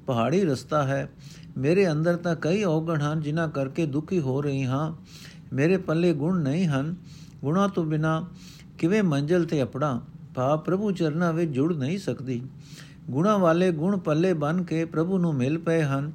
ਪਹਾੜੀ 0.05 0.45
ਰਸਤਾ 0.45 0.83
ਹੈ। 0.83 1.09
ਮੇਰੇ 1.57 1.91
ਅੰਦਰ 1.91 2.15
ਤਾਂ 2.15 2.35
ਕਈ 2.35 2.63
ਔਗਣ 2.63 3.01
ਹਨ 3.01 3.21
ਜਿਨ੍ਹਾਂ 3.21 3.49
ਕਰਕੇ 3.49 3.85
ਦੁਖੀ 3.85 4.19
ਹੋ 4.19 4.41
ਰਹੀ 4.41 4.65
ਹਾਂ। 4.65 4.93
ਮੇਰੇ 5.53 5.77
ਪੱਲੇ 5.77 6.13
ਗੁਣ 6.13 6.41
ਨਹੀਂ 6.41 6.67
ਹਨ। 6.67 6.95
ਗੁਣਾ 7.41 7.67
ਤੋਂ 7.67 7.83
ਬਿਨਾ 7.83 8.27
ਕਿਵੇਂ 8.77 9.03
ਮੰਜ਼ਲ 9.03 9.45
ਤੇ 9.45 9.63
ਅਪੜਾ 9.63 10.01
ਭਾ 10.35 10.55
ਪ੍ਰਭੂ 10.55 10.91
ਚਰਨਾਂ 10.91 11.33
ਵਿੱਚ 11.33 11.51
ਜੁੜ 11.51 11.75
ਨਹੀਂ 11.75 11.97
ਸਕਦੀ। 11.97 12.41
ਗੁਣਾ 13.09 13.37
ਵਾਲੇ 13.37 13.71
ਗੁਣ 13.71 13.99
ਪੱਲੇ 13.99 14.33
ਬਨ 14.33 14.63
ਕੇ 14.63 14.85
ਪ੍ਰਭੂ 14.85 15.17
ਨੂੰ 15.17 15.35
ਮਿਲ 15.35 15.57
ਪਏ 15.57 15.83
ਹਨ। 15.83 16.11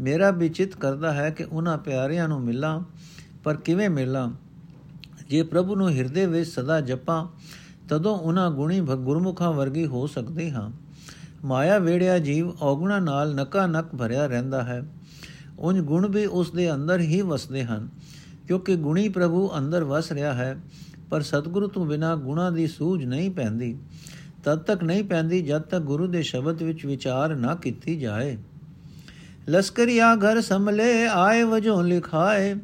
ਮੇਰਾ 0.00 0.30
ਵੀ 0.30 0.48
ਚਿਤ 0.48 0.76
ਕਰਦਾ 0.76 1.12
ਹੈ 1.12 1.30
ਕਿ 1.30 1.44
ਉਹਨਾਂ 1.44 1.78
ਪਿਆਰਿਆਂ 1.78 2.28
ਨੂੰ 2.28 2.40
ਮਿਲਾਂ, 2.40 2.80
ਪਰ 3.44 3.54
ਕਿਵੇਂ 3.54 3.90
ਮਿਲਾਂ? 3.90 4.32
ਜੇ 5.28 5.42
ਪ੍ਰਭੂ 5.42 5.76
ਨੂੰ 5.76 5.90
ਹਿਰਦੇ 5.90 6.26
ਵਿੱਚ 6.26 6.50
ਸਦਾ 6.50 6.80
ਜਪਾਂ 6.80 7.26
ਤਦੋਂ 7.88 8.16
ਉਹਨਾਂ 8.18 8.50
ਗੁਣੀ 8.50 8.80
ਗੁਰਮੁਖਾਂ 8.80 9.52
ਵਰਗੀ 9.52 9.86
ਹੋ 9.86 10.06
ਸਕਦੇ 10.06 10.50
ਹਾਂ। 10.50 10.70
ਮਾਇਆ 11.44 11.78
ਵੇੜਿਆ 11.78 12.18
ਜੀਵ 12.18 12.50
ਔਗਣਾ 12.62 12.98
ਨਾਲ 12.98 13.34
ਨਕਾ 13.34 13.66
ਨਕ 13.66 13.94
ਭਰਿਆ 13.96 14.26
ਰਹਿੰਦਾ 14.26 14.62
ਹੈ। 14.62 14.82
ਉਨ 15.58 15.80
ਗੁਣ 15.82 16.06
ਵੀ 16.08 16.24
ਉਸ 16.26 16.50
ਦੇ 16.50 16.72
ਅੰਦਰ 16.74 17.00
ਹੀ 17.00 17.20
ਵਸਦੇ 17.20 17.64
ਹਨ, 17.64 17.88
ਕਿਉਂਕਿ 18.46 18.76
ਗੁਣੀ 18.76 19.08
ਪ੍ਰਭੂ 19.08 19.50
ਅੰਦਰ 19.58 19.84
ਵਸ 19.84 20.12
ਰਿਹਾ 20.12 20.32
ਹੈ, 20.34 20.56
ਪਰ 21.10 21.22
ਸਤਿਗੁਰੂ 21.22 21.68
ਤੋਂ 21.68 21.86
ਬਿਨਾ 21.86 22.14
ਗੁਣਾ 22.16 22.50
ਦੀ 22.50 22.66
ਸੂਝ 22.66 23.04
ਨਹੀਂ 23.04 23.30
ਪੈਂਦੀ, 23.30 23.76
ਤਦ 24.44 24.58
ਤੱਕ 24.58 24.82
ਨਹੀਂ 24.84 25.04
ਪੈਂਦੀ 25.04 25.40
ਜਦ 25.42 25.62
ਤੱਕ 25.62 25.82
ਗੁਰੂ 25.82 26.06
ਦੇ 26.06 26.22
ਸ਼ਬਦ 26.22 26.62
ਵਿੱਚ 26.62 26.84
ਵਿਚਾਰ 26.86 27.34
ਨਾ 27.34 27.54
ਕੀਤੀ 27.54 27.96
ਜਾਏ। 27.96 28.36
ਲਸਕਰੀਆ 29.50 30.14
ਘਰ 30.14 30.40
ਸੰਭਲੇ 30.40 31.06
ਆਏ 31.06 31.42
ਵਜੋਂ 31.42 31.82
ਲਿਖਾਏ 31.82 32.54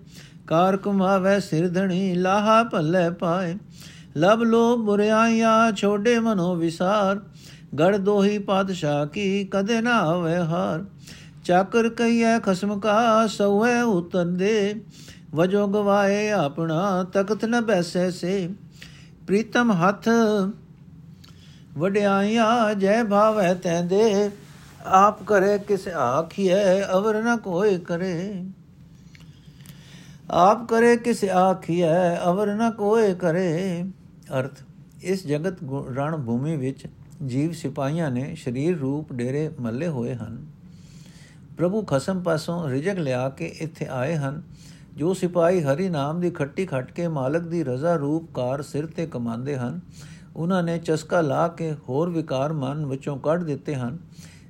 ਕਾਰ 0.46 0.76
ਕੁਮਾਵੇ 0.76 1.38
ਸਿਰਧਣੀ 1.40 2.14
ਲਾਹਾ 2.14 2.62
ਭੱਲੇ 2.64 3.10
ਪਾਏ। 3.10 3.54
ਲਬ 4.16 4.42
ਲੋ 4.42 4.76
ਬੁਰਿਆਈਆਂ 4.76 5.72
ਛੋਡੇ 5.72 6.18
ਮਨੋ 6.18 6.54
ਵਿਸਾਰ 6.56 7.20
ਗੜ 7.78 7.96
ਦੋਹੀ 7.96 8.38
ਪਾਤਸ਼ਾਹ 8.38 9.06
ਕੀ 9.06 9.44
ਕਦੇ 9.44 9.80
ਨਾ 9.80 10.00
ਹੋਵੇ 10.04 10.36
ਹਾਰ 10.44 10.84
ਚਾਕਰ 11.44 11.88
ਕਈਐ 11.88 12.38
ਖਸਮ 12.38 12.78
ਕਾ 12.80 13.26
ਸੋਏ 13.26 13.80
ਉਤਨ 13.80 14.36
ਦੇ 14.36 14.74
ਵਜੋ 15.34 15.66
ਗਵਾਏ 15.66 16.30
ਆਪਣਾ 16.30 17.04
ਤਖਤ 17.12 17.44
ਨ 17.44 17.60
ਬੈਸੇ 17.60 18.10
ਸੇ 18.10 18.48
ਪ੍ਰੀਤਮ 19.26 19.72
ਹੱਥ 19.78 20.08
ਵਡਿਆਈਆਂ 21.78 22.74
ਜੈ 22.74 23.02
ਭਾਵੈ 23.04 23.52
ਤੈਂਦੇ 23.54 24.30
ਆਪ 24.86 25.22
ਕਰੇ 25.22 25.56
ਕਿਸ 25.58 25.86
ਆਖੀਐ 25.88 26.62
ਅਵਰ 26.92 27.22
ਨ 27.22 27.36
ਕੋਈ 27.36 27.78
ਕਰੇ 27.78 28.44
ਆਪ 30.30 30.66
ਕਰੇ 30.68 30.96
ਕਿਸ 30.96 31.24
ਆਖੀਐ 31.36 31.94
ਅਵਰ 32.24 32.54
ਨ 32.54 32.70
ਕੋਈ 32.70 33.14
ਕਰੇ 33.14 33.84
ਅਰਥ, 34.38 34.62
ਇਸ 35.02 35.26
ਜਗਤ 35.26 35.58
ਰਣ 35.94 36.16
ਭੂਮੀ 36.16 36.56
ਵਿੱਚ 36.56 36.86
ਜੀਵ 37.26 37.52
ਸਿਪਾਹੀਆਂ 37.52 38.10
ਨੇ 38.10 38.34
ਸਰੀਰ 38.44 38.78
ਰੂਪ 38.78 39.12
ਡੇਰੇ 39.12 39.50
ਮੱਲੇ 39.60 39.88
ਹੋਏ 39.88 40.14
ਹਨ। 40.14 40.46
ਪ੍ਰਭੂ 41.58 41.82
ਖਸਮ 41.82 42.22
ਪਾਸੋਂ 42.22 42.68
ਰਿਜਕ 42.68 42.98
ਲਿਆ 42.98 43.28
ਕੇ 43.28 43.46
ਇੱਥੇ 43.60 43.86
ਆਏ 43.86 44.16
ਹਨ, 44.16 44.42
ਜੋ 44.96 45.14
ਸਿਪਾਹੀ 45.14 45.60
ਹਰੀ 45.60 45.88
ਨਾਮ 45.88 46.20
ਦੀ 46.20 46.30
ਖੱਟੀ 46.30 46.66
ਖੱਟ 46.66 46.92
ਕੇ 46.92 47.08
ਮਾਲਕ 47.08 47.42
ਦੀ 47.42 47.64
ਰਜ਼ਾ 47.64 47.94
ਰੂਪ 47.96 48.32
ਕਾਰ 48.34 48.62
ਸਿਰ 48.62 48.86
ਤੇ 48.86 49.06
ਕਮਾਉਂਦੇ 49.06 49.56
ਹਨ। 49.56 49.80
ਉਹਨਾਂ 50.36 50.62
ਨੇ 50.62 50.78
ਚਸਕਾ 50.78 51.20
ਲਾ 51.20 51.48
ਕੇ 51.48 51.72
ਹੋਰ 51.88 52.10
ਵਿਕਾਰ 52.10 52.52
ਮਨ 52.52 52.86
ਵਿੱਚੋਂ 52.86 53.18
ਕੱਢ 53.18 53.42
ਦਿੱਤੇ 53.42 53.74
ਹਨ। 53.74 53.98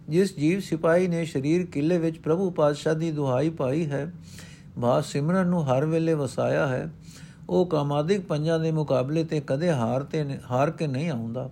ਜਿਸ 0.09 0.37
ਜੀਵ 0.37 0.61
ਸਿਪਾਹੀ 0.61 1.09
ਨੇ 1.09 1.25
ਸਰੀਰ 1.25 1.67
ਕਿਲੇ 1.67 1.99
ਵਿੱਚ 1.99 2.19
ਪ੍ਰਭੂ 2.19 2.51
ਪਾਤਸ਼ਾਹ 2.51 2.95
ਦੀ 2.95 3.11
ਦੁਹਾਈ 3.11 3.51
ਪਾਈ 3.51 3.87
ਹੈ 3.87 4.13
ਬਾ 4.79 5.01
ਸਿਮਰਨ 5.01 5.47
ਨੂੰ 5.47 5.67
ਹਰ 5.67 5.85
ਵੇਲੇ 5.85 6.15
ਵਸਾਇਆ 6.15 6.67
ਹੈ 6.67 6.89
ਉਹ 7.51 7.67
ਕਾਮਾਦਿਕ 7.67 8.21
ਪੰਜਾਂ 8.21 8.59
ਦੇ 8.59 8.73
ਮੁਕਾਬਲੇ 8.73 9.25
ਤੇ 9.25 9.41
ਕਦੇ 9.41 9.73
ਹਾਰ 9.73 10.03
ਤੇ 10.03 10.39
ਹਾਰ 10.51 10.71
ਕੇ 10.71 10.87
ਨਹੀਂ 10.87 11.11
ਆਉਂਦਾ। 11.11 11.51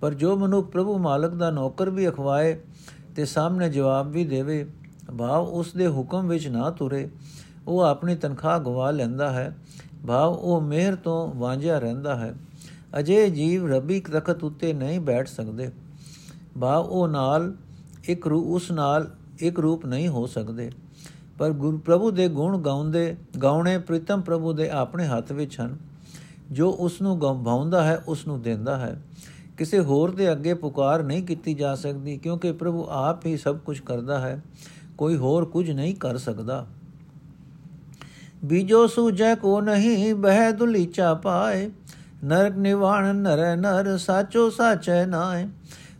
ਪਰ 0.00 0.14
ਜੋ 0.14 0.36
ਮਨੁੱਖ 0.36 0.70
ਪ੍ਰਭੂ 0.70 0.98
ਮਾਲਕ 0.98 1.34
ਦਾ 1.34 1.50
ਨੌਕਰ 1.50 1.90
ਵੀ 1.90 2.08
ਅਖਵਾਏ 2.08 2.60
ਤੇ 3.16 3.24
ਸਾਹਮਣੇ 3.24 3.68
ਜਵਾਬ 3.68 4.10
ਵੀ 4.10 4.24
ਦੇਵੇ, 4.24 4.66
ਭਾਵ 5.18 5.44
ਉਸ 5.44 5.72
ਦੇ 5.72 5.88
ਹੁਕਮ 5.88 6.28
ਵਿੱਚ 6.28 6.48
ਨਾ 6.48 6.70
ਤੁਰੇ, 6.70 7.10
ਉਹ 7.68 7.80
ਆਪਣੀ 7.80 8.14
ਤਨਖਾਹ 8.14 8.58
ਗਵਾ 8.58 8.90
ਲੈਂਦਾ 8.90 9.30
ਹੈ, 9.30 9.56
ਭਾਵ 10.06 10.32
ਉਹ 10.32 10.60
ਮਿਹਰ 10.60 10.96
ਤੋਂ 10.96 11.32
ਵਾਂਝਿਆ 11.38 11.78
ਰਹਿੰਦਾ 11.78 12.16
ਹੈ। 12.16 12.34
ਅਜੇ 12.98 13.30
ਜੀਵ 13.30 13.72
ਰੱਬੀ 13.72 14.00
ਤਖਤ 14.00 14.44
ਉੱਤੇ 14.44 14.72
ਨਹੀਂ 14.72 15.00
ਬੈਠ 15.00 15.28
ਸਕਦੇ। 15.28 15.70
ਭਾਵ 16.60 16.84
ਉਹ 16.84 17.08
ਨਾਲ, 17.08 17.54
ਇੱਕ 18.04 18.26
ਰੂ, 18.26 18.54
ਉਸ 18.54 18.70
ਨਾਲ 18.70 19.10
ਇੱਕ 19.38 19.60
ਰੂਪ 19.60 19.86
ਨਹੀਂ 19.86 20.08
ਹੋ 20.08 20.26
ਸਕਦੇ। 20.26 20.70
ਪਰ 21.42 21.50
ਗੁਰੂ 21.50 21.78
ਪ੍ਰਭੂ 21.78 22.10
ਦੇ 22.10 22.28
ਗੁਣ 22.28 22.58
ਗਾਉਂਦੇ, 22.58 23.16
ਗਾਉਣੇ 23.42 23.78
ਪ੍ਰੀਤਮ 23.78 24.20
ਪ੍ਰਭੂ 24.20 24.52
ਦੇ 24.52 24.70
ਆਪਣੇ 24.70 25.06
ਹੱਥ 25.06 25.32
ਵਿੱਚ 25.32 25.60
ਹਨ। 25.60 25.76
ਜੋ 26.50 26.70
ਉਸ 26.70 27.02
ਨੂੰ 27.02 27.22
ਗਾਉਂਦਾ 27.22 27.84
ਹੈ 27.84 28.04
ਉਸ 28.08 28.26
ਨੂੰ 28.26 28.42
ਦਿੰਦਾ 28.42 28.76
ਹੈ। 28.76 29.02
ਕਿਸੇ 29.58 29.80
ਹੋਰ 29.80 30.10
ਦੇ 30.10 30.32
ਅੱਗੇ 30.32 30.54
ਪੁਕਾਰ 30.54 31.02
ਨਹੀਂ 31.02 31.22
ਕੀਤੀ 31.22 31.54
ਜਾ 31.54 31.74
ਸਕਦੀ, 31.74 32.18
ਕਿਉਂਕਿ 32.18 32.52
ਪ੍ਰਭੂ 32.52 32.86
ਆਪ 32.90 33.26
ਹੀ 33.26 33.36
ਸਭ 33.36 33.58
ਕੁਝ 33.58 33.80
ਕਰਦਾ 33.80 34.18
ਹੈ। 34.18 34.42
ਕੋਈ 34.98 35.16
ਹੋਰ 35.16 35.44
ਕੁਝ 35.44 35.70
ਨਹੀਂ 35.70 35.94
ਕਰ 35.94 36.16
ਸਕਦਾ। 36.16 36.66
ਬੀਜੋ 38.44 38.86
ਸੂਜੈ 38.86 39.34
ਕੋ 39.34 39.60
ਨਹੀਂ, 39.60 40.14
ਬਹਿ 40.14 40.52
ਦੁਲੀਚਾ 40.52 41.14
ਪਾਏ। 41.14 41.70
ਨਰਕ 42.24 42.56
ਨਿਵਾਣ 42.56 43.14
ਨਰ 43.14 43.56
ਨਰ, 43.56 43.98
ਸਾਚੋ 43.98 44.50
ਸਾਚੈ 44.50 45.06
ਨਾਏ। 45.06 45.48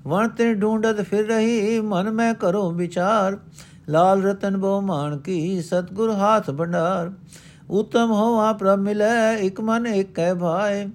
ਵਣ 0.06 0.28
ਤੇ 0.28 0.54
ਢੂੰਡਤ 0.54 1.00
ਫਿਰ 1.00 1.26
ਰਹੀ, 1.26 1.80
ਮਨ 1.80 2.10
ਮੈਂ 2.10 2.34
ਕਰੋ 2.34 2.70
ਵਿਚਾਰ। 2.70 3.38
ਲਾਲ 3.88 4.22
ਰਤਨ 4.22 4.56
ਬੋ 4.56 4.80
ਮਾਨ 4.80 5.18
ਕੀ 5.18 5.62
ਸਤਗੁਰ 5.62 6.10
ਹਾਥ 6.10 6.50
ਭੰਡਾਰ। 6.50 7.10
ਉਤਮ 7.70 8.10
ਹੋਵਾ 8.10 8.52
ਪ੍ਰਭ 8.52 8.78
ਮਿਲੇ, 8.78 9.46
ਇਕ 9.46 9.60
ਮਨ 9.60 9.86
ਇਕ 9.86 10.14
ਕੈ 10.14 10.34
ਭਾਏ। 10.34 10.88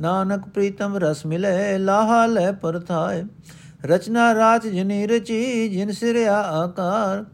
ਨਾਨਕ 0.00 0.48
ਪ੍ਰੀਤਮ 0.48 0.96
ਰਸ 0.96 1.26
ਮਿਲੇ, 1.26 1.78
ਲਾਹਾ 1.78 2.26
ਲੈ 2.26 2.52
ਪਰਥਾਏ 2.52 3.24
ਰਚਨਾ 3.84 4.34
ਰਾਜ 4.34 4.66
ਜਿਨੀ 4.66 5.06
ਰਚੀ, 5.06 5.68
ਜਿਨ 5.68 5.92
ਸਿਰਿਆ 5.92 6.40
ਆਕਾਰ। 6.40 7.24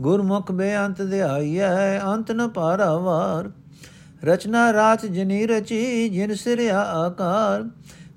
ਗੁਰਮੁਖ 0.00 0.52
ਬੇਅੰਤ 0.52 1.02
ਧਿਆਈਐ 1.02 1.98
ਅੰਤ 2.00 2.32
ਨ 2.32 2.48
ਪਾਰਾਵਾਰ 2.48 3.50
ਰਚਨਾ 4.24 4.72
ਰਾਤ 4.72 5.06
ਜਿਨੀ 5.06 5.46
ਰਚੀ, 5.46 6.08
ਜਿਨ 6.08 6.34
ਸਿਰਿਆ 6.34 6.80
ਆਕਾਰ। 6.80 7.64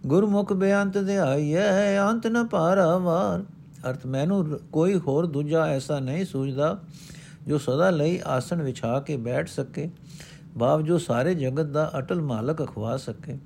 ਗੁਰਮੁਖ 0.08 0.54
ਬੇਅੰਤ 0.54 0.98
ਧਿਆਈਐ 0.98 2.00
ਅੰਤ 2.00 2.28
ਨ 2.28 2.46
ਪਾਰਾਵਾਰ 2.48 3.44
ਅਰਥ 3.90 4.06
ਮੈਨੂੰ 4.06 4.60
ਕੋਈ 4.72 5.00
ਹੋਰ 5.00 5.26
ਦੂਜਾ 5.26 5.66
ਐਸਾ 5.66 6.00
ਨਹੀਂ 6.00 6.26
ਸੂਝਦਾ 6.26 6.82
ਜੋ 7.48 7.58
ਸਦਾ 7.58 7.90
ਲਈ 7.90 8.20
ਆਸਣ 8.26 8.62
ਵਿਛਾ 8.62 9.00
ਕੇ 9.00 9.18
ਬੈਠ 9.18 9.48
ਸਕੇ 9.48 9.90
ਭਾਵ 10.60 10.82
ਜੋ 10.82 10.98
ਸਾਰੇ 10.98 11.36
ਜਗਤ 11.36 11.66
ਦਾ 11.66 11.92
ਅਟਲ 11.98 12.22
ਮਾਲਕ 12.22 12.64
ਅਖਵਾ 12.64 12.98
ਸਕੇ। 12.98 13.38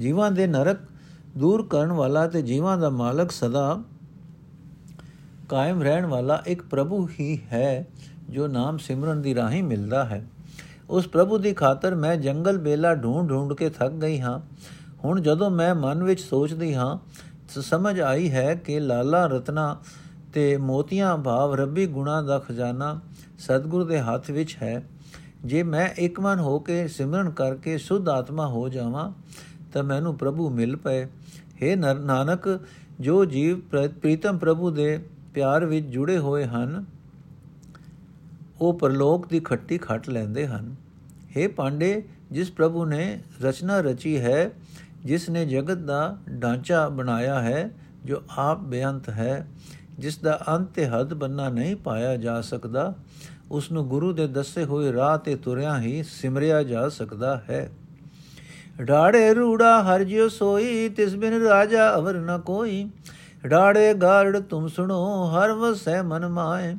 ਜੀਵਾਂ 0.00 0.30
ਦੇ 0.30 0.46
ਨਰਕ 0.46 0.78
ਦੂਰ 1.36 1.66
ਕਰਨ 1.66 1.92
ਵਾਲਾ 1.92 2.28
ਤੇ 2.28 2.42
ਜੀਵਾਂ 2.42 2.78
ਦਾ 2.78 2.90
ਮਾਲਕ 2.90 3.30
ਸਦਾ 3.30 3.82
ਕਾਇਮ 5.48 5.82
ਰਹਿਣ 5.82 6.06
ਵਾਲਾ 6.06 6.42
ਇੱਕ 6.46 6.62
ਪ੍ਰਭੂ 6.62 7.08
ਹੀ 7.20 7.40
ਹੈ, 7.52 7.86
ਜੋ 8.30 8.46
ਨਾਮ 8.46 8.78
ਸਿਮਰਨ 8.78 9.22
ਦੀ 9.22 9.34
ਰਾਹੀਂ 9.34 9.62
ਮਿਲਦਾ 9.62 10.04
ਹੈ। 10.04 10.26
ਉਸ 10.90 11.06
ਪ੍ਰਭੂ 11.06 11.38
ਦੀ 11.38 11.52
ਖਾਤਰ 11.52 11.94
ਮੈਂ 11.94 12.16
ਜੰਗਲ 12.16 12.58
ਬੇਲਾ 12.58 12.94
ਢੂੰਡ 12.94 13.30
ਢੂੰਡ 13.30 13.52
ਕੇ 13.52 13.70
ਥੱਕ 13.70 13.92
ਗਈ 13.92 14.20
ਹਾਂ। 14.20 14.40
ਹੁਣ 15.04 15.20
ਜਦੋਂ 15.20 15.50
ਮੈਂ 15.50 15.74
ਮਨ 15.74 16.04
ਵਿੱਚ 16.04 16.20
ਸੋਚਦੀ 16.20 16.74
ਹਾਂ 16.74 16.98
ਸਮਝ 17.58 18.00
ਆਈ 18.00 18.30
ਹੈ 18.30 18.54
ਕਿ 18.54 18.80
ਲਾਲਾ 18.80 19.26
ਰਤਨਾ 19.26 19.80
ਤੇ 20.32 20.56
ਮੋਤੀਆਂ 20.56 21.16
ਭਾਵ 21.18 21.54
ਰੱਬੀ 21.54 21.86
ਗੁਣਾ 21.86 22.22
ਦਾ 22.22 22.38
ਖਜ਼ਾਨਾ 22.38 23.00
ਸਤਿਗੁਰ 23.38 23.84
ਦੇ 23.84 24.00
ਹੱਥ 24.00 24.30
ਵਿੱਚ 24.30 24.56
ਹੈ। 24.62 24.82
ਜੇ 25.44 25.62
ਮੈਂ 25.62 25.88
ਇੱਕ 25.98 26.20
ਮਨ 26.20 26.38
ਹੋ 26.38 26.58
ਕੇ 26.58 26.88
ਸਿਮਰਨ 26.88 27.30
ਕਰਕੇ 27.30 27.78
ਸੁਧ 27.78 28.08
ਆਤਮਾ 28.08 28.46
ਹੋ 28.46 28.68
ਜਾਵਾਂ, 28.68 29.12
ਤਾਂ 29.72 29.82
ਮੈਨੂੰ 29.82 30.16
ਪ੍ਰਭੂ 30.18 30.50
ਮਿਲ 30.50 30.76
ਪਏ। 30.76 31.04
हे 31.04 31.76
ਨਾਨਕ, 31.78 32.60
ਜੋ 33.00 33.24
ਜੀਵ 33.24 33.60
ਪ੍ਰੀਤਮ 33.90 34.38
ਪ੍ਰਭੂ 34.38 34.70
ਦੇ 34.70 35.04
ਪਿਆਰ 35.34 35.64
ਵਿੱਚ 35.64 35.86
ਜੁੜੇ 35.86 36.18
ਹੋਏ 36.18 36.44
ਹਨ, 36.44 36.84
ਉਹ 38.60 38.78
ਪਰਲੋਕ 38.78 39.28
ਦੀ 39.28 39.40
ਖੱਟੀ 39.40 39.78
ਖੱਟ 39.78 40.08
ਲੈਂਦੇ 40.08 40.46
ਹਨ। 40.46 40.74
हे 41.36 41.50
ਪਾਂਡੇ, 41.52 42.02
ਜਿਸ 42.30 42.50
ਪ੍ਰਭੂ 42.50 42.84
ਨੇ 42.84 43.20
ਰਚਨਾ 43.42 43.80
ਰਚੀ 43.80 44.18
ਹੈ 44.18 44.50
ਜਿਸ 45.04 45.28
ਨੇ 45.30 45.46
ਜਗਤ 45.46 45.78
ਦਾ 45.78 46.16
ਢਾਂਚਾ 46.42 46.88
ਬਣਾਇਆ 46.88 47.40
ਹੈ, 47.40 47.70
ਜੋ 48.04 48.22
ਆਪ 48.38 48.60
ਬੇਅੰਤ 48.60 49.08
ਹੈ, 49.08 49.48
ਜਿਸ 49.98 50.18
ਦਾ 50.18 50.40
ਅੰਤ 50.48 50.68
ਤੇ 50.70 50.86
ਹੱਦ 50.86 51.14
ਬੰਨਾ 51.14 51.48
ਨਹੀਂ 51.48 51.76
ਪਾਇਆ 51.76 52.16
ਜਾ 52.16 52.40
ਸਕਦਾ, 52.40 52.94
ਉਸ 53.50 53.72
ਨੂੰ 53.72 53.88
ਗੁਰੂ 53.88 54.12
ਦੇ 54.12 54.26
ਦੱਸੇ 54.26 54.64
ਹੋਏ 54.64 54.92
ਰਾਹ 54.92 55.18
ਤੇ 55.18 55.36
ਤੁਰਿਆ 55.36 55.80
ਹੀ 55.80 56.02
ਸਿਮਰਿਆ 56.02 56.62
ਜਾ 56.62 56.88
ਸਕਦਾ 56.88 57.42
ਹੈ। 57.50 57.70
ਢਾੜੇ 58.88 59.34
ਰੂੜਾ 59.34 59.82
ਹਰ 59.82 60.04
ਜਿਉ 60.04 60.28
ਸੋਈ, 60.28 60.88
ਤਿਸ 60.88 61.16
ਬਿਨ 61.16 61.42
ਰਾਜਾ 61.42 61.94
ਅਵਰ 61.96 62.14
ਨ 62.14 62.38
ਕੋਈ। 62.38 62.90
ਢਾੜੇ 63.50 63.94
ਗਾਰੜ 63.94 64.38
ਤੁਮ 64.38 64.68
ਸੁਣੋ, 64.68 65.30
ਹਰ 65.30 65.52
ਵਸੈ 65.52 66.02
ਮਨ 66.02 66.28
ਮਾਏ। 66.28 66.76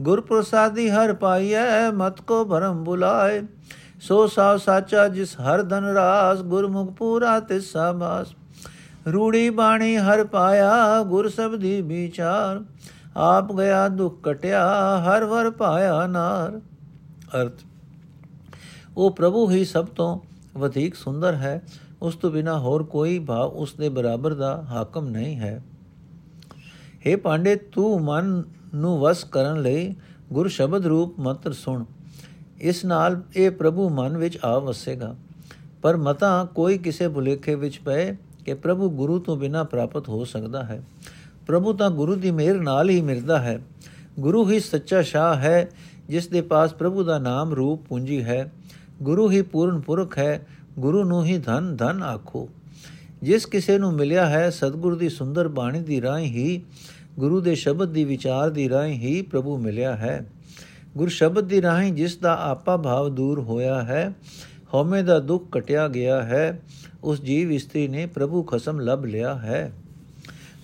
ਗੁਰ 0.00 0.20
ਪ੍ਰਸਾਦੀ 0.20 0.90
ਹਰ 0.90 1.14
ਪਾਈਐ, 1.14 1.90
ਮਤ 1.90 2.20
ਕੋ 2.20 2.44
ਭਰਮ 2.44 2.84
ਬੁਲਾਏ। 2.84 3.42
ਸੋ 4.00 4.26
ਸਾਵ 4.26 4.56
ਸਾਚਾ 4.56 5.08
ਜਿਸ 5.08 5.34
ਹਰ 5.40 5.62
ਧਨ 5.62 5.84
ਰਾਸ, 5.84 6.42
ਗੁਰਮੁਖ 6.42 6.92
ਪੂਰਾ 6.92 7.40
ਤਿਸ 7.40 7.72
ਸਾਬਾਸ। 7.72 8.26
ਰੂੜੀ 9.12 9.50
ਬਾਣੀ 9.50 9.96
ਹਰ 9.96 10.24
ਪਾਇਆ, 10.24 11.02
ਗੁਰ 11.02 11.28
ਸਬਦੀ 11.28 11.80
ਵਿਚਾਰ। 11.82 12.64
ਆਪ 13.16 13.52
ਗਿਆ 13.52 13.88
ਦੁਖ 13.88 14.20
ਕਟਿਆ, 14.22 14.64
ਹਰ 14.98 15.24
ਵਰ 15.24 15.50
ਪਾਇਆ 15.50 16.06
ਨਾਰ। 16.06 16.60
ਅਰਥ, 17.42 17.52
ਉਹ 18.96 19.10
ਪ੍ਰਭੂ 19.10 19.50
ਹੀ 19.50 19.64
ਸਭ 19.64 19.86
ਤੋਂ 19.86 20.18
ਵਧੇਕ 20.58 20.94
ਸੁੰਦਰ 20.94 21.34
ਹੈ। 21.34 21.62
ਉਸ 22.02 22.16
ਤੋਂ 22.16 22.30
ਬਿਨਾ 22.30 22.58
ਹੋਰ 22.58 22.82
ਕੋਈ 22.84 23.18
ਭਾਵ 23.18 23.48
ਉਸ 23.48 23.74
ਦੇ 23.74 23.88
ਬਰਾਬਰ 23.88 24.34
ਦਾ 24.34 24.62
ਹਾਕਮ 24.62 25.08
ਨਹੀਂ 25.08 25.36
ਹੈ। 25.36 25.62
हे 27.06 27.18
ਪਾਂਡੇ, 27.20 27.56
ਤੂੰ 27.56 28.00
ਮਨ 28.00 28.42
ਨੂੰ 28.74 28.98
ਵਸ 29.00 29.24
ਕਰਨ 29.24 29.62
ਲਈ 29.62 29.94
ਗੁਰ 30.32 30.48
ਸ਼ਬਦ 30.48 30.86
ਰੂਪ 30.86 31.20
ਮੰਤਰ 31.20 31.52
ਸੁਣ। 31.52 31.84
ਇਸ 32.60 32.84
ਨਾਲ 32.84 33.22
ਇਹ 33.36 33.50
ਪ੍ਰਭੂ 33.50 33.88
ਮਨ 33.88 34.16
ਵਿੱਚ 34.16 34.38
ਆ 34.44 34.58
ਵਸੇਗਾ। 34.58 35.16
ਪਰ 35.82 35.96
ਮਤਾ 35.96 36.44
ਕੋਈ 36.44 36.78
ਕਿਸੇ 36.78 37.08
ਭੁਲੇਖੇ 37.08 37.54
ਵਿੱਚ 37.54 37.78
ਪਏ 37.78 38.16
ਕਿ 38.44 38.54
ਪ੍ਰਭੂ 38.54 38.90
ਗੁਰੂ 38.90 39.18
ਤੋਂ 39.18 39.36
ਬਿਨਾ 39.36 39.64
ਪ੍ਰਾਪਤ 39.64 40.08
ਹੋ 40.08 40.24
ਸਕਦਾ 40.24 40.62
ਹੈ। 40.62 40.82
ਪ੍ਰਭੂ 41.46 41.72
ਤਾਂ 41.72 41.90
ਗੁਰੂ 41.90 42.14
ਦੀ 42.14 42.30
ਮਿਹਰ 42.30 42.60
ਨਾਲ 42.60 42.90
ਹੀ 42.90 43.00
ਮਿਲਦਾ 43.00 43.38
ਹੈ। 43.38 43.62
ਗੁਰੂ 44.20 44.50
ਹੀ 44.50 44.60
ਸੱਚਾ 44.60 45.02
ਸ਼ਾਹ 45.02 45.36
ਹੈ, 45.36 45.70
ਜਿਸ 46.08 46.28
ਦੇ 46.28 46.40
ਪਾਸ 46.40 46.74
ਪ੍ਰਭੂ 46.74 47.04
ਦਾ 47.04 47.18
ਨਾਮ 47.18 47.54
ਰੂਪ 47.54 47.86
ਪੂੰਜੀ 47.86 48.24
ਹੈ। 48.24 48.52
ਗੁਰੂ 49.02 49.30
ਹੀ 49.30 49.42
ਪੂਰਨ 49.42 49.80
ਪੁਰਖ 49.80 50.18
ਹੈ, 50.18 50.46
ਗੁਰੂ 50.78 51.04
ਨੂੰ 51.04 51.24
ਹੀ 51.24 51.38
ਧਨ 51.38 51.76
ਧਨ 51.76 52.02
ਆਖੋ। 52.02 52.48
ਜਿਸ 53.22 53.46
ਕਿਸੇ 53.46 53.78
ਨੂੰ 53.78 53.92
ਮਿਲਿਆ 53.92 54.26
ਹੈ, 54.26 54.50
ਸਤਿਗੁਰ 54.50 54.94
ਦੀ 54.94 55.08
ਸੁੰਦਰ 55.08 55.48
ਬਾਣੀ 55.48 55.80
ਦੀ 55.80 56.02
ਰਾਹੀਂ 56.02 56.26
ਹੀ, 56.26 56.62
ਗੁਰੂ 57.18 57.40
ਦੇ 57.40 57.54
ਸ਼ਬਦ 57.54 57.88
ਦੀ 57.88 58.04
ਵਿਚਾਰ 58.04 58.50
ਦੀ 58.50 58.68
ਰਾਹੀਂ 58.68 58.98
ਹੀ 58.98 59.22
ਪ੍ਰਭੂ 59.22 59.58
ਮਿਲਿਆ 59.58 59.96
ਹੈ। 59.96 60.26
ਗੁਰ 60.98 61.08
ਸ਼ਬਦ 61.08 61.44
ਦੀ 61.44 61.62
ਰਾਹੀਂ 61.62 61.92
ਜਿਸ 61.92 62.16
ਦਾ 62.16 62.36
ਆਪਾ 62.42 62.76
ਭਾਵ 62.76 63.08
ਦੂਰ 63.08 63.40
ਹੋਇਆ 63.40 63.82
ਹੈ, 63.82 64.12
ਹਉਮੈ 64.74 65.02
ਦਾ 65.02 65.18
ਦੁੱਖ 65.18 65.44
ਕਟਿਆ 65.52 65.88
ਗਿਆ 65.88 66.22
ਹੈ, 66.22 66.60
ਉਸ 67.04 67.20
ਜੀਵ 67.20 67.52
ਇਸਤਰੀ 67.52 67.88
ਨੇ 67.88 68.06
ਪ੍ਰਭੂ 68.06 68.42
ਖਸਮ 68.42 68.80
ਲਭ 68.80 69.04
ਲਿਆ 69.04 69.34
ਹੈ। 69.34 69.72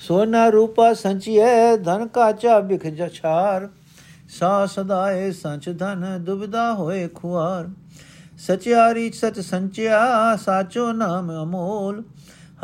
ਸੋਨਾ 0.01 0.49
ਰੂਪਾ 0.49 0.93
ਸੰਚਿਐ, 0.95 1.77
ਧਨ 1.77 2.07
ਕਾਚਾ 2.07 2.61
ਬਿਖ 2.61 2.87
ਜਛਾਰ 2.87 3.69
ਸਾ 4.29 4.67
ਸਦਾਏ 4.67 5.31
ਸੰਚ 5.31 5.69
ਧਨ 5.79 6.05
ਦੁਬਿਦਾ 6.21 6.75
ਹੋਏ 6.75 7.09
ਖੁਆਰ। 7.09 7.69
ਸਚਿਆਰੀ 8.39 9.11
ਸਚ 9.11 9.41
ਸੰਚਿਆ, 9.41 10.37
ਸਾਚੋ 10.37 10.93
ਨਾਮ 10.93 11.31
ਅਮੋਲ। 11.43 12.03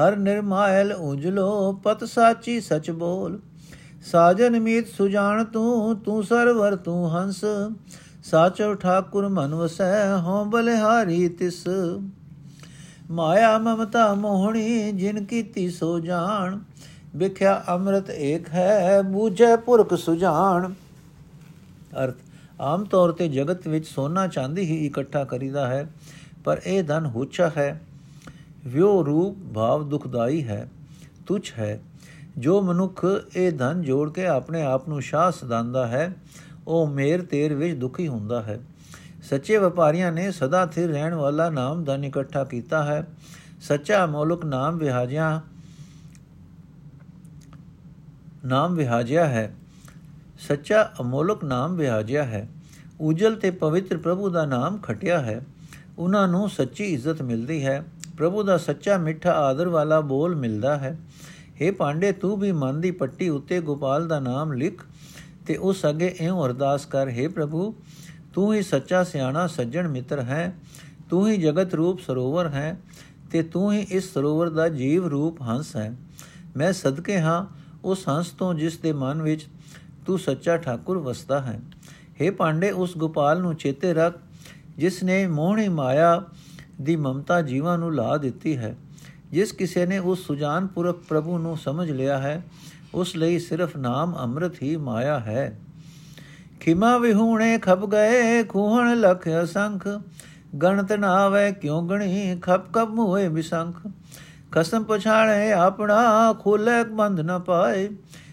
ਹਰ 0.00 0.16
ਨਿਰਮਾਇਲ 0.16 0.92
ਉਜਲੋ 0.92 1.72
ਪਤ 1.72 2.04
ਸਾਚੀ 2.04 2.60
ਸਚ 2.60 2.90
ਬੋਲ। 2.90 3.38
ਸਾਜਨ 4.02 4.58
ਮੀਤ 4.60 4.86
ਸੁਜਾਨ 4.88 5.44
ਤੂੰ 5.44 5.96
ਤੂੰ 5.96 6.22
ਸਰਵਰ, 6.24 6.76
ਤੂੰ 6.76 7.10
ਹੰਸ। 7.10 7.44
ਸਾਚੋ 8.24 8.74
ਠਾਕੁਰ 8.74 9.28
ਮਨ 9.28 9.54
ਵਸੈ, 9.54 10.16
ਹਉ 10.16 10.44
ਬਲਿਹਾਰੀ 10.44 11.28
ਤਿਸ। 11.28 11.64
ਮਾਇਆ 13.10 13.58
ਮਮਤਾ 13.58 14.12
ਮੋਹਣੀ, 14.14 14.92
ਜਿਨ 14.92 15.24
ਕੀਤੀ 15.24 15.68
ਸੋ 15.70 15.98
ਜਾਣ। 16.00 16.58
ਵਿਖਿਆ 17.16 17.62
ਅੰਮ੍ਰਿਤ 17.68 18.10
ਏਕ 18.10 18.48
ਹੈ, 18.48 19.02
ਬੂਝੈ 19.02 19.54
ਪੁਰਖ 19.56 19.94
ਸੁਜਾਨ 19.94 20.74
ਅਰਥ, 22.04 22.16
ਆਮ 22.60 22.84
ਤੌਰ 22.84 23.12
ਤੇ 23.12 23.28
ਜਗਤ 23.28 23.68
ਵਿੱਚ 23.68 23.86
ਸੋਨਾ 23.86 24.26
ਚਾਂਦੀ 24.26 24.62
ਹੀ 24.62 24.86
ਇਕੱਠਾ 24.86 25.24
ਕਰੀਦਾ 25.24 25.66
ਹੈ, 25.66 25.86
ਪਰ 26.44 26.60
ਇਹ 26.66 26.82
ਧਨ 26.84 27.06
ਹੁਚਾ 27.06 27.50
ਹੈ। 27.56 27.80
ਵਿਉ 28.66 29.04
ਰੂਪ 29.04 29.36
ਭਾਵ 29.54 29.88
ਦੁਖਦਾਈ 29.88 30.42
ਹੈ, 30.44 30.68
ਤੁਛ 31.26 31.52
ਹੈ 31.58 31.80
ਜੋ 32.38 32.62
ਮਨੁੱਖ 32.62 33.06
ਇਹ 33.36 33.52
ਧਨ 33.52 33.82
ਜੋੜ 33.82 34.12
ਕੇ 34.12 34.26
ਆਪਣੇ 34.26 34.62
ਆਪ 34.62 34.88
ਨੂੰ 34.88 35.02
ਸ਼ਾਹ 35.02 35.30
ਸਦਾਂਦਾ 35.30 35.86
ਹੈ, 35.86 36.14
ਉਹ 36.66 36.86
ਮੇਰ 36.86 37.22
ਤੇਰ 37.22 37.54
ਵਿੱਚ 37.54 37.76
ਦੁਖੀ 37.76 38.08
ਹੁੰਦਾ 38.08 38.42
ਹੈ। 38.42 38.60
ਸੱਚੇ 39.22 39.56
ਵਪਾਰੀਆਂ 39.56 40.12
ਨੇ 40.12 40.30
ਸਦਾ 40.30 40.66
ਸਥਿਰ 40.66 40.88
ਰਹਿਣ 40.88 41.14
ਵਾਲਾ 41.14 41.50
ਨਾਮ 41.50 41.84
ਧਨ 41.84 42.04
ਇਕੱਠਾ 42.04 42.44
ਕੀਤਾ 42.44 42.82
ਹੈ। 42.82 43.06
ਸੱਚਾ 43.60 44.06
ਮੌਲਕ 44.06 44.44
ਨਾਮ 44.44 44.76
ਵਿਹਾਜਿਆ 44.76 45.40
ਨਾਮ 48.44 48.74
ਵਿਹਾਜਿਆ 48.74 49.26
ਹੈ। 49.26 49.54
ਸੱਚਾ 50.48 50.90
ਅਮੋਲਕ 51.00 51.44
ਨਾਮ 51.44 51.76
ਵਿਹਾਜਿਆ 51.76 52.24
ਹੈ। 52.24 52.48
ਉਜਲ 53.00 53.34
ਤੇ 53.34 53.50
ਪਵਿੱਤਰ 53.50 53.96
ਪ੍ਰਭੂ 53.96 54.30
ਦਾ 54.30 54.46
ਨਾਮ 54.46 54.78
ਖਟਿਆ 54.78 55.20
ਹੈ। 55.20 55.44
ਉਹਨਾਂ 55.98 56.28
ਨੂੰ 56.28 56.48
ਸੱਚੀ 56.48 56.84
ਇੱਜ਼ਤ 56.84 57.22
ਮਿਲਦੀ 57.22 57.66
ਹੈ। 57.66 57.84
ਪ੍ਰਭੂ 58.16 58.42
ਦਾ 58.42 58.58
ਸੱਚਾ 58.58 58.98
ਮਿੱਠਾ 58.98 59.32
ਆਦਰ 59.32 59.68
ਵਾਲਾ 59.68 60.00
ਬੋਲ 60.00 60.34
ਮਿਲਦਾ 60.34 60.78
ਹੈ। 60.78 60.98
हे 61.59 61.73
ਪਾਂਡੇ 61.73 62.11
ਤੂੰ 62.11 62.37
ਵੀ 62.39 62.51
ਮਨ 62.53 62.79
ਦੀ 62.81 62.91
ਪੱਟੀ 62.91 63.29
ਉੱਤੇ 63.29 63.59
ਗੋਪਾਲ 63.61 64.07
ਦਾ 64.07 64.19
ਨਾਮ 64.19 64.53
ਲਿਖ 64.53 64.81
ਤੇ 65.45 65.57
ਉਸ 65.57 65.85
ਅਗੇ 65.85 66.13
ਇਉਂ 66.19 66.45
ਅਰਦਾਸ 66.45 66.85
ਕਰ 66.85 67.09
हे 67.09 67.29
ਪ੍ਰਭੂ 67.31 67.73
ਤੂੰ 68.33 68.53
ਹੀ 68.53 68.61
ਸੱਚਾ 68.61 69.03
ਸਿਆਣਾ 69.03 69.45
ਸੱਜਣ 69.47 69.87
ਮਿੱਤਰ 69.87 70.21
ਹੈ 70.21 70.55
ਤੂੰ 71.09 71.27
ਹੀ 71.27 71.37
ਜਗਤ 71.37 71.73
ਰੂਪ 71.75 71.99
ਸਰੋਵਰ 71.99 72.49
ਹੈ 72.49 72.77
ਤੇ 73.31 73.43
ਤੂੰ 73.43 73.71
ਹੀ 73.73 73.85
ਇਸ 73.91 74.13
ਸਰੋਵਰ 74.13 74.49
ਦਾ 74.49 74.67
ਜੀਵ 74.69 75.07
ਰੂਪ 75.07 75.41
ਹੰਸ 75.41 75.75
ਹੈ 75.75 75.93
ਮੈਂ 76.57 76.71
ਸਦਕੇ 76.73 77.19
ਹਾਂ 77.19 77.45
ਉਸ 77.83 78.07
ਹੰਸ 78.09 78.29
ਤੋਂ 78.29 78.53
ਜਿਸ 78.53 78.77
ਦੇ 78.77 78.93
ਮਨ 78.93 79.21
ਵਿੱਚ 79.21 79.45
ਤੂੰ 80.05 80.17
ਸੱਚਾ 80.19 80.57
ਠਾਕੁਰ 80.57 80.97
ਵਸਦਾ 80.97 81.39
ਹੈ 81.41 81.59
हे 82.21 82.31
ਪਾਂਡੇ 82.31 82.71
ਉਸ 82.73 82.97
ਗੋਪਾਲ 82.97 83.41
ਨੂੰ 83.41 83.55
ਚੇਤੇ 83.55 83.93
ਰੱਖ 83.93 84.19
ਜਿਸ 84.77 85.03
ਨੇ 85.03 85.25
ਮੋਹਣੀ 85.27 85.67
ਮਾਇਆ 85.69 86.21
ਦੀ 86.81 86.95
ਮਮਤਾ 86.95 87.41
ਜੀਵਾਂ 87.41 87.77
ਨੂੰ 87.77 87.93
ਲਾ 87.95 88.15
ਦਿੱਤੀ 88.17 88.57
ਹੈ 88.57 88.75
ਜਿਸ 89.32 89.52
ਕਿਸੇ 89.52 89.86
ਨੇ 89.86 89.98
ਉਸ 89.98 90.26
ਸੁਜਾਨ 90.26 90.66
ਪੁਰਖ 90.66 91.02
ਪ੍ਰਭੂ 91.08 91.38
ਨੂੰ 91.38 91.56
ਸਮਝ 91.56 91.90
ਲਿਆ 91.90 92.18
ਹੈ 92.18 92.42
ਉਸ 92.94 93.16
ਲਈ 93.16 93.38
ਸਿਰਫ 93.38 93.76
ਨਾਮ 93.76 94.14
ਅੰਮ੍ਰਿਤ 94.18 94.62
ਹੀ 94.62 94.76
ਮਾਇਆ 94.78 95.18
ਹੈ 95.18 95.58
ਖਿਮਾ 96.60 96.96
ਵਿਹੂਣੇ 96.98 97.58
ਖਪ 97.58 97.84
ਗਏ 97.86 98.42
ਖੂਹਣ 98.44 98.94
ਲਖ 98.96 99.28
ਅਸੰਖ 99.42 99.86
ਗਣਤ 100.56 100.92
ਨਾ 100.92 101.12
ਆਵੇ 101.16 101.50
ਕਿਉ 101.52 101.80
ਗਣੀ 101.82 102.38
ਖਪ 102.42 102.72
ਖਪ 102.74 102.98
ਹੋਏ 102.98 103.28
ਬਿਸੰਖ 103.28 103.86
ਕਸਮ 104.52 104.84
ਪਛਾਣੇ 104.84 105.52
ਆਪਣਾ 105.52 106.32
ਖੋਲੇ 106.40 106.82
ਬੰਦ 106.84 107.20
ਨ 107.20 107.38
ਪਾਏ 107.38 107.88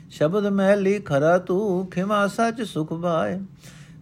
ਸ਼ਬਦ 0.10 0.47
ਮਹਿਲੀ 0.47 0.99
ਖਰਾ 0.99 1.38
ਤੂੰ 1.38 1.86
ਖਿਮਾ 1.91 2.25
ਸੱਚ 2.27 2.62
ਸੁਖ 2.63 2.93
ਭਾਏ 2.93 3.39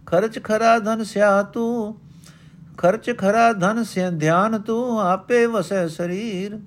ਖਰਚ 0.05 0.39
ਖਰਾ 0.39 0.77
ਧਨ 0.79 1.03
ਸਿਆ 1.03 1.41
ਤੂੰ 1.43 1.95
ਖਰਚ 2.77 3.09
ਖਰਾ 3.17 3.51
ਧਨ 3.53 3.83
ਸਿਆ 3.83 4.09
ਧਿਆਨ 4.11 4.59
ਤੂੰ 4.61 4.99
ਆਪੇ 5.01 5.45
ਵਸੈ 5.45 5.87
ਸਰੀਰ 5.87 6.57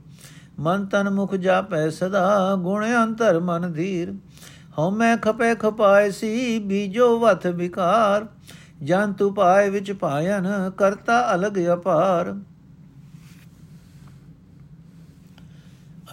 ਮਨ 0.59 0.87
ਤਨ 0.87 1.11
ਮੁਖ 1.11 1.35
ਜਾਪੈ 1.35 1.91
ਸਦਾ, 1.91 2.55
ਗੁਣ 2.55 2.87
ਅੰਤਰ 3.03 3.41
ਮਨ 3.41 3.73
ਧੀਰ। 3.73 4.15
ਹਉ 4.79 4.91
ਮੈਂ 4.91 5.17
ਖਪੇ 5.17 5.55
ਖਪਾਏ 5.55 6.11
ਸੀ, 6.11 6.59
ਬੀਜੋ 6.59 7.19
ਵਥ 7.19 7.47
ਵਿਕਾਰ। 7.47 8.27
ਜਨ 8.83 9.13
ਤੂ 9.13 9.31
ਪਾਏ 9.31 9.71
ਵਿੱਚ 9.71 9.93
ਪਾਇਨ, 9.93 10.71
ਕਰਤਾ 10.77 11.35
ਅਲਗ 11.35 11.53
ਅਪਾਰ। 11.75 12.35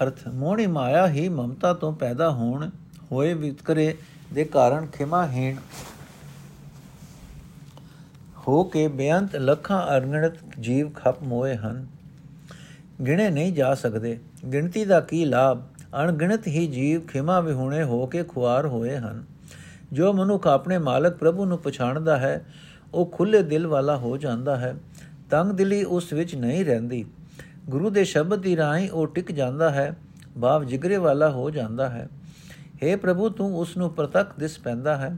ਅਰਥ 0.03 0.27
ਮੋਣੀ 0.27 0.67
ਮਾਇਆ 0.67 1.08
ਹੀ 1.08 1.29
ਮਮਤਾ 1.29 1.73
ਤੋਂ 1.73 1.93
ਪੈਦਾ 1.93 2.29
ਹੋਣ, 2.29 2.69
ਹੋਏ 3.12 3.34
ਵਿਤਕਰੇ 3.34 3.97
ਦੇ 4.34 4.43
ਕਾਰਨ 4.43 4.86
ਖਿਮਾਹੀਣ। 4.86 5.55
ਹੋ 8.47 8.63
ਕੇ 8.63 8.88
ਬੇਅੰਤ 8.88 9.36
ਲੱਖਾਂ 9.36 9.97
ਅਰਗਣਤ 9.97 10.34
ਜੀਵ 10.60 10.89
ਖਪ 10.89 11.23
ਮੋਏ 11.23 11.55
ਹਨ। 11.55 11.88
ਗਿਣੇ 13.08 13.29
ਨਹੀਂ 13.29 13.53
ਜਾ 13.53 13.75
ਸਕਦੇ। 13.75 14.19
ਗਿਣਤੀ 14.53 14.86
ਦਾ 14.86 14.99
ਕੀ 14.99 15.25
ਲਾਭ? 15.25 15.62
ਅਣਗਿਣਤ 16.03 16.47
ਹੀ 16.47 16.67
ਜੀਵ 16.67 17.01
ਖਿਮਾ 17.01 17.39
ਵਿਹੁਣੇ 17.39 17.84
ਹੋ 17.84 18.05
ਕੇ 18.05 18.23
ਖੁਆਰ 18.23 18.67
ਹੋਏ 18.67 18.97
ਹਨ। 18.97 19.25
ਜੋ 19.93 20.13
ਮਨੁੱਖ 20.13 20.47
ਆਪਣੇ 20.47 20.77
ਮਾਲਕ 20.77 21.17
ਪ੍ਰਭੂ 21.17 21.45
ਨੂੰ 21.45 21.60
ਪਛਾਣਦਾ 21.60 22.17
ਹੈ, 22.17 22.45
ਉਹ 22.93 23.05
ਖੁੱਲੇ 23.05 23.43
ਦਿਲ 23.43 23.67
ਵਾਲਾ 23.67 23.97
ਹੋ 23.97 24.17
ਜਾਂਦਾ 24.17 24.55
ਹੈ। 24.55 24.75
ਤੰਗ 25.29 25.51
ਦਿਲੀ 25.51 25.84
ਉਸ 25.84 26.13
ਵਿੱਚ 26.13 26.36
ਨਹੀਂ 26.36 26.65
ਰਹਿੰਦੀ। 26.65 27.05
ਗੁਰੂ 27.69 27.89
ਦੇ 27.89 28.03
ਸ਼ਬਦ 28.03 28.39
ਦੀ 28.39 28.58
ਰਾਹੀਂ 28.58 28.89
ਉਹ 28.89 29.08
ਟਿਕ 29.08 29.31
ਜਾਂਦਾ 29.31 29.69
ਹੈ, 29.69 29.97
ਭਾਵ 30.41 30.63
ਜਿਗਰੇ 30.63 30.97
ਵਾਲਾ 30.97 31.29
ਹੋ 31.29 31.49
ਜਾਂਦਾ 31.49 31.89
ਹੈ। 31.89 32.10
हे 32.75 32.99
ਪ੍ਰਭੂ, 32.99 33.29
ਤੂੰ 33.29 33.60
ਉਸ 33.60 33.77
ਨੂੰ 33.77 33.93
ਪ੍ਰਤੱਖ 33.93 34.39
ਦਿਸ 34.39 34.60
ਪੈਂਦਾ 34.60 34.97
ਹੈ। 34.97 35.17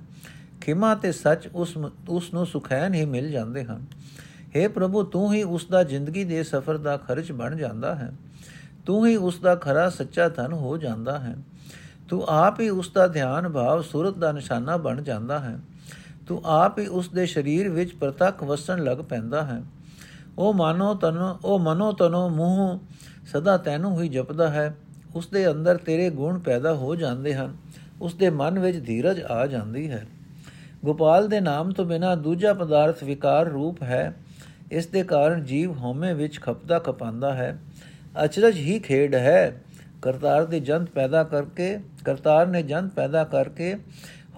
ਖਿਮਾ 0.62 0.96
ਤੇ 0.96 1.12
ਸੱਚ 1.12 1.48
ਉਸ 1.48 1.78
ਉਸ 2.10 2.34
ਨੂੰ 2.34 2.46
ਸੁਖੈਨ 2.46 2.94
ਹੀ 2.94 3.06
ਮਿਲ 3.06 3.32
ਜਾਂਦੇ 3.32 3.64
ਹਨ। 3.64 3.86
हे 4.58 4.72
ਪ੍ਰਭੂ, 4.72 5.04
ਤੂੰ 5.04 5.34
ਹੀ 5.34 5.44
ਉਸ 5.44 5.66
ਦਾ 5.66 5.84
ਜ਼ਿੰਦਗੀ 5.84 6.24
ਦੇ 6.24 6.44
ਸਫ਼ਰ 6.44 6.78
ਦਾ 6.78 6.98
ਖਰਚ 6.98 7.32
ਬਣ 7.32 7.56
ਜਾਂਦਾ 7.56 7.96
ਹੈ। 7.96 8.12
ਤੂੰ 8.88 9.08
ਹੀ 9.08 9.16
ਉਸ 9.16 9.40
ਦਾ 9.40 9.56
ਖਰਾ 9.56 9.90
ਸੱਚਾ 9.90 10.30
ਧਨ 10.30 10.54
ਹੋ 10.54 10.78
ਜਾਂਦਾ 10.78 11.20
ਹੈ। 11.20 11.36
ਤੂੰ 12.10 12.26
ਆਪ 12.28 12.60
ਹੀ 12.60 12.70
ਉਸ 12.70 12.92
ਦਾ 12.92 13.08
ਧਿਆਨ 13.08 13.50
ਭਾਵ 13.50 13.82
ਸੂਰਤ 13.82 14.18
ਦਾ 14.18 14.32
ਨਿਸ਼ਾਨਾ 14.32 14.78
ਬਣ 14.78 15.02
ਜਾਂਦਾ 15.02 15.40
ਹੈ। 15.40 15.60
ਤੂੰ 16.28 16.42
ਆਪ 16.46 16.80
ਹੀ 16.80 16.88
ਉਸ 16.88 17.10
ਦੇ 17.10 17.26
ਸਰੀਰ 17.26 17.70
ਵਿੱਚ 17.70 17.94
ਪ੍ਰਤੱਖ 17.94 18.44
ਵਸਣ 18.44 18.84
ਲੱਗ 18.84 18.98
ਪੈਂਦਾ 18.98 19.42
ਹੈ। 19.42 19.64
ਉਹ 20.38 20.54
ਮਾਨੋ 20.54 20.96
ਤਨ, 20.96 21.36
ਉਹ 21.46 21.60
ਮਨੋ 21.60 21.92
ਤਨੋ 21.92 22.30
ਮੂੰਹ 22.30 22.80
ਸਦਾ 23.26 23.58
ਤੈਨੂੰ 23.58 24.02
ਹੀ 24.02 24.10
ਜਪਦਾ 24.10 24.48
ਹੈ। 24.48 24.78
ਉਸ 25.16 25.28
ਦੇ 25.28 25.52
ਅੰਦਰ 25.52 25.78
ਤੇਰੇ 25.78 26.10
ਗੁਣ 26.10 26.40
ਪੈਦਾ 26.40 26.74
ਹੋ 26.74 26.96
ਜਾਂਦੇ 26.96 27.36
ਹਨ। 27.36 27.58
ਉਸ 28.02 28.14
ਦੇ 28.14 28.30
ਮਨ 28.30 28.60
ਵਿੱਚ 28.60 28.86
ਧੀਰਜ 28.86 29.22
ਆ 29.22 29.48
ਜਾਂਦੀ 29.48 29.92
ਹੈ। 29.92 30.08
ਗੋਪਾਲ 30.86 31.28
ਦੇ 31.28 31.40
ਨਾਮ 31.40 31.72
ਤੋਂ 31.72 31.86
ਬਿਨਾ 31.86 32.16
ਦੂਜਾ 32.16 32.54
ਪਦਾਰਥ 32.54 33.04
ਵਿਕਾਰ 33.04 33.46
ਰੂਪ 33.46 33.84
ਹੈ। 33.84 34.16
ਇਸ 34.72 34.88
ਦੇ 34.88 35.04
ਕਾਰਨ 35.04 35.44
ਜੀਵ 35.44 35.72
ਹਉਮੈ 35.72 36.14
ਵਿੱਚ 36.14 36.42
ਖਪਦਾ 36.42 36.80
ਖਪਾਂਦਾ 36.80 37.34
ਹੈ। 37.34 37.60
ਅਚਰਜ 38.24 38.58
ਹੀ 38.58 38.80
ਖੇਡ 38.80 39.16
ਹੈ। 39.16 39.62
ਕਰਤਾਰ 40.02 40.46
ਦੇ 40.46 40.60
ਜੰਤ 40.60 40.90
ਪੈਦਾ 40.90 41.24
ਕਰਕੇ, 41.24 41.80
ਕਰਤਾਰ 42.06 42.48
ਨੇ 42.48 42.64
ਜੰਤ 42.64 42.94
ਪੈਦਾ 42.94 43.24
ਕਰਕੇ 43.24 43.76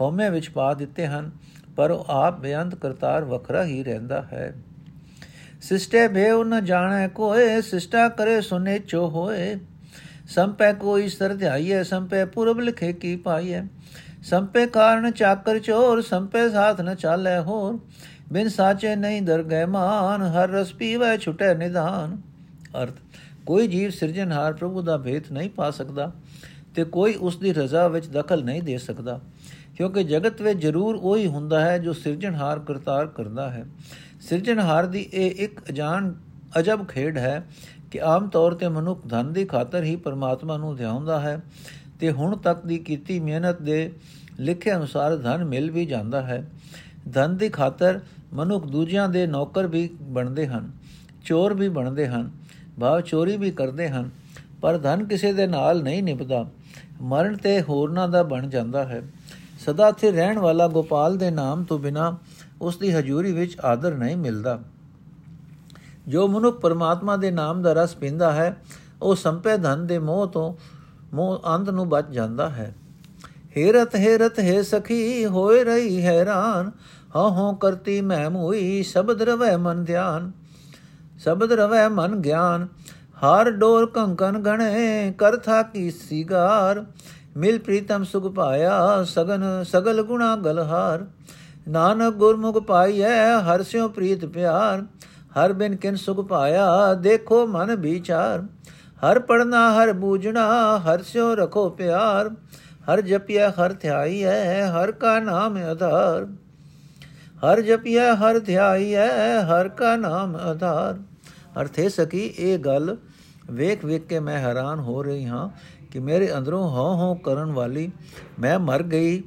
ਹਉਮੈ 0.02 0.30
ਵਿੱਚ 0.30 0.50
ਪਾ 0.50 0.74
ਦਿੱਤੇ 0.74 1.08
ਹਨ, 1.08 1.32
ਪਰ 1.76 1.92
ਉਹ 1.92 2.06
ਆਪ 2.10 2.40
ਬੇਅੰਤ 2.40 2.76
ਕਰਤਾਰ 2.76 3.24
ਵੱਖਰਾ 3.24 3.64
ਹੀ 3.64 3.84
ਰਹਿੰਦਾ 3.84 4.22
ਹੈ। 4.22 4.54
ਸਿਸ਼ਟੇ 5.62 6.08
ਭੇਉ 6.08 6.44
ਨ 6.44 6.66
ਜਾਣੈ 6.66 7.08
ਕੋਏ, 7.08 7.62
ਸਿਸ਼ਟਾ 7.62 8.08
ਕਰੇ 8.10 8.42
ਸੁਨੇ 8.42 8.80
ਚੋ 8.80 9.10
ਹੋਏ। 9.10 9.56
ਸੰਪੈ 10.30 10.74
ਕੋਈ 10.74 11.08
ਸਰ 11.10 11.34
ਧਿਆਈਐ 11.34 11.84
ਸੰਪੈ 11.84 12.26
ਪੁਰਬ 12.26 12.60
ਲਿਖੇ 12.60 12.94
ਕੀ 12.94 13.16
ਪਾਈਐ। 13.16 13.62
ਸੰਪੇ 14.24 14.66
ਕਾਰਨ 14.66 15.12
ਚਾਕਰ 15.12 15.60
ਚੋਰ, 15.60 16.02
ਸੰਪੇ 16.02 16.50
ਸਾਥ 16.50 16.82
ਨ 16.82 16.96
ਚਾਲੇ 16.96 17.38
ਹੋਰ। 17.40 17.80
ਬਿਨ 18.32 18.50
ਸਾਚੇ 18.50 18.96
ਨਹੀਂ 18.96 19.22
ਦਰ 19.22 19.44
ਗਏ 19.44 19.66
ਮਾਨ, 19.66 20.22
ਹਰ 20.22 20.50
ਰਸ 20.50 20.74
ਪੀਵੇ 20.74 21.18
ਛੁਟੇ 21.18 21.54
ਨਿਧਾਨ। 21.54 22.18
ਅਰਥ 22.84 22.94
ਕੋਈ 23.50 23.68
ਜੀਵ 23.68 23.90
ਸਿਰਜਣਹਾਰ 23.90 24.54
ਪ੍ਰਭੂ 24.54 24.82
ਦਾ 24.82 24.98
ਭੇਤ 24.98 25.32
ਨਹੀਂ 25.32 25.50
ਪਾ 25.50 25.70
ਸਕਦਾ 25.72 26.12
ਤੇ 26.76 26.84
ਕੋਈ 26.86 27.14
ਉਸ 27.20 27.38
ਦੀ 27.38 27.54
ਰਜ਼ਾ 27.54 27.88
ਵਿੱਚ 27.88 28.08
ਦਖਲ 28.08 28.44
ਨਹੀਂ 28.44 28.62
ਦੇ 28.64 28.78
ਸਕਦਾ, 28.78 29.20
ਕਿਉਂਕਿ 29.78 30.04
ਜਗਤ 30.04 30.42
ਵਿੱਚ 30.42 30.60
ਜ਼ਰੂਰ 30.60 30.96
ਉਹੀ 30.96 31.26
ਹੁੰਦਾ 31.28 31.60
ਹੈ 31.60 31.78
ਜੋ 31.78 31.94
ਸਿਰਜਣਹਾਰ 31.94 32.60
ਕਰਤਾਰ 32.60 33.08
ਕਰਦਾ 33.08 33.50
ਹੈ। 33.50 33.64
ਸਿਰਜਣਹਾਰ 34.22 34.86
ਦੀ 34.86 35.02
ਇਹ 35.14 35.44
ਇੱਕ 35.44 35.62
ਅਜਾਨ 35.70 36.14
ਅਜਬ 36.60 36.86
ਖੇਡ 36.88 37.18
ਹੈ 37.18 37.44
ਕਿ 37.92 38.02
ਆਮ 38.02 38.28
ਤੌਰ 38.30 38.54
ਤੇ 38.54 38.68
ਮਨੁੱਖ 38.68 39.08
ਧਨ 39.08 39.32
ਦੀ 39.34 39.46
ਖਾਤਰ 39.46 39.84
ਹੀ 39.84 39.96
ਪਰਮਾਤਮਾ 39.98 40.58
ਨੂੰ 40.58 40.76
ਧਿਆਉਂਦਾ 40.76 41.20
ਹੈ 41.20 41.40
ਤੇ 42.00 42.12
ਹੁਣ 42.12 42.36
ਤੱਕ 42.38 42.66
ਦੀ 42.66 42.78
ਕੀਤੀ 42.80 43.20
ਮਿਹਨਤ 43.20 43.62
ਦੇ 43.62 43.92
ਲਿਖੇ 44.40 44.76
ਅਨੁਸਾਰ 44.76 45.16
ਧਨ 45.18 45.46
ਮਿਲ 45.46 45.72
ਵੀ 45.72 45.86
ਜਾਂਦਾ 45.86 46.22
ਹੈ। 46.22 46.44
ਧਨ 47.14 47.38
ਦੀ 47.38 47.50
ਖਾਤਰ 47.50 48.00
ਮਨੁੱਖ 48.34 48.68
ਦੂਜਿਆਂ 48.68 49.08
ਦੇ 49.10 49.26
ਨੌਕਰ 49.28 49.68
ਵੀ 49.68 49.90
ਬਣਦੇ 50.02 50.48
ਹਨ, 50.48 50.72
ਚੋਰ 51.26 51.54
ਵੀ 51.54 51.70
ਬਣਦੇ 51.70 52.08
ਹਨ 52.08 52.30
ਭਾਵ 52.80 53.02
ਚੋਰੀ 53.02 53.38
ਵੀ 53.38 53.52
ਕਰਦੇ 53.52 53.90
ਹਨ, 53.90 54.10
ਪਰ 54.62 54.78
ਧਨ 54.78 55.04
ਕਿਸੇ 55.06 55.34
ਦੇ 55.34 55.48
ਨਾਲ 55.48 55.84
ਨਹੀਂ 55.84 56.04
ਨਿਭਦਾ। 56.04 56.46
ਮਰਨ 57.02 57.36
ਤੇ 57.36 57.62
ਹੋਰਨਾਂ 57.62 58.08
ਦਾ 58.10 58.24
ਬਣ 58.24 58.50
ਜਾਂਦਾ 58.50 58.84
ਹੈ। 58.86 59.02
ਸਦਾ 59.60 59.88
ਇੱਥੇ 59.88 60.12
ਰਹਿਣ 60.12 60.40
ਵਾਲਾ 60.40 60.68
ਗੋਪਾਲ 60.68 61.18
ਦੇ 61.18 61.32
ਨਾਮ 61.32 61.64
ਤੋਂ 61.64 61.80
ਬਿਨਾ 61.80 62.18
ਉਸ 62.62 62.78
ਦੀ 62.78 62.92
ਹਜ਼ੂਰੀ 62.92 63.32
ਵਿੱਚ 63.32 63.58
ਆਦਰ 63.60 63.96
ਨਹੀਂ 63.96 64.18
ਮਿਲਦਾ। 64.18 64.60
ਜੋ 66.08 66.28
ਮਨੁੱਖ 66.28 66.60
ਪਰਮਾਤਮਾ 66.60 67.16
ਦੇ 67.18 67.32
ਨਾਮ 67.32 67.62
ਦਾ 67.62 67.74
ਰਸ 67.74 67.96
ਪੀਂਦਾ 67.96 68.32
ਹੈ, 68.32 68.56
ਉਹ 69.02 69.16
ਸੰਪੈ 69.16 69.58
ਧਨ 69.58 69.86
ਦੇ 69.88 70.00
ਮੋਹ 70.00 70.28
ਤੋਂ 70.28 70.54
ਮੋਹ 71.14 71.42
ਅੰਧ 71.56 71.70
ਨੂੰ 71.70 71.88
ਬਚ 71.90 72.10
ਜਾਂਦਾ 72.12 72.50
ਹੈ। 72.50 72.74
ਹੇਰਤ 73.58 73.96
ਹੇਰਤ, 73.96 74.40
ਹੈ 74.40 74.62
ਸਖੀ, 74.62 75.26
ਹੋਏ 75.26 75.64
ਰਹੀ 75.64 76.02
ਹੈਰਾਨ। 76.02 76.72
ਹਾਂ 77.16 77.30
ਹਾਂ 77.30 77.54
ਕਰਤੀ 77.54 78.00
ਮੈਂ 78.02 78.30
ਮੋਈ, 78.30 78.84
ਸ਼ਬਦ 78.84 79.22
ਰਵੈ 79.22 79.56
ਮਨ 79.58 79.84
ਧਿਆਨ। 79.84 80.32
ਸ਼ਬਦ 81.20 81.52
ਰਵੈ 81.52 81.90
ਮਨ 81.90 82.16
ਗਿਆਨ, 82.16 82.68
ਹਰ 83.24 83.52
ਡੋਰ 83.52 83.86
ਕੰਕਨ 83.86 84.38
ਗਣੇ 84.38 85.14
ਕਰਥਾ 85.18 85.62
ਕੀ 85.64 85.92
ਸਿਗਾਰ। 85.92 86.86
ਮਿਲ 87.38 87.60
ਪ੍ਰੀਤਮ 87.60 88.04
ਸੁਖ 88.04 88.34
ਪਾਇਆ 88.34 89.04
ਸਗਨ, 89.04 89.44
ਸਗਲ 89.64 90.02
ਗੁਣਾ 90.02 90.36
ਗਲਹਾਰ। 90.36 91.06
ਨਾਨਕ 91.70 92.14
ਗੁਰਮੁਖ 92.14 92.58
ਪਾਈਐ 92.58 93.40
ਹਰ 93.40 93.64
ਸਿਉ 93.64 93.90
ਪ੍ਰੀਤ 93.90 94.26
ਪਿਆਰ। 94.26 94.82
ਹਰ 95.38 95.54
ਬਿਨ 95.54 95.76
ਕਿਨ 95.76 95.96
ਸੁਖ 95.96 96.28
ਪਾਇਆ 96.28 96.94
ਦੇਖੋ 96.94 97.48
ਮਨ 97.48 97.76
ਵਿਚਾਰ। 97.76 98.44
ਹਰ 99.04 99.20
ਪੜਨਾ 99.20 99.72
ਹਰ 99.74 99.94
ਬੂਝਣਾ, 99.94 100.80
ਹਰ 100.80 101.04
ਸਿਉ 101.04 101.36
ਰਖੋ 101.36 101.70
ਪਿਆਰ। 101.70 102.30
ਹਰ 102.94 103.02
ਜਪਿਆ 103.02 103.50
ਹਰ 103.50 103.74
ਧਿਆਈ 103.74 104.24
ਹੈ 104.24 104.72
ਹਰ 104.72 104.92
ਕਾ 104.92 105.20
ਨਾਮ 105.20 105.58
ਆਧਾਰ। 105.58 106.28
ਹਰ 107.44 107.62
ਜਪਿਆ 107.62 108.16
ਹਰ 108.16 108.40
ਧਿਆਈ 108.40 108.96
ਹੈ 108.96 109.42
ਹਰ 109.44 109.70
ਕਾ 109.70 109.96
ਨਾਮ 109.96 110.36
ਆਧਾਰ। 110.36 110.98
ਅਰਥੇ 111.62 111.90
ਸਕੀ, 111.90 112.26
ਇਹ 112.38 112.58
ਗੱਲ 112.60 112.98
ਵੇਖ 113.52 113.86
ਵੇਖ 113.86 114.06
ਕੇ 114.06 114.20
ਮੈਂ 114.20 114.38
ਹੈਰਾਨ 114.40 114.80
ਹੋ 114.80 115.04
ਰਹੀ 115.04 115.26
ਹਾਂ 115.26 115.50
ਕਿ 115.92 116.00
ਮੇਰੇ 116.00 116.38
ਅੰਦਰੋਂ 116.38 116.70
ਹਉ 116.70 116.96
ਹਉ 116.96 117.16
ਕਰਨ 117.16 117.52
ਵਾਲੀ 117.52 117.92
ਮੈਂ 118.40 118.60
ਮਰ 118.60 118.84
ਗਈ, 118.84 119.24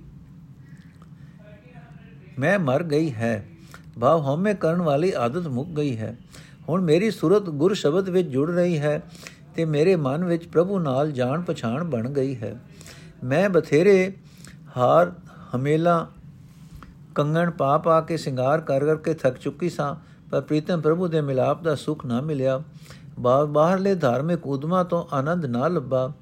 ਮੈਂ 2.38 2.58
ਮਰ 2.58 2.82
ਗਈ 2.82 3.12
ਹੈ। 3.12 3.46
ਭਾਵ 4.00 4.20
ਹਉਮੈ 4.20 4.54
ਕਰਨ 4.54 4.82
ਵਾਲੀ 4.82 5.12
ਆਦਤ 5.12 5.46
ਮੁੱਕ 5.46 5.68
ਗਈ 5.68 5.96
ਹੈ। 5.96 6.16
ਹੁਣ 6.68 6.80
ਮੇਰੀ 6.80 7.10
ਸੂਰਤ 7.10 7.42
ਗੁਰ 7.42 7.74
ਸ਼ਬਦ 7.74 8.08
ਵਿੱਚ 8.08 8.28
ਜੁੜ 8.28 8.50
ਰਹੀ 8.50 8.78
ਹੈ 8.78 9.02
ਤੇ 9.54 9.64
ਮੇਰੇ 9.64 9.96
ਮਨ 9.96 10.24
ਵਿੱਚ 10.24 10.46
ਪ੍ਰਭੂ 10.46 10.78
ਨਾਲ 10.78 11.12
ਜਾਣ 11.12 11.40
ਪਛਾਣ 11.40 11.84
ਬਣ 11.84 12.08
ਗਈ 12.10 12.34
ਹੈ। 12.36 12.54
ਮੈਂ 13.24 13.48
ਬਥੇਰੇ 13.50 14.12
ਹਾਰ 14.76 15.12
ਹਮੇਲਾ 15.56 16.06
ਕੰਗਣ 17.14 17.50
ਪਾ 17.50 17.76
ਪਾ 17.78 18.00
ਕੇ 18.00 18.16
ਸ਼ਿੰਗਾਰ 18.16 18.60
ਕਰ 18.60 18.84
ਕਰਕੇ 18.84 19.14
ਥੱਕ 19.14 19.38
ਚੁੱਕੀ 19.38 19.68
ਸਾਂ। 19.70 19.94
ਪਰ 20.32 20.40
ਪ੍ਰੀਤਮ 20.40 20.80
ਪ੍ਰਭੂ 20.80 21.06
ਦੇ 21.08 21.20
ਮਿਲਾਪ 21.20 21.62
ਦਾ 21.62 21.74
ਸੁਖ 21.74 22.04
ਨਾ 22.06 22.20
ਮਿਲਿਆ। 22.20 22.62
ਬਾਹਰਲੇ 23.18 23.94
ਧਾਰਮਿਕ 23.94 24.46
ਉਦਮਾ 24.46 24.84
ਤੋਂ 24.84 25.04
ਆਨੰਦ 25.12 25.46
ਨਾ 25.46 25.68
ਲੱਭਾ। 25.68 26.12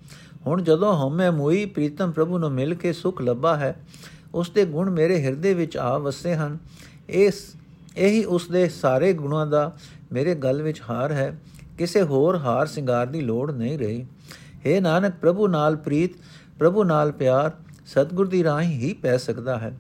ਹੁਣ 0.46 0.62
ਜਦੋਂ 0.62 0.92
ਹਉਮੈ 0.94 1.31
ਮੋਈ 1.31 1.64
ਪ੍ਰੀਤਮ 1.66 2.11
ਪ੍ਰਭੂ 2.11 2.38
ਨੂੰ 2.38 2.51
ਮਿਲ 2.53 2.75
ਕੇ 2.75 2.92
ਸੁਖ 2.92 3.23
ਲੱਭਾ 3.23 3.57
ਹੈ, 3.57 3.77
ਉਸ 4.35 4.51
ਦੇ 4.51 4.64
ਗੁਣ 4.64 4.90
ਮੇਰੇ 4.90 5.23
ਹਿਰਦੇ 5.23 5.55
ਵਿੱਚ 5.55 5.77
ਆ 5.77 5.99
ਵਸੇ 5.99 6.35
ਹਨ। 6.35 6.59
ਇਸ, 7.09 7.55
ਇਹੀ 7.96 8.25
ਉਸ 8.25 8.49
ਦੇ 8.49 8.68
ਸਾਰੇ 8.68 9.12
ਗੁਣਾਂ 9.12 9.46
ਦਾ 9.46 9.77
ਮੇਰੇ 10.12 10.35
ਗਲ 10.35 10.62
ਵਿੱਚ 10.62 10.83
ਹਾਰ 10.90 11.12
ਹੈ। 11.12 11.40
ਕਿਸੇ 11.79 12.03
ਹੋਰ 12.03 12.38
ਹਾਰ 12.38 12.66
ਸ਼ਿੰਗਾਰ 12.66 13.07
ਦੀ 13.07 13.20
ਲੋੜ 13.20 13.51
ਨਹੀਂ 13.51 13.79
ਰਹੀ। 13.79 14.07
हे 14.66 14.81
ਨਾਨਕ, 14.83 15.14
ਪ੍ਰਭੂ 15.20 15.49
ਨਾਲ 15.49 15.77
ਪ੍ਰੀਤ, 15.77 16.11
ਪ੍ਰਭੂ 16.59 16.85
ਨਾਲ 16.85 17.12
ਪਿਆਰ, 17.12 17.51
ਸਤਗੁਰ 17.87 18.29
ਦੀ 18.29 18.44
ਰਾਹੀਂ 18.44 18.81
ਹੀ 18.81 18.92
ਪੈ 18.92 19.16
ਸਕਦਾ 19.16 19.59
ਹੈ। 19.59 19.79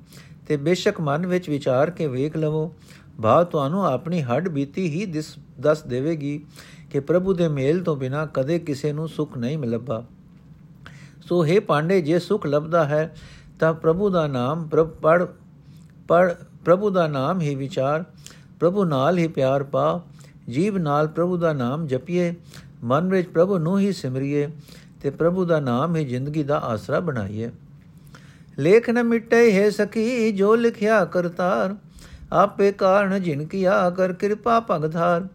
ਤੇ 0.48 0.56
ਬੇਸ਼ੱਕ 0.56 1.00
ਮਨ 1.00 1.26
ਵਿੱਚ 1.26 1.48
ਵਿਚਾਰ 1.50 1.90
ਕੇ 1.90 2.06
ਵੇਖ 2.06 2.36
ਲਵੋ 2.36 2.74
ਭਾਵ 3.22 3.44
ਤੁਹਾਨੂੰ 3.44 3.86
ਆਪਣੀ 3.86 4.22
ਹੱਡ 4.22 4.48
ਬੀਤੀ 4.48 4.88
ਹੀ 4.88 5.22
ਦੱਸ 5.60 5.82
ਦੇਵੇਗੀ 5.82 6.46
ਕਿ 6.90 7.00
ਪ੍ਰਭੂ 7.00 7.34
ਦੇ 7.34 7.48
ਮੇਲ 7.48 7.82
ਤੋਂ 7.82 7.96
ਬਿਨਾ 7.96 8.26
ਕਦੇ 8.26 8.58
ਕਿਸੇ 8.58 8.92
ਨੂੰ 8.92 9.08
ਸੁਖ 9.08 9.38
ਨਹੀਂ 9.38 9.58
ਮਿਲਦਾ 9.58 10.04
ਸੋ 11.26 11.44
हे 11.44 11.60
ਪਾਂਡੇ, 11.60 12.00
ਜੇ 12.00 12.18
ਸੁਖ 12.18 12.46
ਲੱਭਦਾ 12.46 12.84
ਹੈ, 12.84 13.16
ਤਾਂ 13.60 13.74
ਪ੍ਰਭੂ 13.74 14.10
ਦਾ 14.10 14.26
ਨਾਮ 14.26 14.68
ਪੜ 15.02 15.26
ਪੜ 16.08 16.34
ਪ੍ਰਭੂ 16.64 16.90
ਦਾ 16.90 17.06
ਨਾਮ 17.06 17.40
ਹੀ 17.40 17.54
ਵਿਚਾਰ, 17.54 18.04
ਪ੍ਰਭੂ 18.60 18.84
ਨਾਲ 18.84 19.18
ਹੀ 19.18 19.28
ਪਿਆਰ 19.28 19.62
ਪਾ, 19.62 20.00
ਜੀਵ 20.48 20.78
ਨਾਲ 20.78 21.08
ਪ੍ਰਭੂ 21.08 21.36
ਦਾ 21.36 21.52
ਨਾਮ 21.52 21.86
ਜਪੀਏ, 21.86 22.34
ਮਨ 22.84 23.08
ਵਿੱਚ 23.08 23.28
ਪ੍ਰਭੂ 23.28 23.58
ਨੂੰ 23.58 23.78
ਹੀ 23.78 23.92
ਸਿਮਰਿਏ, 23.92 24.48
ਤੇ 25.02 25.10
ਪ੍ਰਭੂ 25.10 25.44
ਦਾ 25.44 25.60
ਨਾਮ 25.60 25.96
ਹੀ 25.96 26.04
ਜ਼ਿੰਦਗੀ 26.04 26.42
ਦਾ 26.42 26.58
ਆਸਰਾ 26.58 27.00
ਬਣਾਈਏ। 27.00 27.50
ਲੇਖ 28.58 28.90
ਨ 28.90 29.02
ਮਿਟੇ 29.02 29.52
ਹੈ 29.52 29.70
ਸਖੀ, 29.70 30.32
ਜੋ 30.32 30.54
ਲਿਖਿਆ 30.56 31.04
ਕਰਤਾਰ 31.04 31.76
ਆਪੇ 32.32 32.72
ਕਾਰਨ 32.72 33.22
ਜਿਨ 33.22 33.46
ਕੀਆ 33.46 33.90
ਕਰ 33.90 34.12
ਕਿਰਪਾ 34.12 34.64
ਭਗਧਾਰ 34.70 35.28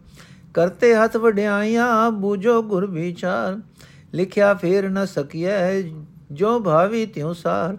ਕਰਤੇ 0.54 0.94
ਹੱਥ 0.94 1.16
ਵਡਿਆਈਆਂ, 1.16 2.10
ਬੂਝੋ 2.10 2.62
ਗੁਰ 2.62 2.86
ਵਿਚਾਰ। 2.86 3.60
ਲਿਖਿਆ 4.14 4.54
ਫੇਰ 4.54 4.88
ਨ 4.88 5.06
ਸਕੀਐ 5.06 5.82
ਜੋ 6.32 6.60
ਭਾਵੀ 6.60 7.06
ਤਿਉ 7.06 7.32
ਸਾਰ। 7.32 7.78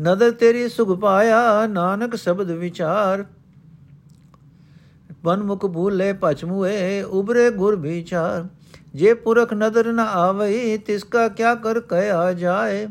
ਨਦਰ 0.00 0.30
ਤੇਰੀ 0.30 0.68
ਸੁਖ 0.68 1.00
ਪਾਇਆ, 1.00 1.66
ਨਾਨਕ 1.66 2.16
ਸ਼ਬਦ 2.16 2.50
ਵਿਚਾਰ। 2.50 3.24
ਮਨ 5.24 5.42
ਮੁਖ 5.42 5.66
ਭੂਲੇ 5.66 6.12
ਪਛਮੂਏ 6.12 7.02
ਉਬਰੇ 7.02 7.50
ਗੁਰ 7.50 7.76
ਵਿਚਾਰ। 7.76 8.44
ਜੇ 8.94 9.14
ਪੁਰਖ 9.14 9.54
ਨਦਰ 9.54 9.92
ਨ 9.92 10.00
ਆਵਈ, 10.00 10.78
ਤਿਸ 10.78 11.04
ਕਾ 11.04 11.28
ਕਿਆ 11.28 11.54
ਕਰ 11.54 11.80
ਕਹਿਆ 11.80 12.32
ਜਾਏ। 12.32 12.88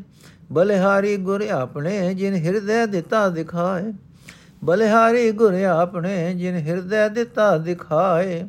ਬਲਿਹਾਰੀ 0.51 1.17
ਗੁਰ 1.17 1.41
ਆਪਣੇ, 1.41 2.13
ਜਿਨ 2.13 2.33
ਹਿਰਦੈ 2.33 2.85
ਦਿੱਤਾ 2.85 3.29
ਦਿਖਾਏ। 3.29 3.93
ਬਲਿਹਾਰੀ 4.65 5.31
ਗੁਰ 5.31 5.53
ਆਪਣੇ 5.63 6.33
ਜਿਨ 6.33 6.55
ਹਿਰਦੈ 6.57 7.07
ਦਿੱਤਾ 7.09 7.57
ਦਿਖਾਏ। 7.57 8.41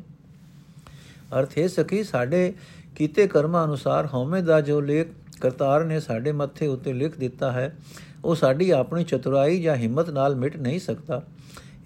ਅਰਥੇ 1.38 1.66
ਸਖੀ 1.68 2.02
ਸਾਡੇ 2.04 2.52
ਕੀਤੇ 2.96 3.26
ਕਰਮਾਂ 3.26 3.64
ਅਨੁਸਾਰ 3.64 4.06
ਹਉਮੈ 4.06 4.40
ਦਾ 4.40 4.60
ਜੋ 4.60 4.80
ਲੇਖ 4.80 5.08
ਕਰਤਾਰ 5.40 5.84
ਨੇ 5.84 5.98
ਸਾਡੇ 6.00 6.32
ਮੱਥੇ 6.32 6.66
ਉੱਤੇ 6.66 6.92
ਲਿਖ 6.92 7.18
ਦਿੱਤਾ 7.18 7.50
ਹੈ, 7.52 7.76
ਉਹ 8.24 8.34
ਸਾਡੀ 8.34 8.70
ਆਪਣੀ 8.70 9.04
ਚਤੁਰਾਈ 9.04 9.60
ਜਾਂ 9.62 9.76
ਹਿੰਮਤ 9.76 10.10
ਨਾਲ 10.10 10.36
ਮਿਟ 10.36 10.56
ਨਹੀਂ 10.56 10.78
ਸਕਦਾ। 10.80 11.22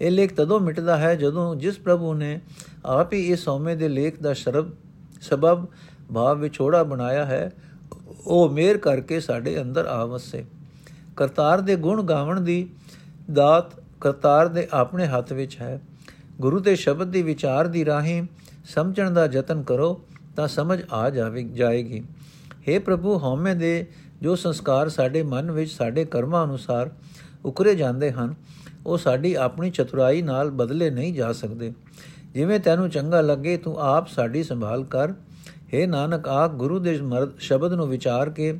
ਇਹ 0.01 0.11
ਲੇਖ 0.11 0.33
ਤਦੋਂ 0.33 0.59
ਮਿਟਦਾ 0.59 0.97
ਹੈ 0.97 1.13
ਜਦੋਂ 1.15 1.55
ਜਿਸ 1.55 1.77
ਪ੍ਰਭੂ 1.79 2.13
ਨੇ 2.13 2.39
ਆਪ 2.85 3.13
ਹੀ 3.13 3.19
ਇਸ 3.27 3.47
ਹਉਮੈ 3.47 3.75
ਦੇ 3.75 3.87
ਲੇਖ 3.87 4.21
ਦਾ 4.21 4.33
ਸ਼ਰਬ 4.33 4.71
ਸਬਬ 5.21 5.65
ਭਾਵ 6.13 6.39
ਵਿਛੋੜਾ 6.39 6.83
ਬਣਾਇਆ 6.83 7.25
ਹੈ, 7.25 7.51
ਉਹ 8.27 8.49
ਮੇਰ 8.49 8.77
ਕਰਕੇ 8.77 9.19
ਸਾਡੇ 9.19 9.61
ਅੰਦਰ 9.61 9.85
ਆਵਸੇ। 9.85 10.45
ਕਰਤਾਰ 11.17 11.61
ਦੇ 11.61 11.75
ਗੁਣ 11.75 12.03
ਗਾਵਣ 12.03 12.41
ਦੀ 12.41 12.67
ਦਾਤ 13.33 13.80
ਕਰਤਾਰ 14.00 14.48
ਦੇ 14.48 14.66
ਆਪਣੇ 14.72 15.06
ਹੱਥ 15.06 15.32
ਵਿੱਚ 15.32 15.56
ਹੈ 15.60 15.78
ਗੁਰੂ 16.40 16.58
ਦੇ 16.60 16.74
ਸ਼ਬਦ 16.76 17.10
ਦੀ 17.10 17.22
ਵਿਚਾਰ 17.22 17.66
ਦੀ 17.66 17.84
ਰਾਹੀਂ 17.84 18.22
ਸਮਝਣ 18.66 19.10
ਦਾ 19.10 19.24
ਯਤਨ 19.32 19.62
ਕਰੋ 19.62 20.00
ਤਾਂ 20.36 20.48
ਸਮਝ 20.48 20.80
ਆ 20.92 21.08
ਜਾਵੇ 21.10 21.42
ਜਾਏਗੀ 21.52 22.02
हे 22.66 22.80
ਪ੍ਰਭੂ 22.80 23.18
ਹਉਮੈ 23.18 23.54
ਦੇ 23.54 23.86
ਜੋ 24.22 24.34
ਸੰਸਕਾਰ 24.36 24.88
ਸਾਡੇ 24.88 25.22
ਮਨ 25.24 25.50
ਵਿੱਚ 25.50 25.70
ਸਾਡੇ 25.70 26.04
ਕਰਮਾਂ 26.04 26.44
ਅਨੁਸਾਰ 26.44 26.90
ਉਕਰੇ 27.44 27.74
ਜਾਂਦੇ 27.74 28.10
ਹਨ 28.12 28.34
ਉਹ 28.84 28.98
ਸਾਡੀ 28.98 29.34
ਆਪਣੀ 29.34 29.70
ਚਤੁਰਾਈ 29.70 30.22
ਨਾਲ 30.22 30.50
ਬਦਲੇ 30.52 30.90
ਨਹੀਂ 30.90 31.12
ਜਾ 31.14 31.32
ਸਕਦੇ 31.32 31.72
ਜਿਵੇਂ 32.34 32.58
ਤੈਨੂੰ 32.60 32.88
ਚੰਗਾ 32.90 33.20
ਲੱਗੇ 33.20 33.56
ਤੂੰ 33.56 33.76
ਆਪ 33.80 34.08
ਸਾਡੀ 34.08 34.42
ਸੰਭਾਲ 34.42 34.84
ਕਰ 34.84 35.12
हे 35.72 35.86
ਨਾਨਕ 35.88 36.28
ਆ 36.28 36.46
ਗੁਰੂ 36.54 36.78
ਦੇ 36.78 36.98
ਸ਼ਬਦ 37.38 37.72
ਨੂੰ 37.72 37.88
ਵਿਚਾਰ 37.88 38.30
ਕੇ 38.30 38.52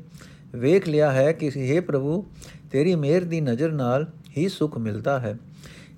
ਵੇਖ 0.54 0.88
ਲਿਆ 0.88 1.10
ਹੈ 1.12 1.30
ਕਿ 1.32 1.50
हे 1.50 1.80
ਪ੍ਰਭੂ 1.82 2.24
ਤੇਰੀ 2.70 2.94
ਮਿਹਰ 2.94 3.24
ਦੀ 3.24 3.40
ਨਜ਼ਰ 3.40 3.72
ਨਾਲ 3.72 4.06
ਹੀ 4.37 4.49
ਸੁਖ 4.49 4.77
ਮਿਲਦਾ 4.77 5.19
ਹੈ। 5.19 5.37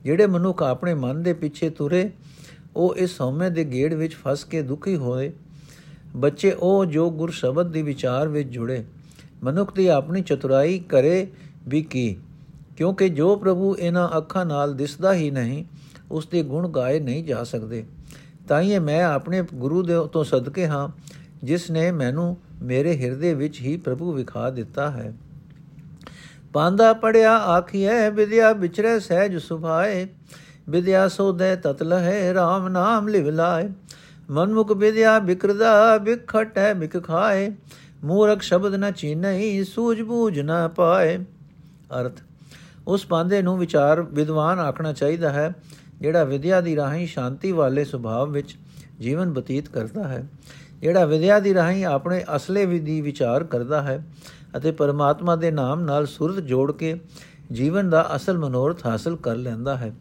ਜਿਹੜੇ 0.03 0.27
ਮਨੁੱਖ 0.27 0.63
ਆਪਣੇ 0.63 0.93
ਮਨ 0.93 1.23
ਦੇ 1.23 1.33
ਪਿੱਛੇ 1.33 1.69
ਤੁਰੇ, 1.69 2.11
ਉਹ 2.75 2.95
ਇਸ 2.95 3.21
ਹਉਮੈ 3.21 3.49
ਦੇ 3.49 3.63
ਗੇੜ 3.63 3.93
ਵਿੱਚ 3.93 4.13
ਫਸ 4.13 4.43
ਕੇ 4.43 4.61
ਦੁਖੀ 4.61 4.95
ਹੋਏ। 4.95 5.31
ਬੱਚੇ 6.15 6.51
ਉਹ 6.51 6.85
ਜੋ 6.85 7.11
ਗੁਰ 7.11 7.31
ਸ਼ਬਦ 7.31 7.71
ਦੀ 7.71 7.81
ਵਿਚਾਰ 7.81 8.27
ਵਿੱਚ 8.27 8.49
ਜੁੜੇ। 8.49 8.83
ਮਨੁੱਖ 9.43 9.75
ਦੀ 9.75 9.87
ਆਪਣੀ 9.87 10.21
ਚਤੁਰਾਈ 10.21 10.79
ਕਰੇ 10.79 11.27
ਵੀ 11.67 11.81
ਕੀ? 11.81 12.17
ਕਿਉਂਕਿ 12.77 13.09
ਜੋ 13.09 13.35
ਪ੍ਰਭੂ 13.35 13.75
ਇਹਨਾਂ 13.79 14.17
ਅੱਖਾਂ 14.17 14.45
ਨਾਲ 14.45 14.73
ਦਿਸਦਾ 14.73 15.13
ਹੀ 15.13 15.31
ਨਹੀਂ, 15.31 15.65
ਉਸ 16.11 16.27
ਦੇ 16.27 16.43
ਗੁਣ 16.43 16.69
ਗਾਏ 16.69 16.99
ਨਹੀਂ 16.99 17.23
ਜਾ 17.23 17.43
ਸਕਦੇ। 17.43 17.85
ਤਾਂ 18.47 18.61
ਹੀ 18.61 18.79
ਮੈਂ 18.79 19.05
ਆਪਣੇ 19.05 19.43
ਗੁਰੂ 19.53 19.83
ਦੇ 19.83 19.93
ਤੋਂ 20.13 20.23
ਸਦਕੇ 20.23 20.67
ਹਾਂ, 20.67 20.89
ਜਿਸ 21.43 21.71
ਨੇ 21.71 21.91
ਮੈਨੂੰ 21.91 22.37
ਮੇਰੇ 22.63 22.97
ਹਿਰਦੇ 22.97 23.33
ਵਿੱਚ 23.33 23.61
ਹੀ 23.61 23.77
ਪ੍ਰਭੂ 23.77 24.11
ਵਿਖਾ 24.11 24.49
ਦਿੱਤਾ 24.49 24.91
ਹੈ। 24.91 25.13
ਪਾਂਦਾ 26.53 26.93
ਪੜਿਆ 26.93 27.37
ਆਖੀਐ, 27.37 28.09
ਵਿਦਿਆ 28.09 28.53
ਵਿਚਰੇ 28.53 28.99
ਸਹਿਜ 28.99 29.37
ਸੁਭਾਏ। 29.37 30.07
ਵਿਦਿਆ 30.69 31.07
ਸੋਦੇ 31.07 31.55
ਤਤਲ 31.55 31.93
ਹੈ 31.93 32.33
RAM 32.33 32.69
ਨਾਮ 32.69 33.07
ਲਿਵ 33.07 33.29
ਲਾਏ। 33.29 33.69
ਮਨਮੁਖ 34.29 34.71
ਵਿਦਿਆ 34.71 35.19
ਬਿਕਰਦਾ, 35.19 35.97
ਬਿਖਟੈ 35.97 36.73
ਬਿਕ 36.73 37.03
ਖਾਏ। 37.03 37.51
ਮੂਰਖ 38.03 38.41
ਸ਼ਬਦ 38.41 38.75
ਨ 38.75 38.91
ਚੀਨਈ, 38.91 39.63
ਸੂਝ 39.63 40.01
ਬੂਝ 40.01 40.39
ਨ 40.39 40.67
ਪਾਏ। 40.75 41.17
ਅਰਥ, 42.01 42.13
ਉਸ 42.87 43.05
ਪਾਂਦੇ 43.05 43.41
ਨੂੰ 43.41 43.57
ਵਿਚਾਰ 43.57 44.01
ਵਿਦਵਾਨ 44.01 44.59
ਆਖਣਾ 44.59 44.93
ਚਾਹੀਦਾ 44.93 45.29
ਹੈ, 45.29 45.53
ਜਿਹੜਾ 46.01 46.23
ਵਿਦਿਆ 46.23 46.61
ਦੀ 46.61 46.75
ਰਾਹੀਂ 46.75 47.07
ਸ਼ਾਂਤੀ 47.07 47.51
ਵਾਲੇ 47.51 47.85
ਸੁਭਾਅ 47.85 48.25
ਵਿੱਚ 48.25 48.55
ਜੀਵਨ 48.99 49.33
ਬਤੀਤ 49.33 49.69
ਕਰਦਾ 49.69 50.07
ਹੈ। 50.07 50.27
ਜਿਹੜਾ 50.81 51.05
ਵਿਦਿਆ 51.05 51.39
ਦੀ 51.39 51.53
ਰਾਹੀਂ 51.53 51.85
ਆਪਣੇ 51.85 52.23
ਅਸਲੇ 52.35 52.65
ਵਿਧੀ 52.65 53.01
ਵਿਚਾਰ 53.01 53.43
ਕਰਦਾ 53.43 53.81
ਹੈ 53.81 54.05
ਅਤੇ 54.57 54.71
ਪਰਮਾਤਮਾ 54.71 55.35
ਦੇ 55.35 55.51
ਨਾਮ 55.51 55.81
ਨਾਲ 55.81 56.05
ਸੁਰਤ 56.05 56.39
ਜੋੜ 56.39 56.71
ਕੇ 56.71 56.99
ਜੀਵਨ 57.51 57.89
ਦਾ 57.89 58.15
ਅਸਲ 58.15 58.37
ਮਨੋਰਥ 58.37 58.85
ਹਾਸਲ 58.85 59.15
ਕਰ 59.15 59.35
ਲੈਂਦਾ 59.35 59.77
ਹੈ। 59.77 59.95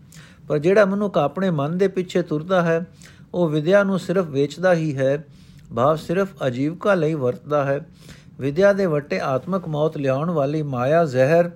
ਪਰ 0.48 0.58
ਜਿਹੜਾ 0.58 0.84
ਮਨੁੱਖ 0.84 1.18
ਆਪਣੇ 1.18 1.50
ਮਨ 1.50 1.78
ਦੇ 1.78 1.88
ਪਿੱਛੇ 1.88 2.22
ਤੁਰਦਾ 2.22 2.62
ਹੈ, 2.62 2.86
ਉਹ 3.34 3.48
ਵਿਦਿਆ 3.48 3.84
ਨੂੰ 3.84 3.98
ਸਿਰਫ 3.98 4.28
ਵੇਚਦਾ 4.28 4.74
ਹੀ 4.74 4.96
ਹੈ। 4.96 5.24
ਭਾਵ 5.76 5.96
ਸਿਰਫ 5.96 6.28
ਅਜੀਵਕਾ 6.46 6.94
ਲਈ 6.94 7.14
ਵਰਤਦਾ 7.14 7.64
ਹੈ। 7.64 7.86
ਵਿਦਿਆ 8.40 8.72
ਦੇ 8.72 8.86
ਵੱਟੇ 8.86 9.20
ਆਤਮਕ 9.20 9.68
ਮੌਤ 9.68 9.96
ਲਿਆਉਣ 9.96 10.30
ਵਾਲੀ 10.30 10.62
ਮਾਇਆ 10.62 11.04
ਜ਼ਹਿਰ 11.04 11.50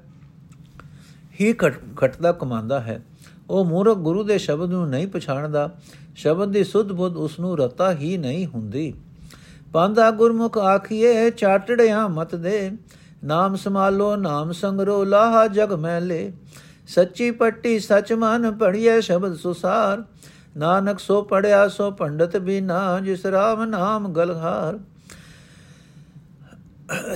ਹੀ 1.40 1.54
ਘਟਦਾ 2.04 2.32
ਕਮਾਉਂਦਾ 2.32 2.80
ਹੈ। 2.80 3.02
ਉਹ 3.50 3.64
ਮੂਰਖ 3.64 3.96
ਗੁਰੂ 3.96 4.24
ਦੇ 4.24 4.38
ਸ਼ਬਦ 4.38 4.70
ਨੂੰ 4.70 4.88
ਨਹੀਂ 4.88 5.06
ਪਛਾਣਦਾ। 5.06 5.74
ਸ਼ਬਦ 6.16 6.52
ਦੀ 6.52 6.64
ਸੁਧ 6.64 6.92
ਬੁੱਧ 6.92 7.16
ਉਸ 7.16 7.40
ਨੂੰ 7.40 7.58
ਰਤਾ 7.58 7.92
ਹੀ 7.92 8.16
ਨਹੀਂ 8.16 8.46
ਹੁੰਦੀ। 8.46 8.94
ਪਾਂਦਾ 9.76 10.10
ਗੁਰਮੁਖ 10.10 10.58
ਆਖੀਏ 10.58 11.30
ਚਾਟੜਿਆ 11.30 12.06
ਮਤ 12.08 12.34
ਦੇ। 12.34 12.70
ਨਾਮ 13.24 13.56
ਸਮਾਲੋ 13.56 14.16
ਨਾਮ 14.16 14.52
ਸੰਗਰੋ, 14.52 15.04
ਲਾਹਾ 15.04 15.46
ਜਗ 15.46 15.72
ਮੈਲੇ। 15.72 16.32
ਸੱਚੀ 16.88 17.30
ਪੱਟੀ 17.30 17.78
ਸਚ 17.78 18.12
ਮਨ 18.12 18.50
ਪੜੀਏ 18.52 19.00
ਸ਼ਬਦ 19.00 19.34
ਸੁਸਾਰ। 19.36 20.04
ਨਾਨਕ 20.56 20.98
ਸੋ 20.98 21.22
ਪੜਿਆ 21.22 21.68
ਸੋ 21.68 21.90
ਪੰਡਤ 21.90 22.36
ਬਿਨਾ, 22.36 23.00
ਜਿਸ 23.00 23.26
ਰਾਮ 23.26 23.64
ਨਾਮ 23.64 24.12
ਗਲਹਾਰ 24.12 24.78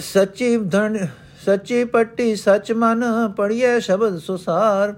ਸੱਚੀ 0.00 0.56
ਧਨ 0.56 1.06
ਸੱਚੀ 1.46 1.84
ਪੱਟੀ 1.84 2.36
ਸਚ 2.36 2.72
ਮਨ 2.72 3.04
ਪੜੀਏ 3.36 3.80
ਸ਼ਬਦ 3.80 4.18
ਸੁਸਾਰ। 4.18 4.94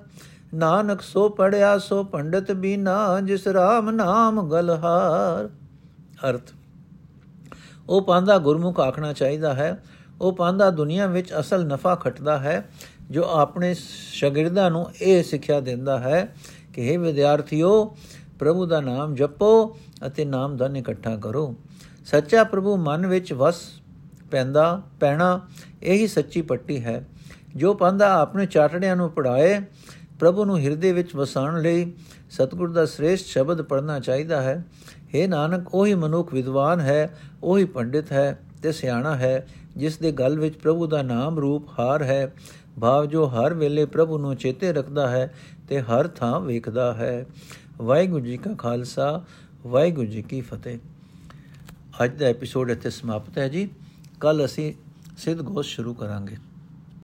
ਨਾਨਕ 0.55 1.01
ਸੋ 1.01 1.29
ਪੜਿਆ 1.29 1.79
ਸੋ 1.79 2.03
ਪੰਡਤ 2.05 2.53
ਬਿਨਾ, 2.53 3.20
ਜਿਸ 3.20 3.46
ਰਾਮ 3.48 3.90
ਨਾਮ 3.90 4.48
ਗਲਹਾਰ 4.48 5.48
ਅਰਥ 6.31 6.53
ਉਹ 7.88 8.03
ਪਾਂਦਾ 8.03 8.38
ਗੁਰਮੁਖ 8.38 8.81
ਆਖਣਾ 8.81 9.12
ਚਾਹੀਦਾ 9.12 9.55
ਹੈ। 9.55 9.83
ਉਹ 10.21 10.33
ਪਾਂਦਾ 10.33 10.71
ਦੁਨੀਆ 10.71 11.07
ਵਿੱਚ 11.07 11.33
ਅਸਲ 11.40 11.66
ਨਫਾ 11.66 11.95
ਖਟਦਾ 11.95 12.38
ਹੈ, 12.38 12.68
ਜੋ 13.11 13.25
ਆਪਣੇ 13.25 13.75
ਸ਼ਾਗਿਰਦਾਂ 14.12 14.71
ਨੂੰ 14.71 14.90
ਇਹ 15.03 15.23
ਸਿੱਖਿਆ 15.23 15.61
ਦਿੰਦਾ 15.61 15.99
ਹੈ 15.99 16.35
ਕਿ 16.73 16.97
हे 16.97 17.01
ਵਿਦਿਆਰਥੀਓ, 17.01 17.97
ਪ੍ਰਭੂ 18.38 18.66
ਦਾ 18.66 18.81
ਨਾਮ 18.81 19.14
ਜਪੋ 19.14 19.77
ਅਤੇ 20.07 20.25
ਨਾਮ 20.25 20.57
ਧਨ 20.57 20.77
ਇਕੱਠਾ 20.77 21.16
ਕਰੋ। 21.16 21.55
ਸੱਚਾ 22.07 22.45
ਪ੍ਰਭੂ 22.45 22.77
ਮਨ 22.77 23.07
ਵਿੱਚ 23.07 23.33
ਵਸ 23.33 23.57
ਪੈਂਦਾ, 24.31 24.83
ਪੈਣਾ, 25.01 25.40
ਇਹੀ 25.83 26.07
ਸੱਚੀ 26.07 26.42
ਪੱਟੀ 26.42 26.85
ਹੈ। 26.85 27.09
ਜੋ 27.57 27.75
ਪਾਂਦਾ 27.75 28.12
ਆਪਣੇ 28.14 28.47
ਚਾਟੜਿਆਂ 28.47 28.97
ਨੂੰ 28.97 29.11
ਪੜਾਏ 29.11 29.61
ਪ੍ਰਭੂ 30.21 30.45
ਨੂੰ 30.45 30.59
ਹਿਰਦੇ 30.59 30.92
ਵਿੱਚ 30.92 31.16
ਵਸਾਉਣ 31.16 31.62
ਲਈ 31.62 31.92
ਸਤਿਗੁਰ 32.31 32.73
ਦਾ 32.73 32.87
ਸ੍ਰੇਸ਼ਟ 32.87 33.27
ਸ਼ਬਦ 33.27 33.62
ਪੜਨਾ 33.62 34.01
ਚਾਹੀਦਾ 34.01 34.42
ਹੈ। 34.42 34.64
हे 35.14 35.29
ਨਾਨਕ, 35.29 35.75
ਉਹੀ 35.75 35.94
ਮਨੁੱਖ 35.94 36.35
ਵਿਦਵਾਨ 36.35 36.81
ਹੈ, 36.81 37.18
ਉਹੀ 37.42 37.64
ਪੰਡਿਤ 37.64 38.12
ਹੈ 38.12 38.38
ਤੇ 38.62 38.72
ਸਿਆਣਾ 38.72 39.16
ਹੈ, 39.16 39.46
ਜਿਸ 39.77 39.98
ਦੇ 39.98 40.12
ਗਲ 40.12 40.38
ਵਿੱਚ 40.38 40.57
ਪ੍ਰਭੂ 40.57 40.87
ਦਾ 40.87 41.03
ਨਾਮ 41.03 41.38
ਰੂਪ 41.38 41.68
ਹਾਰ 41.79 42.03
ਹੈ। 42.03 42.35
ਭਾਵ 42.81 43.07
ਜੋ 43.07 43.27
ਹਰ 43.27 43.55
ਵੇਲੇ 43.55 43.85
ਪ੍ਰਭੂ 43.85 44.18
ਨੂੰ 44.18 44.37
ਚੇਤੇ 44.37 44.72
ਰੱਖਦਾ 44.72 45.11
ਹੈ 45.11 45.35
ਤੇ 45.68 45.81
ਹਰ 45.81 46.09
ਥਾਂ 46.09 46.40
ਵੇਖਦਾ 46.40 46.94
ਹੈ। 46.94 47.27
ਵਾਹਿਗੁਰੂ 47.79 48.25
ਜੀ 48.25 48.37
ਕਾ 48.37 48.55
ਖਾਲਸਾ, 48.55 49.25
ਵਾਹਿਗੁਰੂ 49.66 50.07
ਜੀ 50.07 50.22
ਕੀ 50.22 50.40
ਫਤਿਹ। 50.40 50.79
ਅੱਜ 52.05 52.18
ਦਾ 52.18 52.27
ਐਪੀਸੋਡ 52.27 52.70
ਇੱਥੇ 52.70 52.90
ਸਮਾਪਤ 52.90 53.38
ਹੈ 53.38 53.48
ਜੀ। 53.48 53.68
ਕੱਲ 54.20 54.44
ਅਸੀਂ 54.44 54.75
ਸਿੱਧ 55.18 55.42
ਗੋਸ਼ 55.42 55.68
ਸ਼ੁਰੂ 55.68 55.94
ਕਰਾਂਗੇ। 55.94 56.37